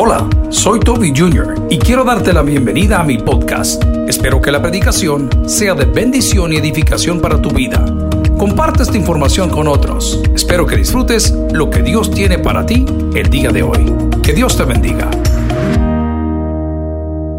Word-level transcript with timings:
Hola, 0.00 0.28
soy 0.50 0.78
Toby 0.78 1.12
Jr. 1.12 1.66
y 1.70 1.76
quiero 1.76 2.04
darte 2.04 2.32
la 2.32 2.42
bienvenida 2.42 3.00
a 3.00 3.02
mi 3.02 3.18
podcast. 3.18 3.82
Espero 4.06 4.40
que 4.40 4.52
la 4.52 4.62
predicación 4.62 5.28
sea 5.48 5.74
de 5.74 5.86
bendición 5.86 6.52
y 6.52 6.56
edificación 6.56 7.20
para 7.20 7.42
tu 7.42 7.50
vida. 7.50 7.84
Comparte 8.38 8.84
esta 8.84 8.96
información 8.96 9.50
con 9.50 9.66
otros. 9.66 10.22
Espero 10.32 10.66
que 10.66 10.76
disfrutes 10.76 11.32
lo 11.52 11.68
que 11.68 11.82
Dios 11.82 12.12
tiene 12.12 12.38
para 12.38 12.64
ti 12.64 12.86
el 13.12 13.28
día 13.28 13.50
de 13.50 13.64
hoy. 13.64 13.92
Que 14.22 14.32
Dios 14.32 14.56
te 14.56 14.62
bendiga. 14.62 15.10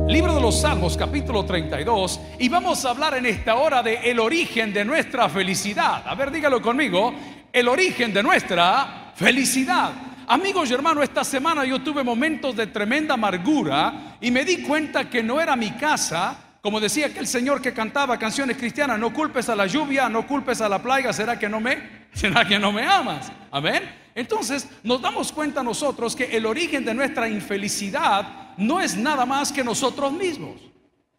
Libro 0.09 0.35
de 0.35 0.41
los 0.41 0.59
Salmos, 0.59 0.97
capítulo 0.97 1.45
32, 1.45 2.19
y 2.39 2.49
vamos 2.49 2.83
a 2.83 2.89
hablar 2.89 3.13
en 3.13 3.25
esta 3.25 3.55
hora 3.55 3.81
de 3.81 4.11
el 4.11 4.19
origen 4.19 4.73
de 4.73 4.83
nuestra 4.83 5.29
felicidad. 5.29 6.03
A 6.05 6.13
ver, 6.13 6.29
dígalo 6.29 6.61
conmigo, 6.61 7.13
el 7.53 7.69
origen 7.69 8.11
de 8.11 8.21
nuestra 8.21 9.13
felicidad. 9.15 10.08
Amigos 10.31 10.69
y 10.69 10.75
hermanos, 10.75 11.03
esta 11.03 11.23
semana 11.23 11.65
yo 11.65 11.81
tuve 11.81 12.03
momentos 12.03 12.55
de 12.55 12.67
tremenda 12.67 13.15
amargura 13.15 14.15
y 14.21 14.29
me 14.29 14.45
di 14.45 14.61
cuenta 14.61 15.09
que 15.09 15.23
no 15.23 15.41
era 15.41 15.55
mi 15.55 15.71
casa, 15.71 16.37
como 16.61 16.79
decía 16.79 17.07
aquel 17.07 17.25
señor 17.25 17.63
que 17.63 17.73
cantaba 17.73 18.19
canciones 18.19 18.55
cristianas, 18.55 18.99
no 18.99 19.11
culpes 19.11 19.49
a 19.49 19.55
la 19.55 19.65
lluvia, 19.65 20.07
no 20.07 20.27
culpes 20.27 20.61
a 20.61 20.69
la 20.69 20.83
plaga, 20.83 21.11
¿será 21.13 21.39
que 21.39 21.49
no 21.49 21.59
me, 21.59 22.05
será 22.13 22.45
que 22.45 22.59
no 22.59 22.71
me 22.71 22.85
amas? 22.85 23.31
Amén. 23.49 23.81
Entonces 24.13 24.69
nos 24.83 25.01
damos 25.01 25.31
cuenta 25.31 25.63
nosotros 25.63 26.15
que 26.15 26.25
el 26.25 26.45
origen 26.45 26.85
de 26.85 26.93
nuestra 26.93 27.27
infelicidad 27.27 28.53
no 28.55 28.79
es 28.79 28.95
nada 28.95 29.25
más 29.25 29.51
que 29.51 29.63
nosotros 29.63 30.13
mismos. 30.13 30.61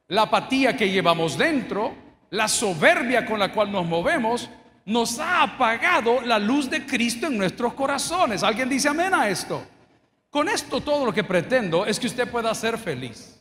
La 0.06 0.22
apatía 0.22 0.76
que 0.76 0.88
llevamos 0.88 1.36
dentro, 1.36 1.96
la 2.30 2.46
soberbia 2.46 3.26
con 3.26 3.40
la 3.40 3.52
cual 3.52 3.72
nos 3.72 3.86
movemos, 3.86 4.48
nos 4.90 5.20
ha 5.20 5.44
apagado 5.44 6.20
la 6.20 6.38
luz 6.38 6.68
de 6.68 6.84
Cristo 6.84 7.28
en 7.28 7.38
nuestros 7.38 7.74
corazones. 7.74 8.42
¿Alguien 8.42 8.68
dice 8.68 8.88
amén 8.88 9.14
a 9.14 9.28
esto? 9.28 9.62
Con 10.28 10.48
esto 10.48 10.80
todo 10.80 11.06
lo 11.06 11.12
que 11.12 11.22
pretendo 11.22 11.86
es 11.86 12.00
que 12.00 12.08
usted 12.08 12.28
pueda 12.28 12.52
ser 12.56 12.76
feliz. 12.76 13.40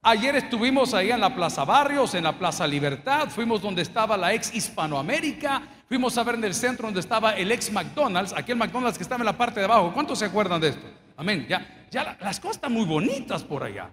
Ayer 0.00 0.36
estuvimos 0.36 0.94
ahí 0.94 1.10
en 1.10 1.20
la 1.20 1.34
Plaza 1.34 1.64
Barrios, 1.64 2.14
en 2.14 2.22
la 2.22 2.38
Plaza 2.38 2.64
Libertad, 2.68 3.28
fuimos 3.28 3.60
donde 3.60 3.82
estaba 3.82 4.16
la 4.16 4.32
ex 4.32 4.54
Hispanoamérica, 4.54 5.62
fuimos 5.88 6.16
a 6.16 6.22
ver 6.22 6.36
en 6.36 6.44
el 6.44 6.54
centro 6.54 6.86
donde 6.86 7.00
estaba 7.00 7.32
el 7.32 7.50
ex 7.50 7.72
McDonald's, 7.72 8.32
aquel 8.32 8.54
McDonald's 8.54 8.96
que 8.96 9.02
estaba 9.02 9.22
en 9.22 9.26
la 9.26 9.36
parte 9.36 9.58
de 9.58 9.66
abajo. 9.66 9.92
¿Cuántos 9.92 10.20
se 10.20 10.26
acuerdan 10.26 10.60
de 10.60 10.68
esto? 10.68 10.86
Amén. 11.16 11.46
Ya, 11.48 11.86
ya 11.90 12.16
las 12.20 12.38
cosas 12.38 12.58
están 12.58 12.72
muy 12.72 12.84
bonitas 12.84 13.42
por 13.42 13.64
allá. 13.64 13.90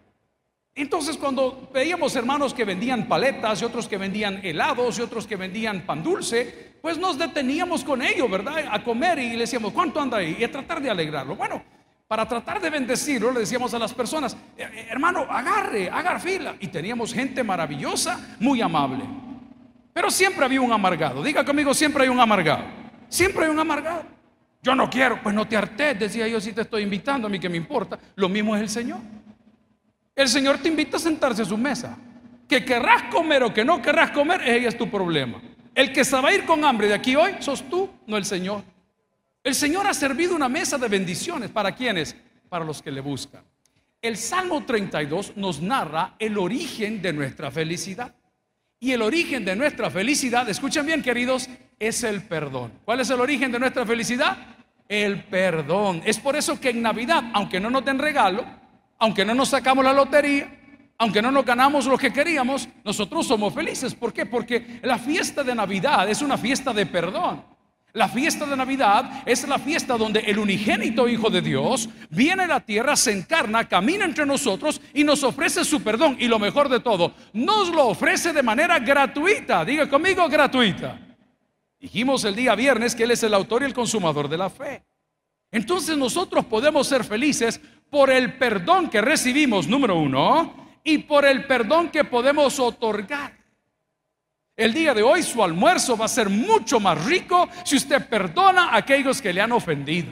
Entonces 0.76 1.18
cuando 1.18 1.70
veíamos 1.72 2.16
hermanos 2.16 2.54
que 2.54 2.66
vendían 2.66 3.08
paletas 3.08 3.62
y 3.62 3.66
otros 3.66 3.88
que 3.88 3.98
vendían 3.98 4.40
helados 4.44 4.98
y 4.98 5.02
otros 5.02 5.28
que 5.28 5.36
vendían 5.36 5.82
pan 5.86 6.02
dulce, 6.02 6.74
pues 6.82 6.98
nos 6.98 7.18
deteníamos 7.18 7.84
con 7.84 8.02
ellos, 8.02 8.30
¿verdad? 8.30 8.66
A 8.72 8.84
comer 8.84 9.20
y 9.20 9.34
le 9.34 9.40
decíamos, 9.40 9.72
¿cuánto 9.72 10.02
anda 10.02 10.18
ahí? 10.18 10.36
Y 10.40 10.44
a 10.44 10.52
tratar 10.52 10.82
de 10.82 10.90
alegrarlo. 10.90 11.36
Bueno, 11.36 11.64
para 12.08 12.28
tratar 12.28 12.60
de 12.60 12.70
bendecirlo, 12.70 13.32
le 13.32 13.42
decíamos 13.42 13.74
a 13.74 13.80
las 13.80 13.94
personas, 13.94 14.36
eh, 14.58 14.64
eh, 14.72 14.88
hermano, 14.90 15.28
agarre, 15.30 15.90
agarre 15.90 16.20
fila. 16.20 16.56
Y 16.60 16.68
teníamos 16.68 17.14
gente 17.14 17.44
maravillosa, 17.44 18.36
muy 18.40 18.62
amable. 18.62 19.04
Pero 19.94 20.10
siempre 20.10 20.44
había 20.44 20.60
un 20.60 20.74
amargado. 20.74 21.24
Diga 21.24 21.46
conmigo, 21.46 21.74
siempre 21.74 22.04
hay 22.04 22.10
un 22.10 22.20
amargado. 22.20 22.66
Siempre 23.10 23.46
hay 23.46 23.52
un 23.52 23.60
amargado. 23.60 24.04
Yo 24.62 24.76
no 24.76 24.90
quiero, 24.90 25.22
pues 25.22 25.36
no 25.36 25.48
te 25.48 25.56
hartes, 25.56 26.00
decía 26.00 26.28
yo, 26.28 26.42
si 26.42 26.52
te 26.52 26.62
estoy 26.62 26.84
invitando, 26.84 27.28
a 27.28 27.30
mí 27.30 27.40
que 27.40 27.50
me 27.50 27.58
importa. 27.58 28.00
Lo 28.16 28.28
mismo 28.28 28.56
es 28.56 28.62
el 28.62 28.70
Señor. 28.70 29.00
El 30.16 30.30
Señor 30.30 30.60
te 30.60 30.68
invita 30.68 30.98
a 30.98 31.00
sentarse 31.00 31.42
a 31.42 31.46
su 31.46 31.58
mesa. 31.58 31.98
Que 32.48 32.64
querrás 32.64 33.04
comer 33.04 33.44
o 33.44 33.54
que 33.54 33.66
no 33.66 33.82
querrás 33.82 34.12
comer, 34.12 34.42
ese 34.42 34.68
es 34.68 34.78
tu 34.78 34.90
problema. 34.90 35.42
El 35.74 35.92
que 35.92 36.06
se 36.06 36.20
va 36.20 36.30
a 36.30 36.34
ir 36.34 36.46
con 36.46 36.64
hambre 36.64 36.88
de 36.88 36.94
aquí 36.94 37.16
hoy, 37.16 37.36
sos 37.40 37.68
tú, 37.68 37.90
no 38.06 38.18
el 38.18 38.26
Señor. 38.26 38.64
El 39.44 39.56
Señor 39.56 39.88
ha 39.88 39.94
servido 39.94 40.36
una 40.36 40.48
mesa 40.48 40.78
de 40.78 40.88
bendiciones. 40.88 41.50
¿Para 41.50 41.74
quienes? 41.74 42.16
Para 42.48 42.64
los 42.64 42.82
que 42.82 42.92
le 42.92 43.02
buscan. 43.02 43.44
El 44.02 44.18
Salmo 44.18 44.64
32 44.66 45.38
nos 45.38 45.62
narra 45.62 46.16
el 46.20 46.38
origen 46.38 47.02
de 47.02 47.14
nuestra 47.14 47.50
felicidad. 47.50 48.14
Y 48.80 48.92
el 48.92 49.02
origen 49.02 49.46
de 49.46 49.56
nuestra 49.56 49.90
felicidad, 49.90 50.48
escuchen 50.50 50.86
bien 50.86 51.02
queridos, 51.02 51.50
es 51.80 52.04
el 52.04 52.22
perdón. 52.22 52.74
¿Cuál 52.84 53.00
es 53.00 53.10
el 53.10 53.22
origen 53.22 53.52
de 53.52 53.60
nuestra 53.60 53.86
felicidad? 53.86 54.38
El 54.90 55.24
perdón. 55.24 56.02
Es 56.06 56.20
por 56.20 56.36
eso 56.36 56.60
que 56.60 56.72
en 56.72 56.82
Navidad, 56.82 57.24
aunque 57.34 57.62
no 57.62 57.70
nos 57.70 57.86
den 57.86 57.98
regalo, 57.98 58.46
aunque 59.04 59.26
no 59.26 59.34
nos 59.34 59.50
sacamos 59.50 59.84
la 59.84 59.92
lotería, 59.92 60.50
aunque 60.98 61.22
no 61.22 61.30
nos 61.30 61.44
ganamos 61.44 61.86
lo 61.88 61.98
que 61.98 62.14
queríamos, 62.14 62.70
nosotros 62.86 63.28
somos 63.28 63.54
felices. 63.54 63.94
¿Por 63.94 64.14
qué? 64.14 64.26
Porque 64.26 64.80
la 64.82 64.98
fiesta 64.98 65.44
de 65.44 65.54
Navidad 65.54 66.10
es 66.10 66.22
una 66.22 66.38
fiesta 66.38 66.72
de 66.72 66.86
perdón. 66.86 67.44
La 67.92 68.08
fiesta 68.08 68.46
de 68.46 68.56
Navidad 68.56 69.24
es 69.26 69.46
la 69.46 69.60
fiesta 69.60 69.98
donde 69.98 70.22
el 70.22 70.40
unigénito 70.40 71.10
Hijo 71.10 71.30
de 71.30 71.42
Dios 71.42 71.90
viene 72.12 72.44
a 72.44 72.48
la 72.48 72.60
tierra, 72.62 72.96
se 72.96 73.12
encarna, 73.12 73.68
camina 73.68 74.06
entre 74.06 74.26
nosotros 74.26 74.80
y 74.94 75.04
nos 75.04 75.22
ofrece 75.26 75.66
su 75.66 75.84
perdón. 75.84 76.16
Y 76.18 76.30
lo 76.30 76.40
mejor 76.40 76.70
de 76.70 76.80
todo, 76.80 77.14
nos 77.34 77.76
lo 77.76 77.88
ofrece 77.88 78.32
de 78.32 78.42
manera 78.42 78.80
gratuita. 78.80 79.66
Diga 79.66 79.90
conmigo, 79.90 80.30
gratuita. 80.30 80.98
Dijimos 81.78 82.24
el 82.24 82.36
día 82.36 82.56
viernes 82.56 82.96
que 82.96 83.04
Él 83.04 83.12
es 83.12 83.24
el 83.24 83.34
autor 83.34 83.64
y 83.64 83.66
el 83.66 83.74
consumador 83.74 84.30
de 84.30 84.38
la 84.38 84.50
fe. 84.50 84.82
Entonces 85.54 85.96
nosotros 85.96 86.46
podemos 86.46 86.88
ser 86.88 87.04
felices 87.04 87.62
por 87.94 88.10
el 88.10 88.34
perdón 88.34 88.90
que 88.90 89.02
recibimos, 89.02 89.68
número 89.68 89.96
uno, 89.96 90.80
y 90.84 90.98
por 90.98 91.26
el 91.26 91.46
perdón 91.46 91.92
que 91.92 92.04
podemos 92.04 92.60
otorgar. 92.60 93.38
El 94.58 94.74
día 94.74 94.96
de 94.96 95.04
hoy 95.04 95.22
su 95.22 95.44
almuerzo 95.44 95.96
va 95.96 96.06
a 96.06 96.08
ser 96.08 96.28
mucho 96.28 96.80
más 96.80 97.06
rico 97.06 97.48
si 97.64 97.76
usted 97.76 98.10
perdona 98.10 98.70
a 98.70 98.78
aquellos 98.78 99.22
que 99.22 99.32
le 99.32 99.42
han 99.42 99.52
ofendido. 99.52 100.12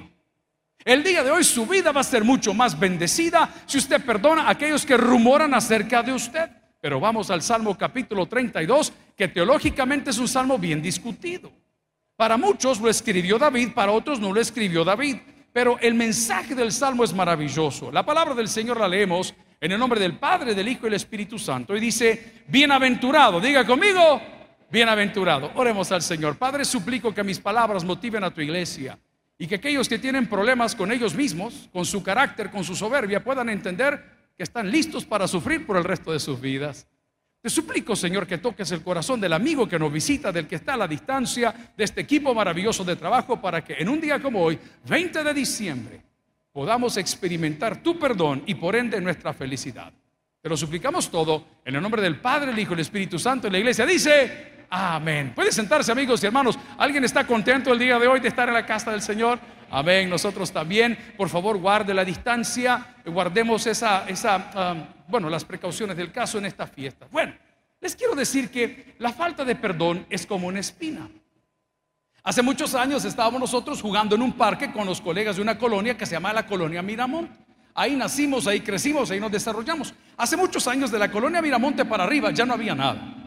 El 0.85 1.01
día 1.01 1.23
de 1.23 1.31
hoy 1.31 1.43
su 1.43 1.65
vida 1.65 1.91
va 1.91 2.01
a 2.01 2.03
ser 2.03 2.23
mucho 2.23 2.53
más 2.53 2.77
bendecida 2.77 3.49
si 3.65 3.79
usted 3.79 4.05
perdona 4.05 4.43
a 4.43 4.51
aquellos 4.51 4.85
que 4.85 4.95
rumoran 4.95 5.55
acerca 5.55 6.03
de 6.03 6.13
usted. 6.13 6.51
Pero 6.79 6.99
vamos 6.99 7.31
al 7.31 7.41
Salmo 7.41 7.75
capítulo 7.75 8.27
32, 8.27 8.93
que 9.17 9.27
teológicamente 9.27 10.11
es 10.11 10.19
un 10.19 10.27
salmo 10.27 10.59
bien 10.59 10.83
discutido. 10.83 11.51
Para 12.15 12.37
muchos 12.37 12.79
lo 12.79 12.91
escribió 12.91 13.39
David, 13.39 13.69
para 13.73 13.91
otros 13.91 14.19
no 14.19 14.31
lo 14.31 14.39
escribió 14.39 14.83
David. 14.83 15.17
Pero 15.53 15.77
el 15.79 15.93
mensaje 15.93 16.55
del 16.55 16.71
Salmo 16.71 17.03
es 17.03 17.13
maravilloso. 17.13 17.91
La 17.91 18.05
palabra 18.05 18.33
del 18.33 18.47
Señor 18.47 18.79
la 18.79 18.87
leemos 18.87 19.33
en 19.59 19.71
el 19.71 19.79
nombre 19.79 19.99
del 19.99 20.17
Padre, 20.17 20.55
del 20.55 20.67
Hijo 20.67 20.81
y 20.81 20.83
del 20.85 20.93
Espíritu 20.93 21.37
Santo. 21.37 21.75
Y 21.75 21.79
dice, 21.79 22.43
bienaventurado, 22.47 23.39
diga 23.39 23.65
conmigo, 23.65 24.21
bienaventurado. 24.71 25.51
Oremos 25.55 25.91
al 25.91 26.01
Señor. 26.01 26.37
Padre, 26.37 26.65
suplico 26.65 27.13
que 27.13 27.23
mis 27.23 27.39
palabras 27.39 27.83
motiven 27.83 28.23
a 28.23 28.31
tu 28.31 28.41
iglesia 28.41 28.97
y 29.37 29.47
que 29.47 29.55
aquellos 29.55 29.89
que 29.89 29.99
tienen 29.99 30.27
problemas 30.27 30.75
con 30.75 30.91
ellos 30.91 31.15
mismos, 31.15 31.69
con 31.73 31.85
su 31.85 32.01
carácter, 32.01 32.49
con 32.49 32.63
su 32.63 32.75
soberbia, 32.75 33.23
puedan 33.23 33.49
entender 33.49 34.03
que 34.37 34.43
están 34.43 34.71
listos 34.71 35.03
para 35.03 35.27
sufrir 35.27 35.65
por 35.65 35.77
el 35.77 35.83
resto 35.83 36.11
de 36.11 36.19
sus 36.19 36.39
vidas. 36.39 36.87
Te 37.41 37.49
suplico, 37.49 37.95
Señor, 37.95 38.27
que 38.27 38.37
toques 38.37 38.71
el 38.71 38.83
corazón 38.83 39.19
del 39.19 39.33
amigo 39.33 39.67
que 39.67 39.79
nos 39.79 39.91
visita, 39.91 40.31
del 40.31 40.47
que 40.47 40.55
está 40.55 40.75
a 40.75 40.77
la 40.77 40.87
distancia, 40.87 41.73
de 41.75 41.83
este 41.83 42.01
equipo 42.01 42.35
maravilloso 42.35 42.83
de 42.83 42.95
trabajo, 42.95 43.41
para 43.41 43.63
que 43.63 43.73
en 43.73 43.89
un 43.89 43.99
día 43.99 44.21
como 44.21 44.43
hoy, 44.43 44.59
20 44.87 45.23
de 45.23 45.33
diciembre, 45.33 46.01
podamos 46.51 46.97
experimentar 46.97 47.81
tu 47.81 47.97
perdón 47.97 48.43
y 48.45 48.53
por 48.53 48.75
ende 48.75 49.01
nuestra 49.01 49.33
felicidad. 49.33 49.91
Te 50.39 50.49
lo 50.49 50.55
suplicamos 50.55 51.09
todo 51.09 51.45
en 51.65 51.75
el 51.75 51.81
nombre 51.81 52.01
del 52.01 52.19
Padre, 52.19 52.51
el 52.51 52.59
Hijo 52.59 52.73
y 52.73 52.75
el 52.75 52.79
Espíritu 52.81 53.17
Santo. 53.17 53.47
Y 53.47 53.51
la 53.51 53.57
iglesia 53.57 53.87
dice, 53.87 54.65
amén. 54.69 55.33
Puede 55.33 55.51
sentarse, 55.51 55.91
amigos 55.91 56.21
y 56.23 56.27
hermanos. 56.27 56.59
¿Alguien 56.77 57.03
está 57.03 57.25
contento 57.25 57.73
el 57.73 57.79
día 57.79 57.97
de 57.97 58.07
hoy 58.07 58.19
de 58.19 58.27
estar 58.27 58.47
en 58.47 58.53
la 58.53 58.65
casa 58.65 58.91
del 58.91 59.01
Señor? 59.01 59.39
Amén. 59.71 60.09
Nosotros 60.09 60.51
también. 60.51 60.97
Por 61.17 61.29
favor, 61.29 61.57
guarde 61.57 61.93
la 61.93 62.05
distancia. 62.05 62.95
Guardemos 63.05 63.65
esa, 63.65 64.07
esa 64.07 64.87
bueno, 65.07 65.29
las 65.29 65.45
precauciones 65.45 65.97
del 65.97 66.11
caso 66.11 66.37
en 66.37 66.45
esta 66.45 66.67
fiesta. 66.67 67.07
Bueno, 67.11 67.33
les 67.79 67.95
quiero 67.95 68.13
decir 68.13 68.51
que 68.51 68.95
la 68.99 69.11
falta 69.11 69.43
de 69.43 69.55
perdón 69.55 70.05
es 70.09 70.25
como 70.25 70.47
una 70.47 70.59
espina. 70.59 71.09
Hace 72.23 72.43
muchos 72.43 72.75
años 72.75 73.03
estábamos 73.03 73.39
nosotros 73.39 73.81
jugando 73.81 74.15
en 74.15 74.21
un 74.21 74.33
parque 74.33 74.71
con 74.71 74.85
los 74.85 75.01
colegas 75.01 75.37
de 75.37 75.41
una 75.41 75.57
colonia 75.57 75.97
que 75.97 76.05
se 76.05 76.11
llama 76.11 76.31
la 76.31 76.45
colonia 76.45 76.81
Miramont. 76.81 77.31
Ahí 77.73 77.95
nacimos, 77.95 78.45
ahí 78.47 78.59
crecimos, 78.59 79.09
ahí 79.09 79.19
nos 79.19 79.31
desarrollamos. 79.31 79.93
Hace 80.17 80.37
muchos 80.37 80.67
años 80.67 80.91
de 80.91 80.99
la 80.99 81.09
colonia 81.09 81.41
Miramonte 81.41 81.85
para 81.85 82.03
arriba 82.03 82.31
ya 82.31 82.45
no 82.45 82.53
había 82.53 82.75
nada. 82.75 83.20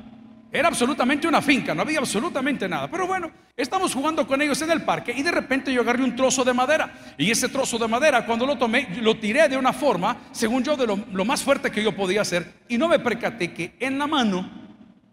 Era 0.54 0.68
absolutamente 0.68 1.26
una 1.26 1.42
finca, 1.42 1.74
no 1.74 1.82
había 1.82 1.98
absolutamente 1.98 2.68
nada. 2.68 2.88
Pero 2.88 3.08
bueno, 3.08 3.28
estamos 3.56 3.92
jugando 3.92 4.24
con 4.24 4.40
ellos 4.40 4.62
en 4.62 4.70
el 4.70 4.82
parque 4.82 5.12
y 5.12 5.20
de 5.20 5.32
repente 5.32 5.72
yo 5.72 5.80
agarré 5.80 6.04
un 6.04 6.14
trozo 6.14 6.44
de 6.44 6.54
madera. 6.54 6.94
Y 7.18 7.28
ese 7.28 7.48
trozo 7.48 7.76
de 7.76 7.88
madera, 7.88 8.24
cuando 8.24 8.46
lo 8.46 8.56
tomé, 8.56 8.86
lo 9.02 9.16
tiré 9.16 9.48
de 9.48 9.56
una 9.56 9.72
forma, 9.72 10.16
según 10.30 10.62
yo, 10.62 10.76
de 10.76 10.86
lo, 10.86 11.24
más 11.24 11.42
fuerte 11.42 11.72
que 11.72 11.82
yo 11.82 11.96
podía 11.96 12.20
hacer. 12.20 12.60
Y 12.68 12.78
no 12.78 12.86
me 12.86 13.00
percaté 13.00 13.52
que 13.52 13.74
en 13.80 13.98
la 13.98 14.06
mano 14.06 14.48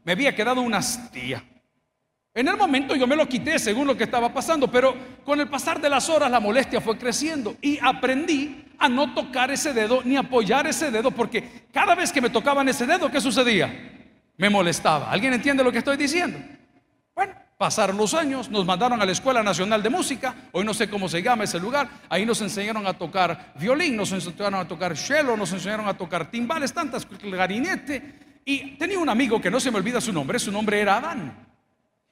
me 0.03 0.11
había 0.11 0.35
quedado 0.35 0.61
una 0.61 0.77
astilla. 0.77 1.43
En 2.35 2.47
el 2.47 2.55
momento 2.55 2.95
yo 2.95 3.07
me 3.07 3.15
lo 3.15 3.27
quité 3.27 3.57
según 3.57 3.87
lo 3.87 3.97
que 3.97 4.03
estaba 4.03 4.31
pasando, 4.31 4.69
pero 4.69 4.95
con 5.25 5.39
el 5.39 5.49
pasar 5.49 5.81
de 5.81 5.89
las 5.89 6.07
horas 6.07 6.29
la 6.29 6.39
molestia 6.39 6.81
fue 6.81 6.99
creciendo 6.99 7.57
y 7.63 7.79
aprendí 7.81 8.63
a 8.77 8.87
no 8.87 9.15
tocar 9.15 9.49
ese 9.49 9.73
dedo 9.73 10.03
ni 10.05 10.17
apoyar 10.17 10.67
ese 10.67 10.91
dedo, 10.91 11.09
porque 11.09 11.65
cada 11.73 11.95
vez 11.95 12.11
que 12.11 12.21
me 12.21 12.29
tocaban 12.29 12.69
ese 12.69 12.85
dedo, 12.85 13.09
¿qué 13.09 13.19
sucedía? 13.19 13.97
Me 14.41 14.49
molestaba. 14.49 15.11
¿Alguien 15.11 15.33
entiende 15.33 15.63
lo 15.63 15.71
que 15.71 15.77
estoy 15.77 15.97
diciendo? 15.97 16.39
Bueno, 17.13 17.33
Pasaron 17.59 17.95
los 17.95 18.15
años, 18.15 18.49
nos 18.49 18.65
mandaron 18.65 18.99
a 18.99 19.05
la 19.05 19.11
Escuela 19.11 19.43
Nacional 19.43 19.83
de 19.83 19.91
Música, 19.91 20.33
hoy 20.51 20.65
no 20.65 20.73
sé 20.73 20.89
cómo 20.89 21.07
se 21.07 21.21
llama 21.21 21.43
ese 21.43 21.59
lugar, 21.59 21.87
ahí 22.09 22.25
nos 22.25 22.41
enseñaron 22.41 22.87
a 22.87 22.93
tocar 22.93 23.53
violín, 23.59 23.95
nos 23.95 24.11
enseñaron 24.11 24.55
a 24.55 24.67
tocar 24.67 24.97
cello, 24.97 25.37
nos 25.37 25.53
enseñaron 25.53 25.87
a 25.87 25.95
tocar 25.95 26.31
timbales, 26.31 26.73
tantas, 26.73 27.07
garinete. 27.21 28.39
Y 28.43 28.77
tenía 28.77 28.97
un 28.97 29.09
amigo 29.09 29.39
que 29.39 29.51
no 29.51 29.59
se 29.59 29.69
me 29.69 29.77
olvida 29.77 30.01
su 30.01 30.11
nombre, 30.11 30.39
su 30.39 30.51
nombre 30.51 30.81
era 30.81 30.97
Adán. 30.97 31.37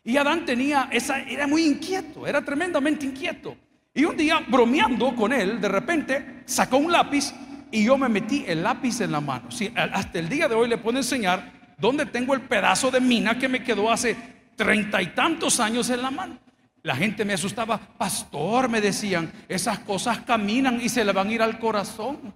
Y 0.03 0.15
Adán 0.17 0.45
tenía 0.45 0.87
esa, 0.91 1.19
era 1.21 1.47
muy 1.47 1.65
inquieto, 1.65 2.27
era 2.27 2.45
tremendamente 2.45 3.07
inquieto. 3.07 3.57
Y 3.91 4.05
un 4.05 4.15
día, 4.15 4.45
bromeando 4.47 5.15
con 5.15 5.33
él, 5.33 5.59
de 5.59 5.67
repente 5.67 6.43
sacó 6.45 6.77
un 6.77 6.91
lápiz 6.91 7.33
y 7.71 7.85
yo 7.85 7.97
me 7.97 8.07
metí 8.07 8.45
el 8.47 8.61
lápiz 8.61 9.01
en 9.01 9.13
la 9.13 9.19
mano. 9.19 9.49
Hasta 9.75 10.19
el 10.19 10.29
día 10.29 10.47
de 10.47 10.53
hoy 10.53 10.69
le 10.69 10.77
puedo 10.77 10.99
enseñar 10.99 11.58
dónde 11.79 12.05
tengo 12.05 12.33
el 12.33 12.41
pedazo 12.41 12.91
de 12.91 12.99
mina 12.99 13.37
que 13.37 13.49
me 13.49 13.63
quedó 13.63 13.91
hace 13.91 14.15
treinta 14.55 15.01
y 15.01 15.07
tantos 15.07 15.59
años 15.59 15.89
en 15.89 16.01
la 16.01 16.11
mano. 16.11 16.37
La 16.81 16.95
gente 16.95 17.25
me 17.25 17.33
asustaba, 17.33 17.77
pastor, 17.77 18.69
me 18.69 18.81
decían, 18.81 19.31
esas 19.47 19.79
cosas 19.79 20.19
caminan 20.19 20.79
y 20.81 20.89
se 20.89 21.03
le 21.03 21.11
van 21.11 21.27
a 21.27 21.33
ir 21.33 21.41
al 21.41 21.59
corazón. 21.59 22.33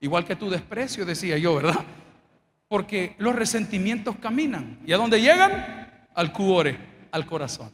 Igual 0.00 0.24
que 0.24 0.36
tu 0.36 0.50
desprecio, 0.50 1.06
decía 1.06 1.38
yo, 1.38 1.54
¿verdad? 1.56 1.84
Porque 2.68 3.14
los 3.18 3.34
resentimientos 3.34 4.16
caminan. 4.16 4.78
¿Y 4.84 4.92
a 4.92 4.96
dónde 4.96 5.20
llegan? 5.20 6.06
Al 6.14 6.32
cuore, 6.32 6.78
al 7.12 7.24
corazón. 7.24 7.70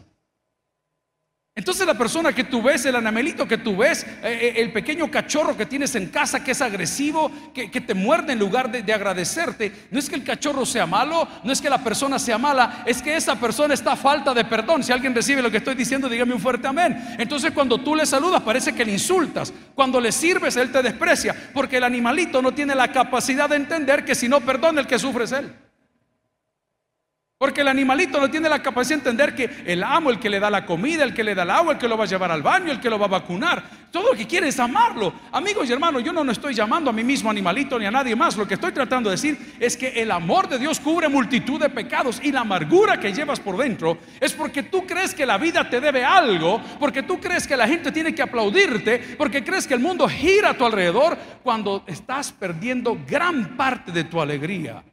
Entonces 1.57 1.85
la 1.85 1.99
persona 1.99 2.33
que 2.33 2.45
tú 2.45 2.63
ves, 2.63 2.87
el 2.87 2.95
anamelito 2.95 3.47
que 3.47 3.59
tú 3.59 3.77
ves, 3.77 4.05
eh, 4.05 4.19
eh, 4.23 4.53
el 4.59 4.73
pequeño 4.73 5.11
cachorro 5.11 5.57
que 5.57 5.67
tienes 5.67 5.95
en 5.97 6.07
casa 6.07 6.45
que 6.45 6.53
es 6.53 6.63
agresivo, 6.63 7.31
que, 7.53 7.69
te 7.69 7.93
muerde 7.93 8.33
en 8.33 8.39
lugar 8.39 8.71
de, 8.71 8.83
de, 8.83 8.93
agradecerte, 8.93 9.89
no 9.91 9.99
es 9.99 10.09
que 10.09 10.15
el 10.15 10.23
cachorro 10.23 10.65
sea 10.65 10.87
malo, 10.87 11.27
no 11.43 11.53
es 11.53 11.61
que 11.61 11.69
la 11.69 11.83
persona 11.83 12.21
sea 12.21 12.39
mala, 12.39 12.85
es 12.87 13.03
que 13.03 13.17
esa 13.17 13.35
persona 13.35 13.75
está 13.75 13.93
a 13.93 13.97
falta 13.97 14.33
de 14.33 14.45
perdón. 14.45 14.85
Si 14.85 14.93
alguien 14.93 15.15
recibe 15.15 15.43
lo 15.43 15.51
que 15.51 15.57
estoy 15.57 15.75
diciendo, 15.75 16.09
dígame 16.09 16.35
un 16.35 16.41
fuerte 16.41 16.69
amén. 16.69 16.97
Entonces 17.19 17.51
cuando 17.51 17.79
tú 17.79 17.97
le 17.97 18.07
saludas 18.07 18.43
parece 18.43 18.73
que 18.73 18.85
le 18.85 18.93
insultas, 18.93 19.53
cuando 19.75 20.01
le 20.01 20.13
sirves 20.13 20.57
él 20.57 20.71
te 20.71 20.83
desprecia, 20.83 21.35
porque 21.53 21.79
el 21.79 21.85
animalito 21.85 22.41
no 22.41 22.53
tiene 22.53 22.77
la 22.77 22.93
capacidad 22.93 23.49
de 23.49 23.57
entender 23.57 24.05
que 24.05 24.15
si 24.15 24.29
no 24.29 24.41
perdona 24.41 24.81
el 24.81 24.87
que 24.87 25.01
sufre 25.01 25.25
es 25.25 25.33
él. 25.33 25.53
Porque 27.41 27.63
el 27.63 27.69
animalito 27.69 28.21
no 28.21 28.31
tiene 28.31 28.51
la 28.51 28.63
capacidad 28.63 28.97
de 28.97 29.09
entender 29.09 29.35
que 29.35 29.63
el 29.65 29.83
amo, 29.83 30.11
el 30.11 30.19
que 30.19 30.29
le 30.29 30.39
da 30.39 30.51
la 30.51 30.67
comida, 30.67 31.05
el 31.05 31.15
que 31.15 31.25
le 31.25 31.35
da 31.35 31.45
el 31.45 31.51
agua, 31.51 31.73
el 31.73 31.79
que 31.79 31.89
lo 31.89 31.97
va 31.97 32.05
a 32.05 32.07
llevar 32.07 32.31
al 32.31 32.43
baño, 32.43 32.71
el 32.71 32.81
que 32.81 32.91
lo 32.91 32.99
va 32.99 33.07
a 33.07 33.09
vacunar, 33.09 33.65
todo 33.91 34.13
lo 34.13 34.13
que 34.13 34.27
quiere 34.27 34.49
es 34.49 34.61
amarlo. 34.61 35.11
Amigos 35.33 35.67
y 35.67 35.73
hermanos, 35.73 36.05
yo 36.05 36.13
no, 36.13 36.23
no 36.23 36.33
estoy 36.33 36.53
llamando 36.53 36.91
a 36.91 36.93
mí 36.93 37.03
mismo 37.03 37.31
animalito 37.31 37.79
ni 37.79 37.87
a 37.87 37.91
nadie 37.91 38.15
más. 38.15 38.37
Lo 38.37 38.47
que 38.47 38.53
estoy 38.53 38.73
tratando 38.73 39.09
de 39.09 39.17
decir 39.17 39.55
es 39.59 39.75
que 39.75 39.89
el 39.89 40.11
amor 40.11 40.51
de 40.51 40.59
Dios 40.59 40.81
cubre 40.81 41.09
multitud 41.09 41.59
de 41.59 41.71
pecados 41.71 42.21
y 42.23 42.31
la 42.31 42.41
amargura 42.41 43.01
que 43.01 43.11
llevas 43.11 43.41
por 43.41 43.57
dentro 43.57 43.97
es 44.21 44.35
porque 44.35 44.65
tú 44.65 44.87
crees 44.87 45.15
que 45.15 45.25
la 45.25 45.39
vida 45.39 45.67
te 45.71 45.81
debe 45.81 46.05
algo, 46.05 46.61
porque 46.79 47.05
tú 47.05 47.19
crees 47.19 47.47
que 47.47 47.57
la 47.57 47.67
gente 47.67 47.91
tiene 47.91 48.15
que 48.15 48.21
aplaudirte, 48.21 49.17
porque 49.17 49.43
crees 49.43 49.67
que 49.67 49.73
el 49.73 49.81
mundo 49.81 50.07
gira 50.11 50.51
a 50.51 50.59
tu 50.59 50.67
alrededor 50.67 51.17
cuando 51.43 51.85
estás 51.87 52.33
perdiendo 52.33 52.99
gran 53.09 53.57
parte 53.57 53.93
de 53.93 54.05
tu 54.05 54.21
alegría 54.21 54.85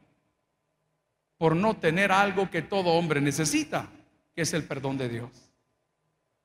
por 1.38 1.56
no 1.56 1.74
tener 1.74 2.12
algo 2.12 2.50
que 2.50 2.62
todo 2.62 2.90
hombre 2.90 3.20
necesita, 3.20 3.88
que 4.34 4.42
es 4.42 4.52
el 4.52 4.64
perdón 4.64 4.98
de 4.98 5.08
Dios. 5.08 5.48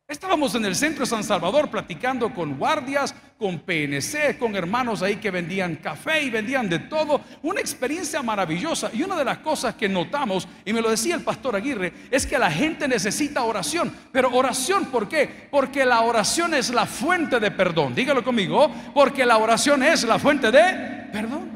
Estábamos 0.06 0.54
en 0.54 0.66
el 0.66 0.76
centro 0.76 1.02
de 1.02 1.10
San 1.10 1.24
Salvador 1.24 1.72
platicando 1.72 2.32
con 2.34 2.58
guardias, 2.58 3.16
con 3.38 3.60
PNC, 3.60 4.38
con 4.38 4.56
hermanos 4.56 5.02
ahí 5.02 5.16
que 5.16 5.32
vendían 5.32 5.78
café 5.78 6.22
y 6.22 6.30
vendían 6.30 6.70
de 6.70 6.80
todo. 6.80 7.22
Una 7.42 7.62
experiencia 7.62 8.22
maravillosa. 8.22 8.92
Y 8.94 9.02
una 9.02 9.16
de 9.16 9.26
las 9.26 9.40
cosas 9.40 9.76
que 9.76 9.90
notamos, 9.90 10.48
y 10.66 10.74
me 10.74 10.82
lo 10.82 10.92
decía 10.92 11.16
el 11.16 11.24
pastor 11.24 11.56
Aguirre, 11.56 11.94
es 12.12 12.28
que 12.28 12.38
la 12.38 12.52
gente 12.52 12.88
necesita 12.88 13.44
oración. 13.44 13.92
Pero 14.12 14.30
oración, 14.36 14.86
¿por 14.88 15.08
qué? 15.08 15.48
Porque 15.50 15.86
la 15.86 16.02
oración 16.02 16.54
es 16.54 16.70
la 16.70 16.86
fuente 16.86 17.40
de 17.40 17.50
perdón. 17.50 17.96
Dígalo 17.96 18.24
conmigo, 18.24 18.72
porque 18.94 19.26
la 19.26 19.38
oración 19.38 19.82
es 19.84 20.04
la 20.04 20.20
fuente 20.20 20.52
de 20.52 21.10
perdón. 21.12 21.50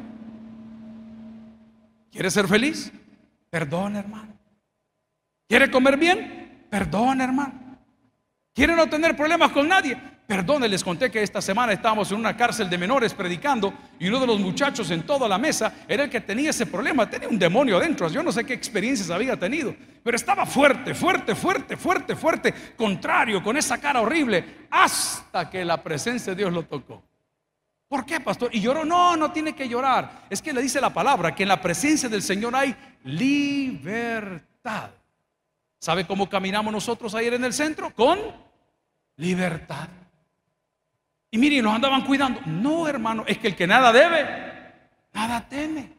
¿Quieres 2.11 2.33
ser 2.33 2.47
feliz? 2.47 2.91
Perdón, 3.49 3.95
hermano. 3.95 4.37
¿Quiere 5.47 5.71
comer 5.71 5.97
bien? 5.97 6.65
Perdón, 6.69 7.21
hermano. 7.21 7.77
¿Quiere 8.53 8.75
no 8.75 8.87
tener 8.87 9.15
problemas 9.15 9.51
con 9.51 9.67
nadie? 9.67 9.97
Perdón, 10.27 10.69
les 10.69 10.83
conté 10.83 11.09
que 11.09 11.23
esta 11.23 11.41
semana 11.41 11.71
estábamos 11.71 12.11
en 12.11 12.17
una 12.17 12.35
cárcel 12.35 12.69
de 12.69 12.77
menores 12.77 13.13
predicando 13.13 13.73
y 13.97 14.09
uno 14.09 14.19
de 14.19 14.27
los 14.27 14.41
muchachos 14.41 14.91
en 14.91 15.03
toda 15.03 15.25
la 15.25 15.37
mesa 15.37 15.73
era 15.87 16.03
el 16.03 16.09
que 16.09 16.19
tenía 16.19 16.49
ese 16.49 16.65
problema, 16.65 17.09
tenía 17.09 17.29
un 17.29 17.39
demonio 17.39 17.77
adentro, 17.77 18.09
yo 18.09 18.21
no 18.21 18.33
sé 18.33 18.43
qué 18.43 18.53
experiencias 18.53 19.09
había 19.09 19.37
tenido, 19.37 19.73
pero 20.03 20.17
estaba 20.17 20.45
fuerte, 20.45 20.93
fuerte, 20.93 21.33
fuerte, 21.33 21.77
fuerte, 21.77 22.13
fuerte, 22.17 22.53
contrario, 22.75 23.41
con 23.41 23.55
esa 23.55 23.77
cara 23.77 24.01
horrible, 24.01 24.67
hasta 24.69 25.49
que 25.49 25.63
la 25.63 25.81
presencia 25.81 26.33
de 26.33 26.39
Dios 26.43 26.51
lo 26.51 26.63
tocó. 26.63 27.01
¿Por 27.87 28.05
qué, 28.05 28.19
pastor? 28.19 28.49
Y 28.53 28.59
lloró, 28.59 28.83
no, 28.83 29.15
no 29.15 29.31
tiene 29.31 29.55
que 29.55 29.69
llorar. 29.69 30.25
Es 30.29 30.41
que 30.41 30.51
le 30.51 30.61
dice 30.61 30.81
la 30.81 30.93
palabra 30.93 31.33
que 31.33 31.43
en 31.43 31.49
la 31.49 31.61
presencia 31.61 32.09
del 32.09 32.21
Señor 32.21 32.55
hay 32.55 32.75
libertad. 33.05 34.89
¿Sabe 35.79 36.05
cómo 36.05 36.27
caminamos 36.27 36.73
nosotros 36.73 37.15
ayer 37.15 37.35
en 37.35 37.45
el 37.45 37.53
centro? 37.53 37.93
Con 37.93 38.19
libertad. 39.15 39.87
Y 41.31 41.37
miren, 41.37 41.63
nos 41.63 41.75
andaban 41.75 42.03
cuidando. 42.03 42.41
No, 42.45 42.87
hermano, 42.87 43.23
es 43.25 43.37
que 43.37 43.47
el 43.47 43.55
que 43.55 43.67
nada 43.67 43.93
debe, 43.93 44.25
nada 45.13 45.47
teme. 45.47 45.93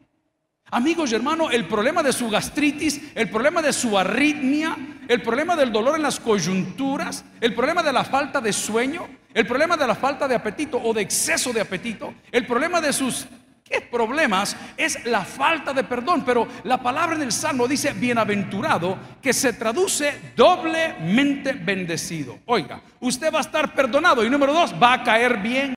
Amigos 0.71 1.11
y 1.11 1.15
hermanos, 1.15 1.51
el 1.51 1.65
problema 1.65 2.03
de 2.03 2.13
su 2.13 2.29
gastritis, 2.29 3.11
el 3.15 3.29
problema 3.31 3.61
de 3.63 3.73
su 3.73 3.97
arritmia, 3.97 4.77
el 5.07 5.23
problema 5.23 5.55
del 5.55 5.71
dolor 5.71 5.95
en 5.95 6.03
las 6.03 6.19
coyunturas, 6.19 7.25
el 7.41 7.55
problema 7.55 7.81
de 7.81 7.91
la 7.91 8.03
falta 8.03 8.39
de 8.39 8.53
sueño, 8.53 9.07
el 9.33 9.45
problema 9.45 9.77
de 9.77 9.87
la 9.87 9.95
falta 9.95 10.27
de 10.27 10.35
apetito 10.35 10.81
o 10.81 10.93
de 10.93 11.01
exceso 11.01 11.53
de 11.53 11.61
apetito, 11.61 12.13
el 12.31 12.45
problema 12.45 12.81
de 12.81 12.93
sus 12.93 13.27
¿qué 13.69 13.81
problemas 13.81 14.57
es 14.75 15.05
la 15.05 15.23
falta 15.23 15.73
de 15.73 15.83
perdón. 15.83 16.23
Pero 16.25 16.47
la 16.63 16.81
palabra 16.81 17.15
en 17.15 17.21
el 17.21 17.31
Salmo 17.31 17.67
dice 17.67 17.93
bienaventurado, 17.93 18.97
que 19.21 19.31
se 19.31 19.53
traduce 19.53 20.33
doblemente 20.35 21.53
bendecido. 21.53 22.39
Oiga, 22.45 22.81
usted 22.99 23.31
va 23.33 23.39
a 23.39 23.41
estar 23.41 23.73
perdonado 23.73 24.25
y 24.25 24.29
número 24.29 24.53
dos, 24.53 24.73
va 24.81 24.93
a 24.93 25.03
caer 25.03 25.37
bien. 25.37 25.75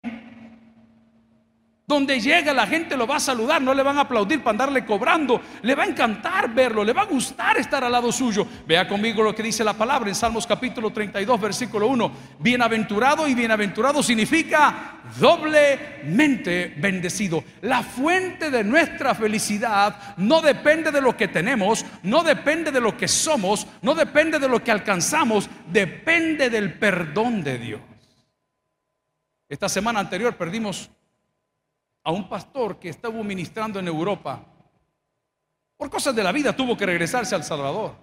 Donde 1.92 2.18
llega 2.18 2.54
la 2.54 2.66
gente 2.66 2.96
lo 2.96 3.06
va 3.06 3.16
a 3.16 3.20
saludar, 3.20 3.60
no 3.60 3.74
le 3.74 3.82
van 3.82 3.98
a 3.98 4.00
aplaudir 4.00 4.38
para 4.38 4.52
andarle 4.52 4.82
cobrando, 4.82 5.42
le 5.60 5.74
va 5.74 5.82
a 5.82 5.86
encantar 5.86 6.48
verlo, 6.54 6.82
le 6.82 6.94
va 6.94 7.02
a 7.02 7.04
gustar 7.04 7.58
estar 7.58 7.84
al 7.84 7.92
lado 7.92 8.10
suyo. 8.10 8.46
Vea 8.66 8.88
conmigo 8.88 9.22
lo 9.22 9.34
que 9.34 9.42
dice 9.42 9.62
la 9.62 9.74
palabra 9.74 10.08
en 10.08 10.14
Salmos 10.14 10.46
capítulo 10.46 10.90
32, 10.90 11.38
versículo 11.38 11.88
1. 11.88 12.12
Bienaventurado 12.38 13.28
y 13.28 13.34
bienaventurado 13.34 14.02
significa 14.02 15.02
doblemente 15.20 16.72
bendecido. 16.78 17.44
La 17.60 17.82
fuente 17.82 18.50
de 18.50 18.64
nuestra 18.64 19.14
felicidad 19.14 20.14
no 20.16 20.40
depende 20.40 20.92
de 20.92 21.02
lo 21.02 21.14
que 21.14 21.28
tenemos, 21.28 21.84
no 22.04 22.22
depende 22.22 22.70
de 22.70 22.80
lo 22.80 22.96
que 22.96 23.06
somos, 23.06 23.66
no 23.82 23.94
depende 23.94 24.38
de 24.38 24.48
lo 24.48 24.64
que 24.64 24.70
alcanzamos, 24.70 25.50
depende 25.70 26.48
del 26.48 26.72
perdón 26.72 27.44
de 27.44 27.58
Dios. 27.58 27.80
Esta 29.46 29.68
semana 29.68 30.00
anterior 30.00 30.34
perdimos 30.36 30.88
a 32.04 32.10
un 32.10 32.28
pastor 32.28 32.78
que 32.78 32.88
estaba 32.88 33.22
ministrando 33.22 33.78
en 33.78 33.88
Europa. 33.88 34.44
Por 35.76 35.90
cosas 35.90 36.14
de 36.14 36.22
la 36.22 36.32
vida 36.32 36.54
tuvo 36.54 36.76
que 36.76 36.86
regresarse 36.86 37.34
al 37.34 37.44
Salvador. 37.44 37.94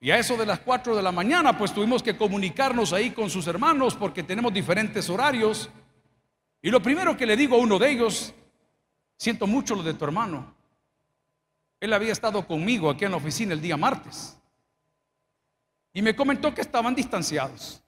Y 0.00 0.10
a 0.10 0.18
eso 0.18 0.36
de 0.36 0.46
las 0.46 0.60
4 0.60 0.96
de 0.96 1.02
la 1.02 1.12
mañana, 1.12 1.56
pues 1.56 1.72
tuvimos 1.72 2.02
que 2.02 2.16
comunicarnos 2.16 2.92
ahí 2.92 3.10
con 3.10 3.30
sus 3.30 3.46
hermanos 3.46 3.94
porque 3.94 4.22
tenemos 4.22 4.52
diferentes 4.52 5.08
horarios. 5.08 5.70
Y 6.60 6.70
lo 6.70 6.82
primero 6.82 7.16
que 7.16 7.26
le 7.26 7.36
digo 7.36 7.56
a 7.56 7.58
uno 7.60 7.78
de 7.78 7.90
ellos, 7.90 8.34
siento 9.16 9.46
mucho 9.46 9.74
lo 9.74 9.82
de 9.82 9.94
tu 9.94 10.04
hermano. 10.04 10.54
Él 11.80 11.92
había 11.92 12.12
estado 12.12 12.46
conmigo 12.46 12.90
aquí 12.90 13.04
en 13.04 13.12
la 13.12 13.16
oficina 13.18 13.52
el 13.52 13.60
día 13.60 13.76
martes. 13.76 14.38
Y 15.92 16.02
me 16.02 16.16
comentó 16.16 16.52
que 16.54 16.62
estaban 16.62 16.94
distanciados. 16.94 17.83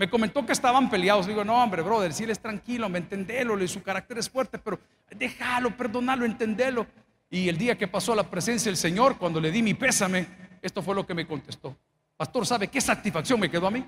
Me 0.00 0.08
comentó 0.08 0.46
que 0.46 0.52
estaban 0.52 0.88
peleados. 0.88 1.26
Digo, 1.26 1.44
no, 1.44 1.62
hombre, 1.62 1.82
brother, 1.82 2.14
si 2.14 2.24
él 2.24 2.30
es 2.30 2.40
tranquilo, 2.40 2.88
me 2.88 3.00
entendelo, 3.00 3.68
su 3.68 3.82
carácter 3.82 4.16
es 4.16 4.30
fuerte, 4.30 4.58
pero 4.58 4.80
déjalo, 5.14 5.76
perdonalo, 5.76 6.24
entendelo. 6.24 6.86
Y 7.28 7.50
el 7.50 7.58
día 7.58 7.76
que 7.76 7.86
pasó 7.86 8.14
a 8.14 8.16
la 8.16 8.30
presencia 8.30 8.70
del 8.70 8.78
Señor, 8.78 9.18
cuando 9.18 9.42
le 9.42 9.50
di 9.50 9.62
mi 9.62 9.74
pésame, 9.74 10.26
esto 10.62 10.80
fue 10.80 10.94
lo 10.94 11.06
que 11.06 11.12
me 11.12 11.26
contestó. 11.26 11.76
Pastor, 12.16 12.46
¿sabe 12.46 12.68
qué 12.68 12.80
satisfacción 12.80 13.38
me 13.38 13.50
quedó 13.50 13.66
a 13.66 13.70
mí? 13.70 13.84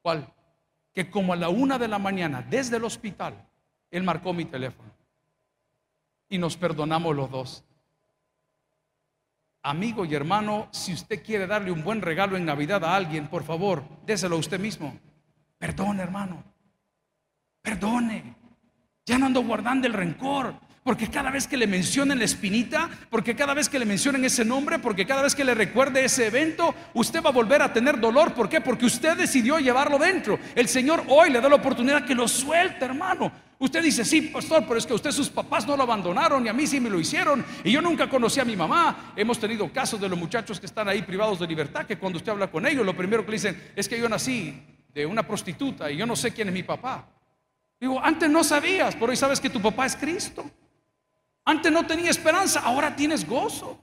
¿Cuál? 0.00 0.26
Que 0.94 1.10
como 1.10 1.34
a 1.34 1.36
la 1.36 1.50
una 1.50 1.78
de 1.78 1.88
la 1.88 1.98
mañana, 1.98 2.40
desde 2.40 2.78
el 2.78 2.84
hospital, 2.84 3.34
él 3.90 4.02
marcó 4.02 4.32
mi 4.32 4.46
teléfono. 4.46 4.90
Y 6.30 6.38
nos 6.38 6.56
perdonamos 6.56 7.14
los 7.14 7.30
dos. 7.30 7.64
Amigo 9.62 10.06
y 10.06 10.14
hermano, 10.14 10.68
si 10.70 10.94
usted 10.94 11.22
quiere 11.22 11.46
darle 11.46 11.70
un 11.70 11.84
buen 11.84 12.00
regalo 12.00 12.38
en 12.38 12.46
Navidad 12.46 12.82
a 12.82 12.96
alguien, 12.96 13.28
por 13.28 13.44
favor, 13.44 13.84
déselo 14.06 14.36
a 14.36 14.38
usted 14.38 14.58
mismo. 14.58 14.98
Perdone, 15.64 16.02
hermano. 16.02 16.44
Perdone. 17.62 18.36
Ya 19.06 19.16
no 19.18 19.24
ando 19.24 19.42
guardando 19.42 19.86
el 19.86 19.94
rencor. 19.94 20.54
Porque 20.82 21.08
cada 21.08 21.30
vez 21.30 21.46
que 21.46 21.56
le 21.56 21.66
mencionen 21.66 22.18
la 22.18 22.26
espinita, 22.26 22.90
porque 23.08 23.34
cada 23.34 23.54
vez 23.54 23.70
que 23.70 23.78
le 23.78 23.86
mencionen 23.86 24.26
ese 24.26 24.44
nombre, 24.44 24.78
porque 24.78 25.06
cada 25.06 25.22
vez 25.22 25.34
que 25.34 25.42
le 25.42 25.54
recuerde 25.54 26.04
ese 26.04 26.26
evento, 26.26 26.74
usted 26.92 27.22
va 27.22 27.30
a 27.30 27.32
volver 27.32 27.62
a 27.62 27.72
tener 27.72 27.98
dolor. 27.98 28.34
¿Por 28.34 28.50
qué? 28.50 28.60
Porque 28.60 28.84
usted 28.84 29.16
decidió 29.16 29.58
llevarlo 29.58 29.98
dentro. 29.98 30.38
El 30.54 30.68
Señor 30.68 31.02
hoy 31.08 31.30
le 31.30 31.40
da 31.40 31.48
la 31.48 31.54
oportunidad 31.54 32.04
que 32.04 32.14
lo 32.14 32.28
suelte, 32.28 32.84
hermano. 32.84 33.32
Usted 33.58 33.82
dice, 33.82 34.04
sí, 34.04 34.20
pastor, 34.20 34.66
pero 34.66 34.76
es 34.76 34.84
que 34.84 34.92
usted 34.92 35.12
sus 35.12 35.30
papás 35.30 35.66
no 35.66 35.78
lo 35.78 35.84
abandonaron 35.84 36.44
y 36.44 36.50
a 36.50 36.52
mí 36.52 36.66
sí 36.66 36.78
me 36.78 36.90
lo 36.90 37.00
hicieron. 37.00 37.42
Y 37.64 37.72
yo 37.72 37.80
nunca 37.80 38.06
conocí 38.06 38.38
a 38.38 38.44
mi 38.44 38.54
mamá. 38.54 39.14
Hemos 39.16 39.40
tenido 39.40 39.72
casos 39.72 39.98
de 39.98 40.10
los 40.10 40.18
muchachos 40.18 40.60
que 40.60 40.66
están 40.66 40.90
ahí 40.90 41.00
privados 41.00 41.40
de 41.40 41.46
libertad, 41.46 41.86
que 41.86 41.96
cuando 41.96 42.18
usted 42.18 42.32
habla 42.32 42.50
con 42.50 42.66
ellos, 42.66 42.84
lo 42.84 42.94
primero 42.94 43.24
que 43.24 43.30
le 43.30 43.36
dicen 43.38 43.72
es 43.74 43.88
que 43.88 43.98
yo 43.98 44.06
nací 44.10 44.73
de 44.94 45.04
una 45.04 45.26
prostituta 45.26 45.90
y 45.90 45.96
yo 45.96 46.06
no 46.06 46.14
sé 46.14 46.32
quién 46.32 46.48
es 46.48 46.54
mi 46.54 46.62
papá. 46.62 47.06
Digo, 47.80 48.00
antes 48.00 48.30
no 48.30 48.44
sabías, 48.44 48.94
pero 48.94 49.08
hoy 49.10 49.16
sabes 49.16 49.40
que 49.40 49.50
tu 49.50 49.60
papá 49.60 49.86
es 49.86 49.96
Cristo. 49.96 50.48
Antes 51.44 51.70
no 51.70 51.84
tenía 51.84 52.10
esperanza, 52.10 52.60
ahora 52.60 52.94
tienes 52.94 53.26
gozo. 53.28 53.78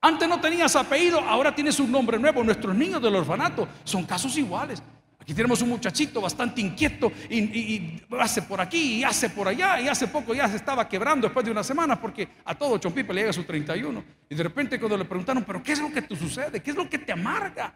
Antes 0.00 0.28
no 0.28 0.40
tenías 0.40 0.74
apellido, 0.74 1.20
ahora 1.20 1.54
tienes 1.54 1.78
un 1.78 1.92
nombre 1.92 2.18
nuevo. 2.18 2.42
Nuestros 2.42 2.74
niños 2.74 3.00
del 3.00 3.14
orfanato 3.14 3.68
son 3.84 4.04
casos 4.04 4.36
iguales. 4.36 4.82
Aquí 5.20 5.32
tenemos 5.32 5.62
un 5.62 5.70
muchachito 5.70 6.20
bastante 6.20 6.60
inquieto 6.60 7.10
y, 7.30 8.02
hace 8.18 8.42
por 8.42 8.60
aquí 8.60 8.96
y 8.96 9.04
hace 9.04 9.30
por 9.30 9.48
allá 9.48 9.80
y 9.80 9.88
hace 9.88 10.08
poco 10.08 10.34
ya 10.34 10.46
se 10.48 10.56
estaba 10.56 10.86
quebrando 10.86 11.26
después 11.26 11.46
de 11.46 11.50
una 11.50 11.64
semana 11.64 11.98
porque 11.98 12.28
a 12.44 12.54
todo 12.54 12.76
Chompipe 12.76 13.14
le 13.14 13.22
llega 13.22 13.32
su 13.32 13.44
31 13.44 14.04
y 14.28 14.34
de 14.34 14.42
repente 14.42 14.78
cuando 14.78 14.98
le 14.98 15.06
preguntaron, 15.06 15.42
pero 15.44 15.62
¿qué 15.62 15.72
es 15.72 15.80
lo 15.80 15.90
que 15.90 16.02
te 16.02 16.14
sucede? 16.14 16.60
¿Qué 16.60 16.72
es 16.72 16.76
lo 16.76 16.90
que 16.90 16.98
te 16.98 17.12
amarga? 17.12 17.74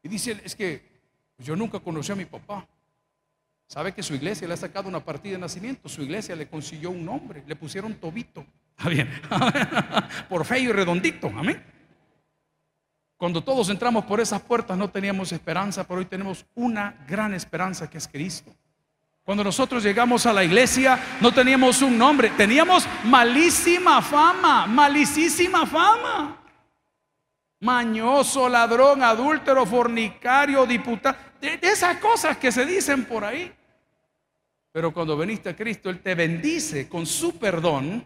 Y 0.00 0.08
dice, 0.08 0.40
es 0.44 0.54
que 0.54 0.95
yo 1.38 1.56
nunca 1.56 1.80
conocí 1.80 2.12
a 2.12 2.16
mi 2.16 2.24
papá. 2.24 2.66
¿Sabe 3.66 3.92
que 3.92 4.02
su 4.02 4.14
iglesia 4.14 4.46
le 4.46 4.54
ha 4.54 4.56
sacado 4.56 4.88
una 4.88 5.00
partida 5.00 5.32
de 5.32 5.38
nacimiento? 5.38 5.88
Su 5.88 6.02
iglesia 6.02 6.36
le 6.36 6.48
consiguió 6.48 6.90
un 6.90 7.04
nombre, 7.04 7.42
le 7.46 7.56
pusieron 7.56 7.94
Tobito. 7.94 8.46
Está 8.76 8.88
bien. 8.88 9.10
por 10.28 10.44
feo 10.44 10.58
y 10.58 10.72
redondito. 10.72 11.28
Amén. 11.36 11.62
Cuando 13.16 13.42
todos 13.42 13.70
entramos 13.70 14.04
por 14.04 14.20
esas 14.20 14.42
puertas 14.42 14.76
no 14.76 14.90
teníamos 14.90 15.32
esperanza, 15.32 15.84
pero 15.84 16.00
hoy 16.00 16.06
tenemos 16.06 16.44
una 16.54 17.04
gran 17.08 17.32
esperanza 17.34 17.88
que 17.88 17.98
es 17.98 18.06
Cristo. 18.06 18.54
Cuando 19.24 19.42
nosotros 19.42 19.82
llegamos 19.82 20.24
a 20.26 20.32
la 20.32 20.44
iglesia 20.44 21.00
no 21.20 21.32
teníamos 21.32 21.82
un 21.82 21.98
nombre, 21.98 22.30
teníamos 22.30 22.86
malísima 23.04 24.00
fama, 24.00 24.66
malicísima 24.66 25.66
fama. 25.66 26.36
Mañoso, 27.58 28.48
ladrón, 28.48 29.02
adúltero, 29.02 29.64
fornicario, 29.64 30.66
diputado, 30.66 31.16
de, 31.40 31.58
esas 31.62 31.98
cosas 31.98 32.36
que 32.36 32.52
se 32.52 32.64
dicen 32.64 33.04
por 33.04 33.24
ahí. 33.24 33.52
Pero 34.72 34.92
cuando 34.92 35.16
veniste 35.16 35.48
a 35.48 35.56
Cristo, 35.56 35.88
Él 35.90 36.00
te 36.00 36.14
bendice 36.14 36.88
con 36.88 37.06
su 37.06 37.38
perdón 37.38 38.04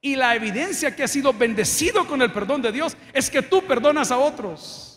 y 0.00 0.16
la 0.16 0.34
evidencia 0.34 0.94
que 0.94 1.04
has 1.04 1.10
sido 1.10 1.32
bendecido 1.32 2.06
con 2.06 2.20
el 2.20 2.32
perdón 2.32 2.60
de 2.62 2.72
Dios 2.72 2.96
es 3.12 3.30
que 3.30 3.42
tú 3.42 3.62
perdonas 3.62 4.10
a 4.10 4.18
otros. 4.18 4.94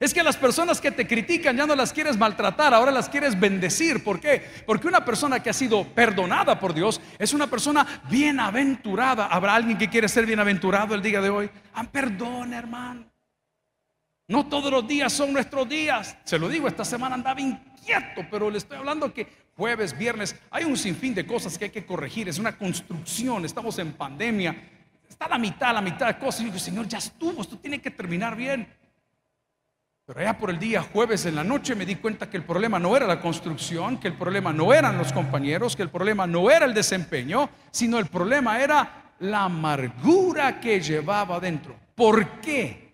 Es 0.00 0.14
que 0.14 0.22
las 0.22 0.36
personas 0.36 0.80
que 0.80 0.92
te 0.92 1.08
critican 1.08 1.56
ya 1.56 1.66
no 1.66 1.74
las 1.74 1.92
quieres 1.92 2.16
maltratar, 2.16 2.72
ahora 2.72 2.92
las 2.92 3.08
quieres 3.08 3.38
bendecir. 3.38 4.04
¿Por 4.04 4.20
qué? 4.20 4.44
Porque 4.64 4.86
una 4.86 5.04
persona 5.04 5.42
que 5.42 5.50
ha 5.50 5.54
sido 5.54 5.84
perdonada 5.88 6.60
por 6.60 6.72
Dios 6.72 7.00
es 7.18 7.32
una 7.32 7.48
persona 7.48 8.02
bienaventurada. 8.08 9.26
¿Habrá 9.26 9.56
alguien 9.56 9.76
que 9.76 9.88
quiere 9.88 10.08
ser 10.08 10.24
bienaventurado 10.24 10.94
el 10.94 11.02
día 11.02 11.20
de 11.20 11.30
hoy? 11.30 11.50
Ah, 11.74 11.84
perdona, 11.90 12.58
hermano. 12.58 13.10
No 14.28 14.46
todos 14.46 14.70
los 14.70 14.86
días 14.86 15.10
son 15.10 15.32
nuestros 15.32 15.66
días. 15.66 16.14
Se 16.24 16.38
lo 16.38 16.50
digo, 16.50 16.68
esta 16.68 16.84
semana 16.84 17.14
andaba 17.14 17.40
inquieto, 17.40 18.26
pero 18.30 18.50
le 18.50 18.58
estoy 18.58 18.76
hablando 18.76 19.12
que 19.12 19.26
jueves, 19.56 19.96
viernes, 19.96 20.36
hay 20.50 20.64
un 20.64 20.76
sinfín 20.76 21.14
de 21.14 21.26
cosas 21.26 21.56
que 21.56 21.64
hay 21.64 21.70
que 21.70 21.86
corregir, 21.86 22.28
es 22.28 22.38
una 22.38 22.56
construcción, 22.56 23.46
estamos 23.46 23.78
en 23.78 23.94
pandemia, 23.94 24.54
está 25.08 25.28
la 25.28 25.38
mitad, 25.38 25.72
la 25.72 25.80
mitad 25.80 26.08
de 26.08 26.18
cosas. 26.18 26.42
Y 26.42 26.44
digo, 26.44 26.58
Señor, 26.58 26.86
ya 26.86 26.98
estuvo, 26.98 27.40
esto 27.40 27.56
tiene 27.56 27.80
que 27.80 27.90
terminar 27.90 28.36
bien. 28.36 28.68
Pero 30.04 30.20
ya 30.20 30.36
por 30.36 30.50
el 30.50 30.58
día 30.58 30.82
jueves 30.82 31.24
en 31.24 31.34
la 31.34 31.44
noche 31.44 31.74
me 31.74 31.86
di 31.86 31.96
cuenta 31.96 32.28
que 32.28 32.36
el 32.36 32.44
problema 32.44 32.78
no 32.78 32.94
era 32.94 33.06
la 33.06 33.22
construcción, 33.22 33.96
que 33.98 34.08
el 34.08 34.14
problema 34.14 34.52
no 34.52 34.74
eran 34.74 34.98
los 34.98 35.10
compañeros, 35.10 35.74
que 35.74 35.82
el 35.82 35.90
problema 35.90 36.26
no 36.26 36.50
era 36.50 36.66
el 36.66 36.74
desempeño, 36.74 37.48
sino 37.70 37.98
el 37.98 38.06
problema 38.06 38.60
era 38.60 39.14
la 39.20 39.44
amargura 39.44 40.60
que 40.60 40.82
llevaba 40.82 41.40
dentro. 41.40 41.74
¿Por 41.94 42.40
qué? 42.42 42.87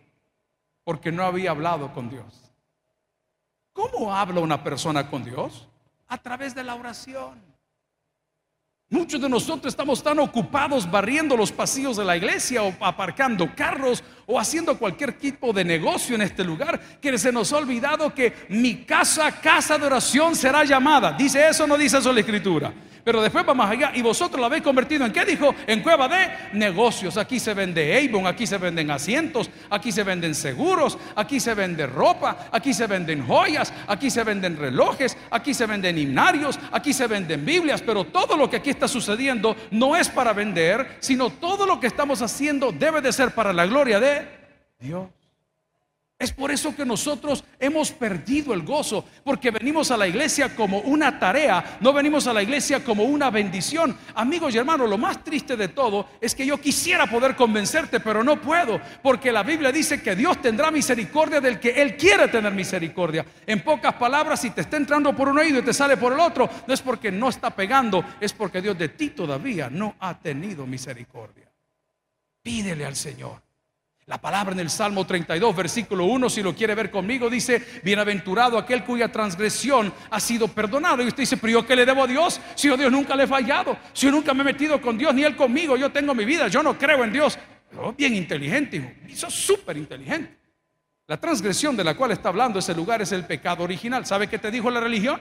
Porque 0.85 1.11
no 1.11 1.25
había 1.25 1.51
hablado 1.51 1.93
con 1.93 2.09
Dios. 2.09 2.53
¿Cómo 3.73 4.15
habla 4.15 4.41
una 4.41 4.63
persona 4.63 5.11
con 5.11 5.25
Dios? 5.25 5.69
a 6.09 6.19
través 6.19 6.55
de 6.55 6.63
la 6.63 6.75
oración. 6.75 7.43
Muchos 8.89 9.21
de 9.21 9.29
nosotros 9.29 9.73
estamos 9.73 10.03
tan 10.03 10.19
ocupados 10.21 10.89
barriendo 10.89 11.37
los 11.37 11.51
pasillos 11.51 11.97
de 11.97 12.05
la 12.05 12.17
iglesia 12.17 12.63
o 12.63 12.73
aparcando 12.81 13.53
carros 13.57 14.05
o 14.27 14.39
haciendo 14.39 14.79
cualquier 14.79 15.13
tipo 15.13 15.53
de 15.53 15.65
negocio 15.65 16.15
en 16.15 16.23
este 16.23 16.45
lugar 16.45 16.81
que 17.01 17.17
se 17.19 17.33
nos 17.33 17.53
ha 17.53 17.59
olvidado 17.59 18.15
que 18.15 18.33
mi 18.49 18.85
casa, 18.85 19.31
casa 19.41 19.79
de 19.79 19.87
oración 19.87 20.35
será 20.35 20.65
llamada. 20.65 21.13
¿Dice 21.13 21.49
eso 21.49 21.67
no 21.67 21.77
dice 21.77 21.99
eso 21.99 22.13
la 22.13 22.21
escritura? 22.21 22.73
Pero 23.05 23.21
después 23.21 23.45
vamos 23.45 23.69
allá 23.69 23.93
y 23.95 24.01
vosotros 24.01 24.41
la 24.41 24.47
habéis 24.47 24.63
convertido 24.63 25.05
en 25.05 25.13
qué 25.13 25.27
dijo? 25.27 25.55
En 25.67 25.83
cueva 25.83 26.09
de 26.09 26.27
negocios. 26.55 27.19
Aquí 27.19 27.39
se 27.39 27.53
vende 27.53 27.99
Avon, 27.99 28.27
aquí 28.27 28.47
se 28.47 28.57
venden 28.57 28.91
asientos, 28.91 29.51
aquí 29.69 29.93
se 29.93 30.03
venden 30.03 30.35
seguros, 30.35 30.97
aquí 31.15 31.39
se 31.39 31.53
vende 31.53 31.87
ropa, 31.87 32.49
aquí 32.51 32.73
se 32.73 32.87
venden 32.87 33.27
joyas, 33.27 33.75
aquí 33.87 34.09
se 34.09 34.25
venden 34.25 34.57
relojes, 34.57 35.19
aquí 35.31 35.53
se 35.53 35.67
venden 35.67 35.99
himnarios, 35.99 36.59
aquí 36.73 36.95
se 36.95 37.07
venden 37.07 37.45
Biblias. 37.45 37.83
Pero 37.83 38.05
todo 38.05 38.39
lo 38.39 38.49
que 38.49 38.57
aquí 38.57 38.71
está 38.71 38.89
sucediendo 38.89 39.55
no 39.71 39.95
es 39.95 40.09
para 40.09 40.33
vender, 40.33 40.97
sino 41.01 41.29
todo 41.29 41.67
lo 41.67 41.79
que 41.79 41.89
estamos 41.89 42.23
haciendo 42.23 42.73
debe 42.73 43.03
de 43.03 43.13
ser 43.13 43.33
para 43.33 43.53
la 43.53 43.67
gloria 43.67 44.01
de 44.01 44.14
Dios. 44.85 45.09
Es 46.17 46.33
por 46.33 46.53
eso 46.53 46.75
que 46.77 46.85
nosotros 46.85 47.43
hemos 47.59 47.91
perdido 47.91 48.55
el 48.55 48.63
gozo, 48.63 49.05
porque 49.25 49.51
venimos 49.51 49.91
a 49.91 49.97
la 49.97 50.07
iglesia 50.07 50.55
como 50.55 50.79
una 50.79 51.19
tarea, 51.19 51.79
no 51.81 51.93
venimos 51.93 52.27
a 52.29 52.33
la 52.33 52.43
iglesia 52.43 52.85
como 52.85 53.03
una 53.03 53.31
bendición. 53.31 53.99
Amigos 54.15 54.55
y 54.55 54.59
hermanos, 54.59 54.89
lo 54.89 54.97
más 54.97 55.25
triste 55.25 55.57
de 55.57 55.69
todo 55.69 56.09
es 56.21 56.35
que 56.35 56.47
yo 56.47 56.61
quisiera 56.61 57.07
poder 57.09 57.35
convencerte, 57.35 57.99
pero 57.99 58.23
no 58.23 58.41
puedo, 58.41 58.81
porque 59.03 59.33
la 59.33 59.43
Biblia 59.43 59.73
dice 59.73 60.01
que 60.03 60.15
Dios 60.15 60.41
tendrá 60.41 60.71
misericordia 60.71 61.41
del 61.41 61.59
que 61.59 61.71
Él 61.83 61.97
quiere 61.97 62.29
tener 62.29 62.53
misericordia. 62.53 63.27
En 63.45 63.63
pocas 63.63 63.95
palabras, 63.95 64.41
si 64.41 64.51
te 64.51 64.61
está 64.61 64.77
entrando 64.77 65.17
por 65.17 65.29
un 65.29 65.39
oído 65.39 65.59
y 65.59 65.63
te 65.63 65.75
sale 65.75 65.97
por 65.97 66.13
el 66.13 66.21
otro, 66.21 66.49
no 66.67 66.73
es 66.73 66.81
porque 66.81 67.11
no 67.11 67.29
está 67.29 67.51
pegando, 67.51 68.05
es 68.21 68.33
porque 68.33 68.63
Dios 68.63 68.79
de 68.79 68.91
ti 68.91 69.11
todavía 69.11 69.69
no 69.69 69.97
ha 69.99 70.17
tenido 70.19 70.65
misericordia. 70.65 71.51
Pídele 72.41 72.87
al 72.87 72.95
Señor. 72.95 73.44
La 74.07 74.21
palabra 74.21 74.53
en 74.53 74.61
el 74.61 74.69
Salmo 74.69 75.07
32, 75.07 75.57
versículo 75.57 76.05
1, 76.05 76.29
si 76.29 76.43
lo 76.43 76.55
quiere 76.55 76.75
ver 76.75 76.91
conmigo, 76.91 77.31
dice, 77.31 77.65
bienaventurado 77.83 78.59
aquel 78.59 78.85
cuya 78.85 79.11
transgresión 79.11 79.95
ha 80.11 80.21
sido 80.21 80.47
perdonada. 80.47 81.03
Y 81.03 81.07
usted 81.07 81.23
dice, 81.23 81.39
pero 81.39 81.55
yo 81.55 81.67
qué 81.67 81.75
le 81.75 81.87
debo 81.87 82.05
a 82.05 82.07
Dios? 82.07 82.39
Si 82.55 82.69
yo 82.69 82.77
Dios 82.77 82.93
nunca 82.93 83.17
le 83.17 83.25
he 83.25 83.27
fallado, 83.27 83.79
si 83.95 84.05
yo 84.05 84.13
nunca 84.13 84.35
me 84.35 84.43
he 84.43 84.45
metido 84.45 84.79
con 84.79 84.99
Dios, 84.99 85.15
ni 85.15 85.25
Él 85.25 85.35
conmigo, 85.35 85.75
yo 85.79 85.91
tengo 85.91 86.15
mi 86.15 86.27
vida, 86.27 86.49
yo 86.49 86.63
no 86.63 86.77
creo 86.77 87.03
en 87.03 87.13
Dios. 87.13 87.39
Pero 87.71 87.95
bien 87.95 88.15
inteligente, 88.15 88.77
hijo, 88.77 88.91
eso 89.09 89.31
súper 89.31 89.79
inteligente. 89.79 90.37
La 91.07 91.17
transgresión 91.17 91.75
de 91.75 91.85
la 91.85 91.97
cual 91.97 92.13
está 92.13 92.29
hablando 92.29 92.59
ese 92.59 92.75
lugar 92.75 93.01
es 93.01 93.11
el 93.13 93.25
pecado 93.25 93.65
original. 93.65 94.05
¿Sabe 94.05 94.27
qué 94.27 94.39
te 94.39 94.51
dijo 94.51 94.71
la 94.71 94.81
religión? 94.81 95.19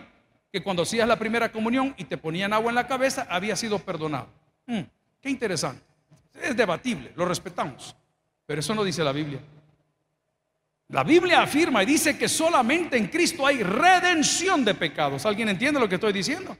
Que 0.51 0.61
cuando 0.61 0.83
hacías 0.83 1.07
la 1.07 1.17
primera 1.17 1.53
comunión 1.53 1.93
y 1.97 2.03
te 2.03 2.17
ponían 2.17 2.51
agua 2.51 2.69
en 2.69 2.75
la 2.75 2.87
cabeza, 2.87 3.27
había 3.29 3.55
sido 3.55 3.79
perdonado. 3.79 4.27
Mm, 4.65 4.81
qué 5.21 5.29
interesante. 5.29 5.81
Es 6.41 6.55
debatible, 6.55 7.13
lo 7.15 7.23
respetamos. 7.23 7.95
Pero 8.45 8.59
eso 8.59 8.75
no 8.75 8.83
dice 8.83 9.03
la 9.03 9.11
Biblia. 9.11 9.39
La 10.89 11.03
Biblia 11.03 11.41
afirma 11.41 11.81
y 11.81 11.85
dice 11.85 12.17
que 12.17 12.27
solamente 12.27 12.97
en 12.97 13.07
Cristo 13.07 13.47
hay 13.47 13.63
redención 13.63 14.63
de 14.63 14.75
pecados. 14.75 15.25
¿Alguien 15.25 15.49
entiende 15.49 15.79
lo 15.79 15.89
que 15.89 15.95
estoy 15.95 16.13
diciendo? 16.13 16.55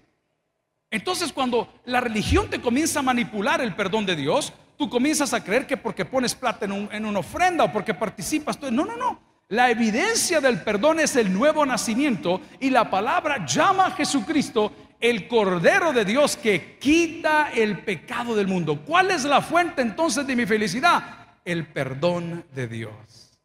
Entonces 0.90 1.34
cuando 1.34 1.82
la 1.86 2.02
religión 2.02 2.50
te 2.50 2.62
comienza 2.62 3.00
a 3.00 3.04
manipular 3.04 3.62
el 3.62 3.76
perdón 3.76 4.06
de 4.06 4.16
Dios, 4.16 4.54
tú 4.78 4.90
comienzas 4.90 5.34
a 5.34 5.44
creer 5.44 5.68
que 5.68 5.78
porque 5.78 6.06
pones 6.06 6.36
plata 6.36 6.66
en, 6.66 7.06
una 7.06 7.20
ofrenda 7.20 7.66
o 7.66 7.72
porque 7.72 7.94
participas, 7.94 8.60
no, 8.62 8.86
no, 8.86 8.96
no. 8.96 9.20
La 9.50 9.70
evidencia 9.70 10.40
del 10.40 10.62
perdón 10.62 11.00
es 11.00 11.16
el 11.16 11.32
nuevo 11.32 11.66
nacimiento 11.66 12.42
y 12.60 12.70
la 12.70 12.90
palabra 12.90 13.46
llama 13.46 13.88
a 13.88 13.92
Jesucristo 13.92 14.72
el 15.00 15.28
Cordero 15.28 15.92
de 15.94 16.06
Dios 16.06 16.38
que 16.38 16.78
quita 16.80 17.52
el 17.54 17.80
pecado 17.80 18.36
del 18.36 18.48
mundo. 18.48 18.82
¿Cuál 18.86 19.12
es 19.12 19.26
la 19.26 19.42
fuente 19.42 19.82
entonces 19.82 20.26
de 20.26 20.36
mi 20.36 20.46
felicidad? 20.46 21.23
El 21.46 21.68
perdón 21.68 22.46
de 22.54 22.68
Dios. 22.68 23.40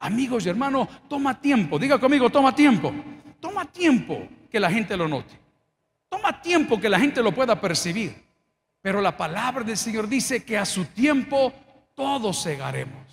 Amigos 0.00 0.46
y 0.46 0.48
hermanos, 0.48 0.88
toma 1.08 1.40
tiempo, 1.40 1.78
diga 1.78 1.98
conmigo, 1.98 2.30
toma 2.30 2.54
tiempo. 2.54 2.92
Toma 3.40 3.64
tiempo 3.66 4.28
que 4.50 4.60
la 4.60 4.70
gente 4.70 4.96
lo 4.96 5.08
note. 5.08 5.38
Toma 6.08 6.40
tiempo 6.40 6.80
que 6.80 6.88
la 6.88 6.98
gente 6.98 7.22
lo 7.22 7.32
pueda 7.32 7.60
percibir. 7.60 8.14
Pero 8.80 9.00
la 9.00 9.16
palabra 9.16 9.64
del 9.64 9.76
Señor 9.76 10.08
dice 10.08 10.44
que 10.44 10.56
a 10.56 10.64
su 10.64 10.84
tiempo 10.86 11.52
todos 11.94 12.40
segaremos. 12.40 13.07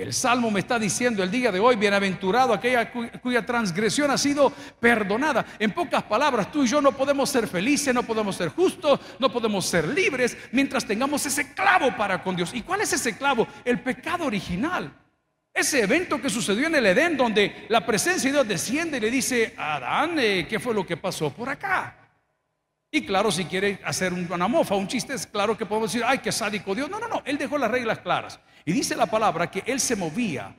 El 0.00 0.14
Salmo 0.14 0.50
me 0.50 0.60
está 0.60 0.78
diciendo 0.78 1.22
el 1.22 1.30
día 1.30 1.52
de 1.52 1.60
hoy, 1.60 1.76
bienaventurado 1.76 2.54
aquella 2.54 2.90
cuya 2.90 3.44
transgresión 3.44 4.10
ha 4.10 4.16
sido 4.16 4.50
perdonada. 4.80 5.44
En 5.58 5.72
pocas 5.72 6.02
palabras, 6.04 6.50
tú 6.50 6.64
y 6.64 6.68
yo 6.68 6.80
no 6.80 6.92
podemos 6.92 7.28
ser 7.28 7.46
felices, 7.46 7.92
no 7.92 8.02
podemos 8.02 8.34
ser 8.34 8.48
justos, 8.48 8.98
no 9.18 9.30
podemos 9.30 9.66
ser 9.66 9.86
libres 9.88 10.38
mientras 10.52 10.86
tengamos 10.86 11.26
ese 11.26 11.52
clavo 11.52 11.94
para 11.98 12.22
con 12.22 12.34
Dios. 12.34 12.54
¿Y 12.54 12.62
cuál 12.62 12.80
es 12.80 12.94
ese 12.94 13.14
clavo? 13.18 13.46
El 13.62 13.80
pecado 13.80 14.24
original. 14.24 14.90
Ese 15.52 15.82
evento 15.82 16.18
que 16.18 16.30
sucedió 16.30 16.68
en 16.68 16.76
el 16.76 16.86
Edén, 16.86 17.18
donde 17.18 17.66
la 17.68 17.84
presencia 17.84 18.30
de 18.30 18.36
Dios 18.36 18.48
desciende 18.48 18.96
y 18.96 19.00
le 19.00 19.10
dice 19.10 19.52
a 19.58 19.76
Adán, 19.76 20.18
eh, 20.18 20.46
¿qué 20.48 20.58
fue 20.58 20.72
lo 20.72 20.86
que 20.86 20.96
pasó 20.96 21.30
por 21.30 21.50
acá? 21.50 21.99
Y 22.92 23.06
claro, 23.06 23.30
si 23.30 23.44
quiere 23.44 23.80
hacer 23.84 24.12
una 24.12 24.48
mofa, 24.48 24.74
un 24.74 24.88
chiste, 24.88 25.14
es 25.14 25.26
claro 25.26 25.56
que 25.56 25.64
podemos 25.64 25.92
decir, 25.92 26.04
ay, 26.06 26.18
qué 26.18 26.32
sádico 26.32 26.74
Dios. 26.74 26.90
No, 26.90 26.98
no, 26.98 27.06
no, 27.06 27.22
Él 27.24 27.38
dejó 27.38 27.56
las 27.56 27.70
reglas 27.70 28.00
claras. 28.00 28.40
Y 28.64 28.72
dice 28.72 28.96
la 28.96 29.06
palabra 29.06 29.50
que 29.50 29.62
Él 29.66 29.78
se 29.78 29.94
movía 29.94 30.54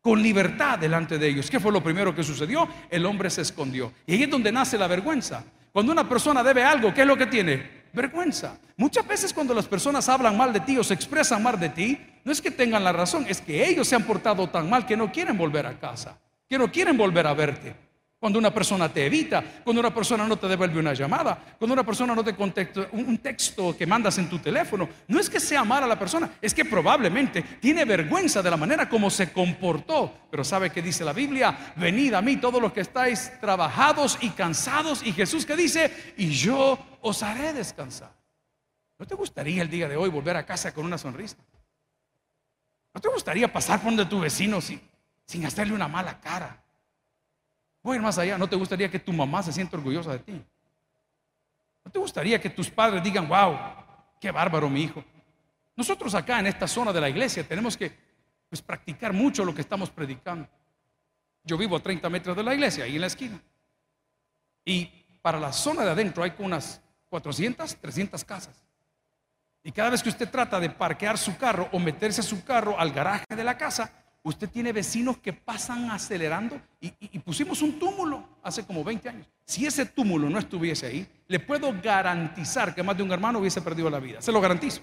con 0.00 0.20
libertad 0.20 0.78
delante 0.78 1.16
de 1.16 1.28
ellos. 1.28 1.48
¿Qué 1.48 1.60
fue 1.60 1.72
lo 1.72 1.82
primero 1.82 2.14
que 2.14 2.24
sucedió? 2.24 2.68
El 2.90 3.06
hombre 3.06 3.30
se 3.30 3.42
escondió. 3.42 3.92
Y 4.06 4.14
ahí 4.14 4.24
es 4.24 4.30
donde 4.30 4.50
nace 4.50 4.76
la 4.76 4.88
vergüenza. 4.88 5.44
Cuando 5.72 5.92
una 5.92 6.08
persona 6.08 6.42
debe 6.42 6.62
algo, 6.62 6.92
¿qué 6.92 7.02
es 7.02 7.06
lo 7.06 7.16
que 7.16 7.26
tiene? 7.26 7.84
Vergüenza. 7.92 8.58
Muchas 8.76 9.06
veces 9.06 9.32
cuando 9.32 9.54
las 9.54 9.66
personas 9.66 10.08
hablan 10.08 10.36
mal 10.36 10.52
de 10.52 10.60
ti 10.60 10.76
o 10.76 10.84
se 10.84 10.94
expresan 10.94 11.42
mal 11.42 11.58
de 11.58 11.68
ti, 11.68 11.98
no 12.24 12.32
es 12.32 12.42
que 12.42 12.50
tengan 12.50 12.82
la 12.82 12.92
razón, 12.92 13.24
es 13.28 13.40
que 13.40 13.66
ellos 13.66 13.86
se 13.86 13.94
han 13.94 14.02
portado 14.02 14.48
tan 14.48 14.68
mal 14.68 14.84
que 14.84 14.96
no 14.96 15.12
quieren 15.12 15.38
volver 15.38 15.66
a 15.66 15.78
casa, 15.78 16.18
que 16.48 16.58
no 16.58 16.70
quieren 16.70 16.96
volver 16.96 17.26
a 17.26 17.34
verte. 17.34 17.83
Cuando 18.24 18.38
una 18.38 18.54
persona 18.54 18.90
te 18.90 19.04
evita, 19.04 19.44
cuando 19.62 19.80
una 19.80 19.92
persona 19.92 20.26
no 20.26 20.38
te 20.38 20.48
devuelve 20.48 20.80
una 20.80 20.94
llamada, 20.94 21.56
cuando 21.58 21.74
una 21.74 21.84
persona 21.84 22.14
no 22.14 22.24
te 22.24 22.34
contesta 22.34 22.88
un 22.92 23.18
texto 23.18 23.76
que 23.76 23.86
mandas 23.86 24.16
en 24.16 24.30
tu 24.30 24.38
teléfono, 24.38 24.88
no 25.08 25.20
es 25.20 25.28
que 25.28 25.38
sea 25.38 25.62
mala 25.62 25.86
la 25.86 25.98
persona, 25.98 26.30
es 26.40 26.54
que 26.54 26.64
probablemente 26.64 27.42
tiene 27.60 27.84
vergüenza 27.84 28.40
de 28.40 28.48
la 28.48 28.56
manera 28.56 28.88
como 28.88 29.10
se 29.10 29.30
comportó. 29.30 30.10
Pero 30.30 30.42
¿sabe 30.42 30.70
qué 30.70 30.80
dice 30.80 31.04
la 31.04 31.12
Biblia? 31.12 31.74
Venid 31.76 32.14
a 32.14 32.22
mí 32.22 32.38
todos 32.38 32.62
los 32.62 32.72
que 32.72 32.80
estáis 32.80 33.30
trabajados 33.42 34.16
y 34.22 34.30
cansados. 34.30 35.02
Y 35.06 35.12
Jesús 35.12 35.44
que 35.44 35.54
dice, 35.54 36.14
y 36.16 36.30
yo 36.30 36.78
os 37.02 37.22
haré 37.22 37.52
descansar. 37.52 38.16
¿No 38.98 39.04
te 39.04 39.16
gustaría 39.16 39.60
el 39.60 39.68
día 39.68 39.86
de 39.86 39.98
hoy 39.98 40.08
volver 40.08 40.38
a 40.38 40.46
casa 40.46 40.72
con 40.72 40.86
una 40.86 40.96
sonrisa? 40.96 41.36
¿No 42.94 43.02
te 43.02 43.08
gustaría 43.10 43.52
pasar 43.52 43.80
por 43.80 43.90
donde 43.90 44.06
tu 44.06 44.20
vecino 44.20 44.62
sin, 44.62 44.80
sin 45.26 45.44
hacerle 45.44 45.74
una 45.74 45.88
mala 45.88 46.18
cara? 46.22 46.63
Voy 47.84 47.92
a 47.92 47.96
ir 47.96 48.02
más 48.02 48.16
allá. 48.16 48.38
¿No 48.38 48.48
te 48.48 48.56
gustaría 48.56 48.90
que 48.90 48.98
tu 48.98 49.12
mamá 49.12 49.42
se 49.42 49.52
sienta 49.52 49.76
orgullosa 49.76 50.12
de 50.12 50.18
ti? 50.20 50.42
¿No 51.84 51.92
te 51.92 51.98
gustaría 51.98 52.40
que 52.40 52.48
tus 52.48 52.70
padres 52.70 53.04
digan, 53.04 53.28
wow, 53.28 53.58
qué 54.18 54.30
bárbaro 54.30 54.70
mi 54.70 54.84
hijo? 54.84 55.04
Nosotros 55.76 56.14
acá 56.14 56.40
en 56.40 56.46
esta 56.46 56.66
zona 56.66 56.94
de 56.94 57.00
la 57.02 57.10
iglesia 57.10 57.46
tenemos 57.46 57.76
que 57.76 57.92
pues, 58.48 58.62
practicar 58.62 59.12
mucho 59.12 59.44
lo 59.44 59.54
que 59.54 59.60
estamos 59.60 59.90
predicando. 59.90 60.48
Yo 61.42 61.58
vivo 61.58 61.76
a 61.76 61.80
30 61.80 62.08
metros 62.08 62.34
de 62.34 62.42
la 62.42 62.54
iglesia, 62.54 62.84
ahí 62.84 62.94
en 62.94 63.02
la 63.02 63.06
esquina. 63.06 63.38
Y 64.64 64.86
para 65.20 65.38
la 65.38 65.52
zona 65.52 65.84
de 65.84 65.90
adentro 65.90 66.22
hay 66.22 66.32
unas 66.38 66.80
400, 67.10 67.76
300 67.76 68.24
casas. 68.24 68.64
Y 69.62 69.70
cada 69.72 69.90
vez 69.90 70.02
que 70.02 70.08
usted 70.08 70.30
trata 70.30 70.58
de 70.58 70.70
parquear 70.70 71.18
su 71.18 71.36
carro 71.36 71.68
o 71.70 71.78
meterse 71.78 72.22
su 72.22 72.42
carro 72.44 72.80
al 72.80 72.92
garaje 72.92 73.26
de 73.28 73.44
la 73.44 73.58
casa, 73.58 74.03
Usted 74.26 74.48
tiene 74.48 74.72
vecinos 74.72 75.18
que 75.18 75.34
pasan 75.34 75.90
acelerando 75.90 76.58
y, 76.80 77.18
pusimos 77.18 77.60
un 77.60 77.78
túmulo 77.78 78.26
hace 78.42 78.64
como 78.64 78.82
20 78.82 79.06
años. 79.10 79.26
Si 79.44 79.66
ese 79.66 79.84
túmulo 79.84 80.30
no 80.30 80.38
estuviese 80.38 80.86
ahí, 80.86 81.06
le 81.28 81.40
puedo 81.40 81.74
garantizar 81.82 82.74
que 82.74 82.82
más 82.82 82.96
de 82.96 83.02
un 83.02 83.12
hermano 83.12 83.38
hubiese 83.38 83.60
perdido 83.60 83.90
la 83.90 84.00
vida. 84.00 84.22
Se 84.22 84.32
lo 84.32 84.40
garantizo. 84.40 84.80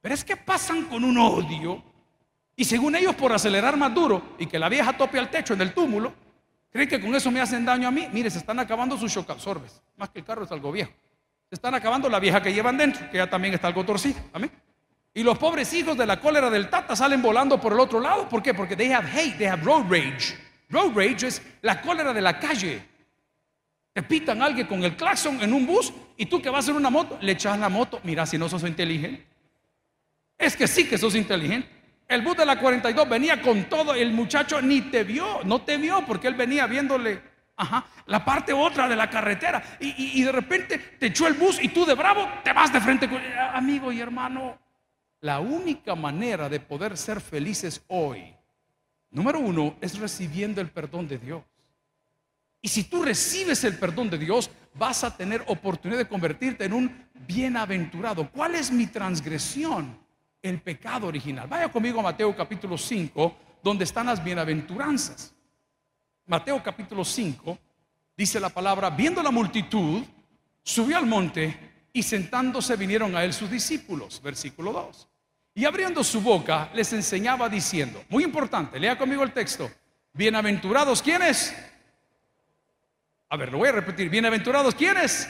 Pero 0.00 0.14
es 0.14 0.24
que 0.24 0.36
pasan 0.36 0.84
con 0.84 1.02
un 1.02 1.18
odio 1.18 1.82
y 2.54 2.64
según 2.64 2.94
ellos 2.94 3.16
por 3.16 3.32
acelerar 3.32 3.76
más 3.76 3.92
duro 3.92 4.36
y 4.38 4.46
que 4.46 4.56
la 4.56 4.68
vieja 4.68 4.96
tope 4.96 5.18
al 5.18 5.30
techo 5.30 5.54
en 5.54 5.62
el 5.62 5.74
túmulo, 5.74 6.14
creen 6.70 6.88
que 6.88 7.00
con 7.00 7.12
eso 7.12 7.28
me 7.32 7.40
hacen 7.40 7.64
daño 7.64 7.88
a 7.88 7.90
mí. 7.90 8.06
Mire, 8.12 8.30
se 8.30 8.38
están 8.38 8.60
acabando 8.60 8.96
sus 8.96 9.10
shock 9.10 9.30
absorbes. 9.30 9.82
Más 9.96 10.10
que 10.10 10.20
el 10.20 10.24
carro 10.24 10.44
es 10.44 10.52
algo 10.52 10.70
viejo. 10.70 10.92
Se 11.48 11.56
están 11.56 11.74
acabando 11.74 12.08
la 12.08 12.20
vieja 12.20 12.40
que 12.40 12.54
llevan 12.54 12.78
dentro, 12.78 13.10
que 13.10 13.16
ya 13.16 13.28
también 13.28 13.52
está 13.52 13.66
algo 13.66 13.84
torcida. 13.84 14.22
Amén. 14.32 14.52
Y 15.12 15.22
los 15.22 15.38
pobres 15.38 15.72
hijos 15.72 15.96
de 15.96 16.06
la 16.06 16.20
cólera 16.20 16.50
del 16.50 16.70
Tata 16.70 16.94
salen 16.94 17.20
volando 17.20 17.60
por 17.60 17.72
el 17.72 17.80
otro 17.80 18.00
lado. 18.00 18.28
¿Por 18.28 18.42
qué? 18.42 18.54
Porque 18.54 18.76
they 18.76 18.92
have 18.92 19.08
hate, 19.08 19.36
they 19.38 19.46
have 19.46 19.62
road 19.64 19.84
rage. 19.90 20.36
Road 20.68 20.92
rage 20.94 21.26
es 21.26 21.42
la 21.62 21.80
cólera 21.80 22.12
de 22.12 22.20
la 22.20 22.38
calle. 22.38 22.82
Te 23.92 24.02
pitan 24.02 24.40
a 24.40 24.46
alguien 24.46 24.68
con 24.68 24.84
el 24.84 24.96
claxon 24.96 25.40
en 25.42 25.52
un 25.52 25.66
bus 25.66 25.92
y 26.16 26.26
tú 26.26 26.40
que 26.40 26.48
vas 26.48 26.68
en 26.68 26.76
una 26.76 26.90
moto, 26.90 27.18
le 27.20 27.32
echas 27.32 27.58
la 27.58 27.68
moto. 27.68 28.00
Mira, 28.04 28.24
si 28.24 28.38
no 28.38 28.48
sos 28.48 28.62
inteligente. 28.62 29.26
Es 30.38 30.56
que 30.56 30.68
sí 30.68 30.88
que 30.88 30.96
sos 30.96 31.16
inteligente. 31.16 31.68
El 32.06 32.22
bus 32.22 32.36
de 32.36 32.46
la 32.46 32.58
42 32.58 33.08
venía 33.08 33.42
con 33.42 33.64
todo, 33.64 33.94
el 33.94 34.12
muchacho 34.12 34.60
ni 34.62 34.80
te 34.80 35.04
vio, 35.04 35.40
no 35.44 35.62
te 35.62 35.76
vio 35.76 36.04
porque 36.06 36.28
él 36.28 36.34
venía 36.34 36.66
viéndole 36.66 37.22
ajá, 37.56 37.84
la 38.06 38.24
parte 38.24 38.52
otra 38.52 38.88
de 38.88 38.96
la 38.96 39.08
carretera 39.08 39.62
y, 39.78 40.22
de 40.22 40.32
repente 40.32 40.78
te 40.78 41.06
echó 41.06 41.26
el 41.26 41.34
bus 41.34 41.62
y 41.62 41.68
tú 41.68 41.84
de 41.84 41.94
bravo 41.94 42.28
te 42.42 42.52
vas 42.52 42.72
de 42.72 42.80
frente 42.80 43.08
con 43.08 43.20
amigo 43.52 43.92
y 43.92 44.00
hermano. 44.00 44.58
La 45.20 45.40
única 45.40 45.94
manera 45.94 46.48
de 46.48 46.60
poder 46.60 46.96
ser 46.96 47.20
felices 47.20 47.82
hoy, 47.88 48.34
número 49.10 49.38
uno, 49.38 49.76
es 49.80 49.98
recibiendo 49.98 50.60
el 50.60 50.70
perdón 50.70 51.06
de 51.08 51.18
Dios. 51.18 51.42
Y 52.62 52.68
si 52.68 52.84
tú 52.84 53.02
recibes 53.02 53.64
el 53.64 53.78
perdón 53.78 54.08
de 54.08 54.18
Dios, 54.18 54.50
vas 54.74 55.04
a 55.04 55.14
tener 55.14 55.44
oportunidad 55.46 55.98
de 55.98 56.08
convertirte 56.08 56.64
en 56.64 56.72
un 56.72 57.08
bienaventurado. 57.26 58.30
¿Cuál 58.30 58.54
es 58.54 58.70
mi 58.70 58.86
transgresión? 58.86 59.98
El 60.42 60.60
pecado 60.62 61.06
original. 61.06 61.46
Vaya 61.48 61.70
conmigo 61.70 62.00
a 62.00 62.04
Mateo 62.04 62.34
capítulo 62.34 62.78
5, 62.78 63.36
donde 63.62 63.84
están 63.84 64.06
las 64.06 64.24
bienaventuranzas. 64.24 65.34
Mateo 66.26 66.62
capítulo 66.62 67.04
5 67.04 67.58
dice 68.16 68.40
la 68.40 68.48
palabra, 68.48 68.88
viendo 68.88 69.22
la 69.22 69.30
multitud, 69.30 70.02
subió 70.62 70.96
al 70.96 71.06
monte 71.06 71.88
y 71.92 72.02
sentándose 72.02 72.76
vinieron 72.76 73.14
a 73.16 73.24
él 73.24 73.34
sus 73.34 73.50
discípulos. 73.50 74.20
Versículo 74.22 74.72
2. 74.72 75.09
Y 75.54 75.64
abriendo 75.64 76.04
su 76.04 76.20
boca 76.20 76.70
les 76.74 76.92
enseñaba 76.92 77.48
diciendo, 77.48 78.04
muy 78.08 78.24
importante, 78.24 78.78
lea 78.78 78.96
conmigo 78.96 79.22
el 79.22 79.32
texto, 79.32 79.70
bienaventurados 80.12 81.02
quienes, 81.02 81.54
a 83.28 83.36
ver, 83.36 83.50
lo 83.50 83.58
voy 83.58 83.68
a 83.68 83.72
repetir, 83.72 84.08
bienaventurados 84.08 84.74
quienes, 84.74 85.28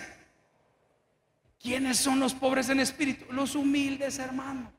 ¿quiénes 1.58 1.96
son 1.98 2.20
los 2.20 2.34
pobres 2.34 2.68
en 2.68 2.80
espíritu? 2.80 3.32
Los 3.32 3.54
humildes, 3.54 4.18
hermano. 4.18 4.72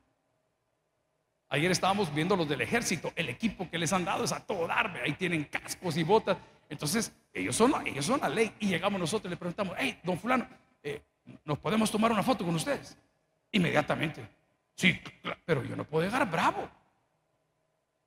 Ayer 1.49 1.69
estábamos 1.69 2.13
viendo 2.13 2.35
los 2.35 2.47
del 2.47 2.61
ejército, 2.61 3.11
el 3.15 3.27
equipo 3.27 3.69
que 3.69 3.77
les 3.77 3.91
han 3.91 4.05
dado 4.05 4.23
es 4.23 4.31
a 4.31 4.39
todo 4.39 4.67
darme, 4.67 5.01
ahí 5.01 5.13
tienen 5.13 5.43
cascos 5.45 5.97
y 5.97 6.03
botas. 6.03 6.37
Entonces, 6.69 7.11
ellos 7.33 7.53
son, 7.53 7.73
ellos 7.85 8.05
son 8.05 8.21
la 8.21 8.29
ley. 8.29 8.53
Y 8.59 8.67
llegamos 8.67 8.97
nosotros 8.97 9.29
y 9.29 9.31
le 9.31 9.37
preguntamos, 9.37 9.75
hey, 9.77 9.99
don 10.01 10.17
fulano, 10.17 10.47
eh, 10.81 11.01
¿nos 11.43 11.59
podemos 11.59 11.91
tomar 11.91 12.13
una 12.13 12.23
foto 12.23 12.45
con 12.45 12.55
ustedes? 12.55 12.97
Inmediatamente. 13.51 14.40
Sí, 14.75 14.99
pero 15.45 15.63
yo 15.63 15.75
no 15.75 15.83
puedo 15.83 16.05
llegar 16.05 16.29
bravo. 16.29 16.69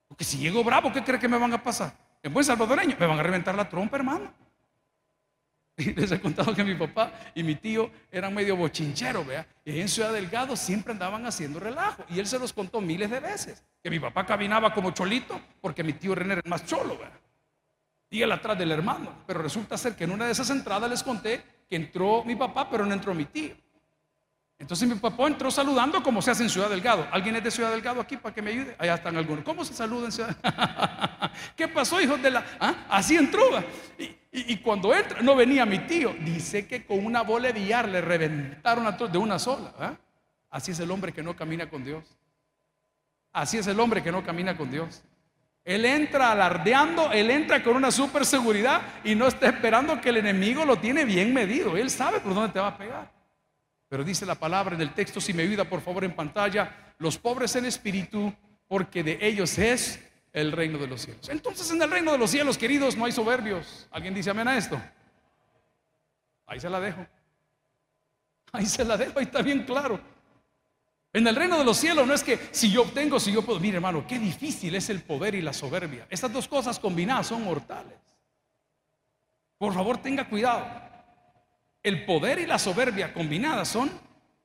Porque 0.09 0.24
si 0.24 0.38
llego 0.38 0.62
bravo, 0.62 0.92
¿qué 0.92 1.03
cree 1.03 1.18
que 1.18 1.29
me 1.29 1.38
van 1.38 1.53
a 1.53 1.62
pasar? 1.62 1.92
En 2.22 2.33
buen 2.33 2.44
salvadoreño, 2.44 2.96
me 2.98 3.07
van 3.07 3.18
a 3.18 3.22
reventar 3.22 3.55
la 3.55 3.68
trompa, 3.68 3.96
hermano. 3.96 4.33
Les 5.77 6.12
he 6.12 6.20
contado 6.20 6.55
que 6.55 6.62
mi 6.62 6.74
papá 6.74 7.12
y 7.35 7.42
mi 7.42 7.57
tío 7.57 7.90
eran 8.11 8.33
medio 8.33 8.57
bochincheros, 8.57 9.27
vea. 9.27 9.46
Y 9.64 9.81
en 9.81 9.88
Ciudad 9.88 10.12
Delgado 10.12 10.57
siempre 10.57 10.92
andaban 10.92 11.27
haciendo 11.27 11.59
relajo. 11.59 12.05
Y 12.09 12.20
él 12.20 12.27
se 12.27 12.38
los 12.38 12.53
contó 12.53 12.81
miles 12.81 13.11
de 13.11 13.20
veces. 13.20 13.64
Que 13.83 13.90
mi 13.90 13.98
papá 13.98 14.24
caminaba 14.24 14.72
como 14.72 14.92
cholito 14.92 15.40
porque 15.61 15.83
mi 15.83 15.94
tío 15.94 16.14
René 16.14 16.35
era 16.35 16.42
más 16.46 16.64
cholo, 16.64 16.96
vea. 16.96 17.12
Y 18.11 18.22
él 18.22 18.31
atrás 18.31 18.57
del 18.57 18.70
hermano. 18.70 19.24
Pero 19.27 19.42
resulta 19.42 19.77
ser 19.77 19.96
que 19.96 20.05
en 20.05 20.12
una 20.12 20.27
de 20.27 20.33
esas 20.33 20.48
entradas 20.50 20.88
les 20.88 21.03
conté 21.03 21.42
que 21.68 21.77
entró 21.77 22.22
mi 22.24 22.37
papá, 22.37 22.70
pero 22.70 22.87
no 22.87 22.94
entró 22.94 23.12
mi 23.12 23.24
tío. 23.24 23.57
Entonces 24.59 24.88
mi 24.88 24.95
papá 24.95 25.27
entró 25.27 25.51
saludando 25.51 26.03
como 26.03 26.23
se 26.23 26.31
hace 26.31 26.45
en 26.45 26.51
Ciudad 26.51 26.71
Delgado. 26.71 27.07
¿Alguien 27.11 27.37
es 27.37 27.45
de 27.45 27.51
Ciudad 27.51 27.71
Delgado 27.73 28.01
aquí 28.01 28.17
para 28.17 28.35
que 28.35 28.40
me 28.40 28.53
ayude? 28.53 28.77
Allá 28.79 28.95
están 28.95 29.17
algunos. 29.17 29.45
¿Cómo 29.45 29.64
se 29.64 29.75
saluda 29.75 30.07
en 30.07 30.12
Ciudad 30.12 30.37
¿Qué 31.57 31.67
pasó, 31.69 32.01
hijos 32.01 32.23
de 32.23 32.31
la...? 32.31 32.45
¿Ah? 32.61 32.75
Así 32.88 33.17
entró. 33.17 33.43
Y, 34.33 34.57
cuando 34.59 34.95
entra, 34.95 35.23
no 35.23 35.37
venía 35.37 35.67
mi 35.67 35.81
tío. 35.81 36.14
Dice 36.21 36.67
que 36.67 36.85
con 36.87 37.05
una 37.05 37.23
bola 37.23 37.49
de 37.49 37.61
billar 37.61 37.88
le 37.88 38.01
reventaron 38.01 38.87
a 38.87 38.93
de 38.93 39.19
una 39.19 39.38
sola. 39.38 39.73
¿ah? 39.79 39.95
Así 40.51 40.71
es 40.71 40.79
el 40.81 40.90
hombre 40.90 41.12
que 41.12 41.23
no 41.23 41.35
camina 41.35 41.69
con 41.69 41.85
Dios. 41.85 42.05
Así 43.33 43.59
es 43.59 43.67
el 43.67 43.79
hombre 43.81 44.03
que 44.03 44.12
no 44.12 44.25
camina 44.25 44.57
con 44.57 44.71
Dios. 44.71 45.03
Él 45.64 45.85
entra 45.85 46.31
alardeando, 46.31 47.11
él 47.11 47.31
entra 47.31 47.62
con 47.62 47.75
una 47.75 47.90
super 47.90 48.25
seguridad 48.27 48.83
y 49.03 49.14
no 49.14 49.27
está 49.27 49.47
esperando 49.47 50.01
que 50.01 50.11
el 50.11 50.19
enemigo 50.19 50.64
lo 50.64 50.77
tiene 50.77 51.05
bien 51.05 51.33
medido. 51.35 51.77
Él 51.77 51.90
sabe 51.90 52.21
por 52.21 52.35
dónde 52.35 52.53
te 52.53 52.61
va 52.61 52.69
a 52.69 52.79
pegar. 52.79 53.11
Pero 53.95 54.03
dice 54.03 54.27
la 54.27 54.35
palabra 54.35 54.75
en 54.75 54.81
el 54.81 54.93
texto, 54.93 55.21
si 55.21 55.33
me 55.33 55.45
ayuda 55.45 55.67
por 55.67 55.81
favor 55.81 56.03
en 56.03 56.17
pantalla, 56.17 56.93
los 56.99 57.17
pobres 57.17 57.55
en 57.55 57.65
espíritu, 57.65 58.35
porque 58.67 59.05
de 59.05 59.19
ellos 59.21 59.57
es 59.57 60.01
el 60.33 60.51
reino 60.51 60.79
de 60.79 60.89
los 60.89 61.03
cielos. 61.03 61.29
Entonces 61.29 61.71
en 61.71 61.81
el 61.81 61.89
reino 61.89 62.11
de 62.11 62.19
los 62.19 62.29
cielos, 62.29 62.59
queridos, 62.59 62.97
no 62.97 63.05
hay 63.05 63.13
soberbios. 63.13 63.87
¿Alguien 63.93 64.13
dice 64.13 64.31
amén 64.31 64.49
a 64.49 64.59
esto? 64.59 64.83
Ahí 66.45 66.59
se 66.59 66.69
la 66.69 66.81
dejo. 66.81 67.07
Ahí 68.51 68.67
se 68.67 68.85
la 68.85 68.97
dejo, 68.97 69.17
ahí 69.17 69.27
está 69.27 69.43
bien 69.43 69.63
claro. 69.63 70.01
En 71.13 71.25
el 71.29 71.37
reino 71.37 71.57
de 71.57 71.65
los 71.65 71.77
cielos 71.77 72.05
no 72.05 72.15
es 72.15 72.25
que 72.25 72.49
si 72.51 72.73
yo 72.73 72.83
obtengo, 72.83 73.21
si 73.21 73.31
yo 73.31 73.43
puedo. 73.43 73.61
Mire, 73.61 73.77
hermano, 73.77 74.05
qué 74.09 74.19
difícil 74.19 74.75
es 74.75 74.91
el 74.91 75.03
poder 75.03 75.37
y 75.37 75.41
la 75.41 75.53
soberbia. 75.53 76.09
Estas 76.11 76.33
dos 76.33 76.49
cosas 76.49 76.81
combinadas 76.81 77.29
son 77.29 77.45
mortales. 77.45 77.97
Por 79.57 79.73
favor, 79.73 79.99
tenga 79.99 80.29
cuidado. 80.29 80.84
El 81.85 82.07
poder 82.07 82.38
y 82.38 82.47
la 82.47 82.59
soberbia 82.59 83.12
combinadas 83.12 83.68
son 83.68 83.90